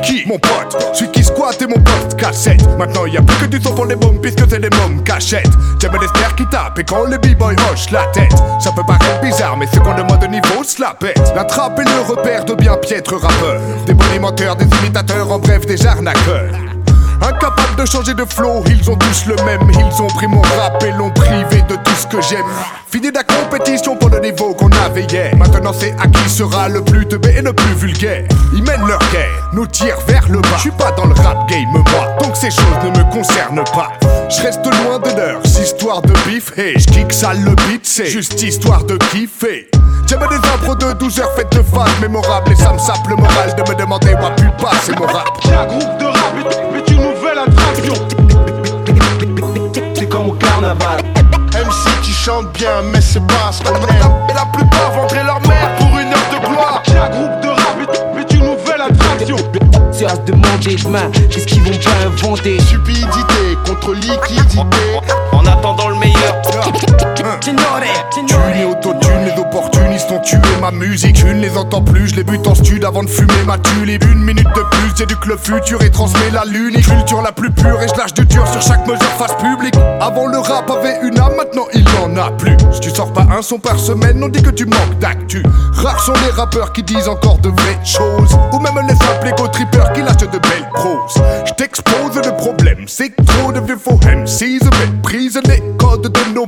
Qui 0.03 0.25
Mon 0.27 0.39
pote. 0.39 0.75
Celui 0.93 1.11
qui 1.11 1.23
squatte 1.23 1.61
et 1.61 1.67
mon 1.67 1.79
pote 1.79 2.15
cassette. 2.17 2.65
Maintenant 2.77 3.05
y 3.05 3.17
a 3.17 3.21
plus 3.21 3.35
que 3.37 3.45
du 3.45 3.61
son 3.61 3.73
pour 3.73 3.85
les 3.85 3.95
bombes 3.95 4.19
puisque 4.21 4.49
c'est 4.49 4.59
les 4.59 4.69
mômes 4.69 5.03
cachettes. 5.03 5.51
J'aime 5.81 5.93
les 5.99 6.35
qui 6.37 6.45
tapent 6.49 6.79
et 6.79 6.83
quand 6.83 7.05
les 7.05 7.17
b-boys 7.17 7.55
hochent 7.71 7.91
la 7.91 8.05
tête. 8.07 8.33
Ça 8.59 8.71
peut 8.71 8.83
paraître 8.87 9.21
bizarre 9.21 9.57
mais 9.57 9.67
ceux 9.73 9.79
qu'on 9.79 9.93
demande 9.93 10.19
de 10.19 10.27
niveau 10.27 10.63
se 10.63 10.81
la 10.81 10.93
pète 10.93 11.33
La 11.35 11.43
trappe 11.43 11.79
est 11.79 11.83
le 11.83 12.01
repère 12.01 12.45
de 12.45 12.53
bien 12.53 12.75
piètres 12.77 13.15
rappeurs. 13.15 13.61
Des 13.85 13.93
bonimenteurs, 13.93 14.55
des 14.55 14.65
imitateurs, 14.79 15.31
en 15.31 15.39
bref 15.39 15.65
des 15.65 15.85
arnaqueurs. 15.85 16.53
Incapables 17.21 17.75
de 17.77 17.85
changer 17.85 18.13
de 18.13 18.25
flow, 18.25 18.63
ils 18.67 18.89
ont 18.89 18.97
tous 18.97 19.25
le 19.27 19.35
même. 19.45 19.69
Ils 19.71 20.01
ont 20.01 20.07
pris 20.07 20.27
mon 20.27 20.41
rap 20.41 20.83
et 20.83 20.91
l'ont 20.91 21.11
privé 21.11 21.61
de 21.69 21.75
tout 21.75 21.95
ce 21.95 22.07
que 22.07 22.21
j'aime. 22.21 22.45
Fini 22.91 23.11
la 23.11 23.23
pour 23.99 24.09
le 24.09 24.19
niveau 24.19 24.53
qu'on 24.55 24.69
avait 24.83 25.03
hier. 25.03 25.35
Maintenant 25.37 25.73
c'est 25.73 25.93
à 25.99 26.07
qui 26.07 26.29
sera 26.29 26.69
le 26.69 26.83
plus 26.83 27.05
teubé 27.05 27.35
et 27.37 27.41
le 27.41 27.53
plus 27.53 27.75
vulgaire. 27.75 28.23
Ils 28.53 28.63
mènent 28.63 28.87
leur 28.87 28.99
guerre, 29.11 29.49
nous 29.53 29.67
tirent 29.67 29.99
vers 30.07 30.27
le 30.27 30.39
bas. 30.39 30.47
Je 30.55 30.61
suis 30.61 30.71
pas 30.71 30.91
dans 30.91 31.05
le 31.05 31.13
rap 31.13 31.47
game 31.47 31.69
moi, 31.71 32.15
donc 32.19 32.35
ces 32.35 32.49
choses 32.49 32.65
ne 32.83 32.89
me 32.89 33.11
concernent 33.11 33.63
pas. 33.75 33.91
Je 34.29 34.41
reste 34.41 34.65
loin 34.65 34.97
de 34.97 35.15
leurs 35.15 35.45
histoires 35.45 36.01
de 36.01 36.13
bif. 36.27 36.57
Hey, 36.57 36.73
je 36.79 36.85
kick 36.85 37.13
sale 37.13 37.43
le 37.43 37.51
beat, 37.67 37.81
c'est 37.85 38.07
juste 38.07 38.41
histoire 38.41 38.83
de 38.85 38.97
kiffer. 39.11 39.69
J'aime 40.07 40.27
des 40.29 40.47
impros 40.49 40.75
de 40.75 40.93
12 40.93 41.19
heures 41.19 41.33
faites 41.35 41.51
de 41.51 41.61
phases 41.61 41.99
mémorables 42.01 42.51
et 42.51 42.55
ça 42.55 42.73
me 42.73 42.79
sape 42.79 43.07
le 43.07 43.15
moral 43.15 43.55
de 43.55 43.69
me 43.69 43.75
demander 43.75 44.15
moi 44.15 44.31
plus 44.35 44.51
pas 44.51 44.71
c'est 44.81 44.97
mon 44.97 45.05
rap. 45.05 45.27
J'ai 45.43 45.53
un 45.53 45.67
groupe 45.67 45.97
de 45.99 46.05
rap 46.05 46.33
et 46.39 46.73
mais 46.73 46.93
une 46.93 47.01
nouvelle 47.01 47.37
attraction. 47.37 47.93
C'est 49.93 50.09
comme 50.09 50.29
au 50.29 50.33
carnaval. 50.33 51.22
Chante 52.23 52.53
bien, 52.53 52.81
mais 52.83 53.01
c'est 53.01 53.19
pas 53.27 53.51
ce 53.51 53.61
qu'on 53.61 53.75
aime. 53.75 54.13
Et 54.29 54.33
la 54.33 54.45
plupart 54.45 54.91
vendraient 54.93 55.25
leur 55.25 55.41
mère 55.41 55.75
pour 55.75 55.89
une 55.89 56.07
heure 56.07 56.29
de 56.31 56.47
gloire. 56.47 56.81
J'ai 56.87 56.97
un 56.97 57.09
groupe 57.09 57.41
de 57.41 57.49
rap 57.49 57.75
mais 58.15 58.23
une 58.31 58.45
nouvelle 58.45 58.79
attraction. 58.79 59.35
C'est 59.91 60.05
à 60.05 60.15
se 60.15 60.21
demander 60.21 60.75
demain, 60.81 61.11
qu'est-ce 61.29 61.45
qu'ils 61.45 61.61
vont 61.63 61.77
pas 61.77 62.07
inventer? 62.07 62.61
Stupidité 62.61 63.57
contre 63.67 63.93
liquidité. 63.95 64.63
En 65.33 65.45
attendant 65.45 65.89
le 65.89 65.95
meilleur, 65.95 66.22
Et 68.55 68.65
autotune, 68.65 69.25
les 69.25 69.41
opportunistes 69.41 70.11
ont 70.11 70.19
tué 70.19 70.37
ma 70.61 70.71
musique. 70.71 71.17
Je 71.17 71.27
ne 71.27 71.41
les 71.41 71.57
entends 71.57 71.81
plus, 71.81 72.09
je 72.09 72.15
les 72.15 72.23
bute 72.23 72.45
en 72.47 72.55
stud 72.55 72.83
avant 72.85 73.03
de 73.03 73.09
fumer 73.09 73.43
ma 73.45 73.57
tulipe. 73.57 74.03
Une 74.05 74.23
minute 74.23 74.47
de 74.47 74.61
plus, 74.61 74.91
j'éduque 74.95 75.25
le 75.25 75.37
futur 75.37 75.81
et 75.81 75.89
transmets 75.89 76.29
la 76.31 76.45
lune. 76.45 76.73
Culture 76.81 77.21
la 77.21 77.31
plus 77.31 77.51
pure 77.51 77.81
et 77.81 77.87
je 77.87 77.99
lâche 77.99 78.13
du 78.13 78.25
dur 78.25 78.47
sur 78.47 78.61
chaque 78.61 78.85
mesure 78.87 79.09
face 79.17 79.35
publique. 79.35 79.75
Avant 79.99 80.27
le 80.27 80.37
rap 80.37 80.69
avait 80.69 80.99
une 81.03 81.19
âme, 81.19 81.35
maintenant 81.35 81.65
il 81.73 81.83
n'en 81.83 82.15
a 82.21 82.31
plus. 82.31 82.55
Si 82.71 82.79
tu 82.79 82.89
sors 82.91 83.11
pas 83.11 83.25
un 83.35 83.41
son 83.41 83.59
par 83.59 83.79
semaine, 83.79 84.23
on 84.23 84.29
dit 84.29 84.41
que 84.41 84.51
tu 84.51 84.65
manques 84.65 84.99
d'actu. 84.99 85.43
Rares 85.73 86.01
sont 86.01 86.13
les 86.25 86.31
rappeurs 86.31 86.71
qui 86.73 86.83
disent 86.83 87.07
encore 87.07 87.39
de 87.39 87.49
vraies 87.49 87.79
choses. 87.83 88.37
Ou 88.51 88.59
même 88.59 88.75
les 88.87 88.95
simples 88.95 89.29
éco-trippers 89.29 89.93
qui 89.93 90.01
lâchent 90.01 90.17
de 90.17 90.39
belles 90.39 90.69
proses. 90.73 91.21
Je 91.45 91.53
t'expose 91.53 92.15
le 92.15 92.35
problème, 92.37 92.85
c'est 92.87 93.15
trop 93.25 93.51
de 93.51 93.59
vieux 93.59 93.77
faux 93.77 93.99
MCs 94.05 94.69
méprisent 94.79 95.41
les 95.45 95.61
codes 95.77 96.11
de 96.11 96.33
nos 96.33 96.45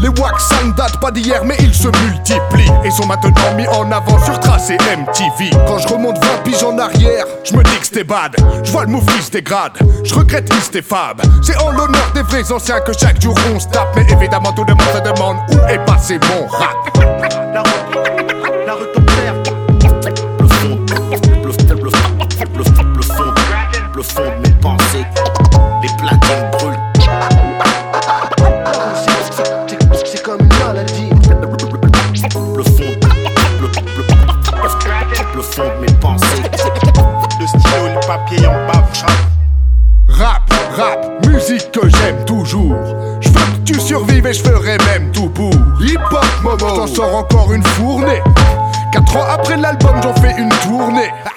Les 0.00 0.08
wax, 0.08 0.48
ça 0.48 0.64
ne 0.64 0.72
date 0.72 1.00
pas 1.00 1.10
d'hier, 1.10 1.44
mais 1.44 1.56
ils 1.60 1.74
se 1.74 1.88
multiplient 1.88 2.72
et 2.84 2.90
sont 2.90 3.06
maintenant 3.06 3.54
mis 3.56 3.66
en 3.68 3.90
avant 3.90 4.22
sur 4.24 4.38
tracé 4.40 4.74
MTV. 4.74 5.50
Quand 5.66 5.78
je 5.78 5.88
remonte 5.88 6.18
20 6.24 6.42
piges 6.44 6.62
en 6.62 6.78
arrière, 6.78 7.24
je 7.44 7.54
me 7.56 7.62
dis 7.62 7.78
que 7.78 7.86
c'était 7.86 8.04
bad. 8.04 8.36
Je 8.64 8.72
vois 8.72 8.84
le 8.84 8.90
mouvement 8.90 9.20
se 9.20 9.30
dégrade, 9.30 9.78
je 10.04 10.14
regrette 10.14 10.52
East 10.54 10.74
et 10.76 10.82
Fab. 10.82 11.22
C'est 11.42 11.56
en 11.58 11.70
l'honneur 11.70 12.10
des 12.14 12.22
vrais 12.22 12.50
anciens 12.52 12.80
que 12.80 12.92
chaque 12.92 13.20
jour 13.20 13.34
on 13.54 13.60
se 13.60 13.68
tape, 13.68 13.94
mais 13.96 14.06
évidemment 14.10 14.52
tout 14.52 14.64
le 14.66 14.74
monde 14.74 14.92
se 14.92 15.00
demande 15.00 15.36
où 15.50 15.68
est 15.68 15.84
passé 15.84 16.18
mon 16.28 16.46
rap. 16.46 18.12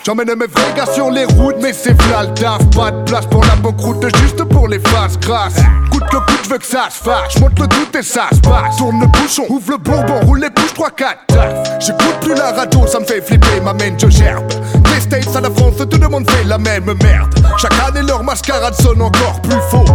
J'emmène 0.10 0.34
mes 0.39 0.47
vrais 0.47 0.74
gars 0.76 0.91
sur 0.91 1.12
les 1.12 1.26
routes, 1.26 1.57
mais 1.62 1.72
c'est 1.72 1.91
le 1.91 2.34
taf. 2.34 2.68
Pas 2.76 2.89
de 2.89 3.03
place 3.03 3.28
pour 3.28 3.43
la 3.43 3.55
banqueroute, 3.57 4.07
juste 4.18 4.43
pour 4.43 4.68
les 4.68 4.80
faces 4.80 5.20
grasses. 5.20 5.62
Coûte 5.91 6.03
que 6.10 6.18
coûte, 6.18 6.39
je 6.45 6.49
veux 6.49 6.57
que 6.57 6.66
ça 6.66 6.88
se 6.89 7.03
fasse. 7.03 7.34
J'monte 7.38 7.60
le 7.60 7.68
doute 7.68 7.95
et 7.95 8.01
ça 8.01 8.24
se 8.32 8.39
passe. 8.39 8.76
Tourne 8.78 9.01
le 9.01 9.05
bouchon, 9.05 9.43
ouvre 9.49 9.70
le 9.70 9.78
bourbon, 9.78 10.20
roule 10.22 10.39
les 10.39 10.49
couches 10.49 10.74
3 10.74 10.89
4 10.89 11.26
taf. 11.28 11.80
J'écoute 11.80 12.16
plus 12.22 12.34
la 12.34 12.53
radio, 12.53 12.88
ça 12.88 12.99
me 12.99 13.05
fait 13.05 13.22
flipper, 13.22 13.62
m'amène, 13.64 13.99
je 13.99 14.10
gerbe. 14.10 14.47
Des 14.86 14.99
States 14.99 15.36
à 15.36 15.41
la 15.41 15.51
France, 15.51 15.76
tout 15.88 15.99
le 16.01 16.07
monde 16.07 16.28
fait 16.32 16.43
la 16.43 16.57
même 16.57 16.91
merde. 17.03 17.32
Chaque 17.60 17.80
année, 17.88 18.01
leur 18.01 18.24
mascarade 18.24 18.74
sonne 18.82 19.03
encore 19.03 19.39
plus 19.43 19.62
faux. 19.70 19.86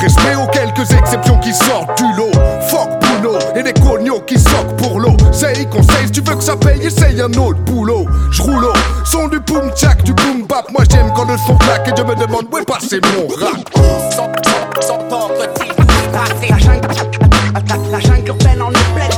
Respect 0.00 0.34
aux 0.34 0.48
quelques 0.48 0.90
exceptions 0.90 1.38
qui 1.38 1.54
sortent 1.54 1.96
du 1.96 2.12
lot. 2.16 2.32
Fuck 2.68 2.88
boulot 3.00 3.38
et 3.54 3.62
des 3.62 3.74
cognos 3.74 4.22
qui 4.26 4.36
sortent 4.36 4.76
pour 4.78 4.98
l'eau. 4.98 5.16
Say 5.30 5.68
conseil, 5.70 6.06
si 6.06 6.10
tu 6.10 6.20
veux 6.22 6.34
que 6.34 6.42
ça 6.42 6.56
paye, 6.56 6.84
essaye 6.84 7.20
un 7.20 7.32
autre 7.34 7.60
boulot. 7.60 8.06
J'roule 8.30 8.64
au 8.64 8.72
son 9.04 9.28
du 9.28 9.40
boom 9.40 9.70
jack, 9.76 10.02
du 10.02 10.12
boom 10.12 10.46
bap. 10.46 10.70
Moi 10.70 10.84
j'aime 10.90 11.10
quand 11.14 11.24
le 11.24 11.36
son 11.36 11.56
claque 11.56 11.88
et 11.88 11.92
je 11.96 12.02
me 12.02 12.14
demande 12.14 12.46
où 12.50 12.58
est 12.58 12.64
passé 12.64 13.00
mon 13.12 13.26
rap. 13.28 13.56
La 16.48 16.58
jungle, 16.58 16.88
la 17.90 18.00
jungle 18.00 18.28
urbaine 18.28 18.62
en 18.62 18.70
est 18.70 18.94
pleine. 18.94 19.10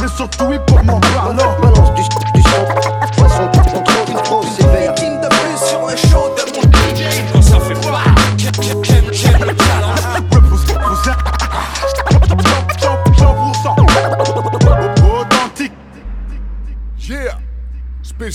Mais 0.00 0.08
surtout 0.16 0.52
pour 0.66 0.84
m'en 0.84 1.00
parlant. 1.00 1.71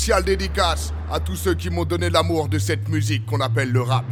Dédicace 0.08 0.94
à 1.12 1.20
tous 1.20 1.36
ceux 1.36 1.54
qui 1.54 1.70
m'ont 1.70 1.84
donné 1.84 2.10
l'amour 2.10 2.48
de 2.48 2.60
cette 2.60 2.88
musique 2.88 3.26
qu'on 3.26 3.42
appelle 3.42 3.74
le 3.74 3.82
rap. 3.82 4.06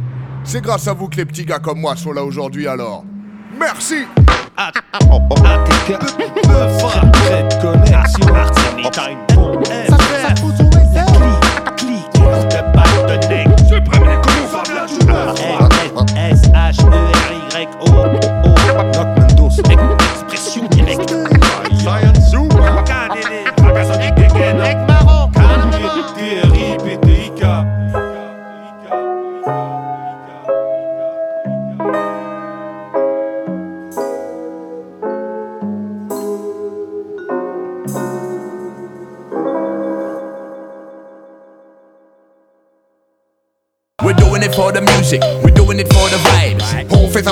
C'est 0.44 0.60
grâce 0.60 0.86
à 0.88 0.92
vous 0.92 1.08
que 1.08 1.16
les 1.16 1.24
petits 1.24 1.46
gars 1.46 1.58
comme 1.58 1.80
moi 1.80 1.96
sont 1.96 2.12
là 2.12 2.22
aujourd'hui 2.22 2.68
alors. 2.68 3.02
Merci. 3.58 4.04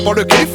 Pour 0.04 0.14
le 0.14 0.24
kiff, 0.24 0.48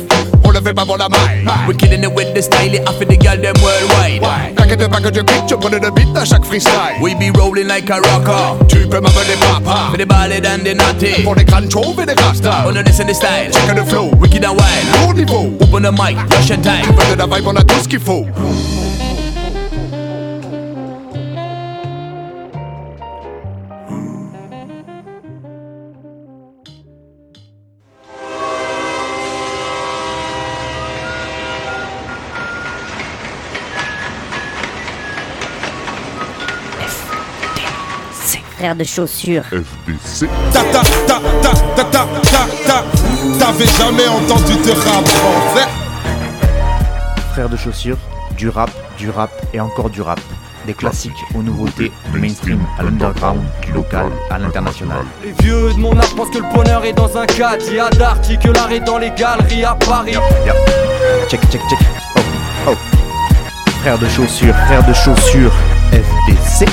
on 0.43 0.52
le 0.52 0.62
fait 0.62 0.74
pas 0.74 0.86
pour 0.86 0.97
la 0.97 1.10
maille. 1.10 1.43
We're 1.68 1.76
killing 1.76 2.04
it 2.04 2.14
with 2.16 2.34
the 2.34 2.41
style, 2.41 2.74
it 2.74 2.88
after 2.88 3.06
the 3.06 3.18
girl 3.18 3.38
them 3.41 3.56
worldwide. 3.62 4.56
T'inquiète 4.56 4.88
pas 4.88 5.02
que 5.02 5.14
je 5.14 5.22
clique, 5.22 5.43
je 5.50 5.56
prenais 5.56 5.80
le 5.80 5.89
beat 5.91 6.16
à 6.16 6.24
chaque 6.24 6.45
freestyle. 6.45 7.02
We 7.02 7.16
be 7.16 7.36
rolling 7.36 7.68
like 7.68 7.89
a 7.89 7.95
rocker. 7.95 8.64
Tu 8.68 8.88
peux 8.88 9.02
m'appeler 9.02 9.36
papa. 9.41 9.89
For 9.91 9.97
the 9.97 10.06
ballad 10.06 10.45
and 10.45 10.64
the 10.64 10.76
naughty. 10.76 11.24
Pour 11.24 11.36
les 11.36 11.45
crânes 11.45 11.70
chauves 11.70 12.00
et 12.00 12.06
les 12.06 12.14
rastas. 12.22 12.66
On 12.68 12.76
a 12.76 12.84
listen 12.84 13.08
the 13.08 13.14
style. 13.14 13.52
Check 13.52 13.76
the 13.76 13.86
flow, 13.86 14.12
wicked 14.20 14.45
and 14.45 14.56
wild. 14.56 15.02
Lourd 15.02 15.18
niveau. 15.18 15.52
Open 15.62 15.84
the 15.84 15.91
mic, 15.91 16.16
rush 16.32 16.52
and 16.52 16.62
time. 16.62 16.84
Tu 16.84 16.93
veux 16.93 17.16
de 17.16 17.20
la 17.20 17.26
vibe, 17.26 17.47
on 17.47 17.56
a 17.56 17.64
tout 17.64 17.82
ce 17.82 17.88
qu'il 17.88 18.00
faut. 18.00 18.26
Frère 38.70 38.78
de 38.78 38.84
chaussures. 38.84 39.45
FDC. 39.45 40.30
Ta 40.53 40.61
ta 40.61 40.82
ta 41.07 41.20
ta 41.41 41.53
ta 41.76 41.84
ta 41.86 42.05
ta 42.22 42.45
ta. 42.67 42.84
T'avais 43.39 43.65
jamais 43.65 44.07
entendu 44.07 44.53
de 44.63 44.70
rap 44.70 45.07
français 45.07 45.67
Frères 47.32 47.49
de 47.49 47.57
chaussures, 47.57 47.97
du 48.38 48.47
rap, 48.47 48.70
du 48.95 49.09
rap 49.09 49.32
et 49.55 49.59
encore 49.59 49.89
du 49.89 50.03
rap. 50.03 50.20
Des 50.67 50.76
classiques 50.76 51.17
aux 51.34 51.41
nouveautés, 51.41 51.91
du 52.13 52.20
mainstream 52.20 52.59
à 52.78 52.84
l'underground, 52.84 53.41
du 53.65 53.72
local 53.72 54.05
à 54.30 54.38
l'international. 54.38 55.03
Les 55.24 55.32
vieux 55.43 55.74
de 55.74 55.80
mon 55.80 55.97
âge 55.97 56.13
pensent 56.15 56.30
que 56.30 56.38
le 56.38 56.53
bonheur 56.53 56.86
est 56.86 56.93
dans 56.93 57.17
un 57.17 57.26
cadre. 57.26 57.63
Il 57.70 57.74
y 57.74 57.80
a 57.80 57.89
que 57.89 58.49
l'art 58.49 58.72
est 58.72 58.82
dans 58.82 58.99
les 58.99 59.09
galeries 59.09 59.65
à 59.65 59.74
Paris. 59.74 60.13
Check, 61.28 61.41
check, 61.49 61.61
check. 61.67 61.80
Oh, 62.15 62.20
oh. 62.67 62.76
Frères 63.82 63.97
de 63.97 64.07
chaussures, 64.09 64.55
frères 64.67 64.86
de 64.86 64.93
chaussures, 64.93 65.53
FDC. 65.91 66.70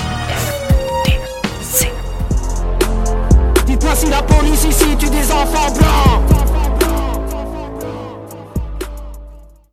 Tu 4.94 5.10
des 5.10 5.32
enfants 5.32 5.72
blancs. 5.72 6.35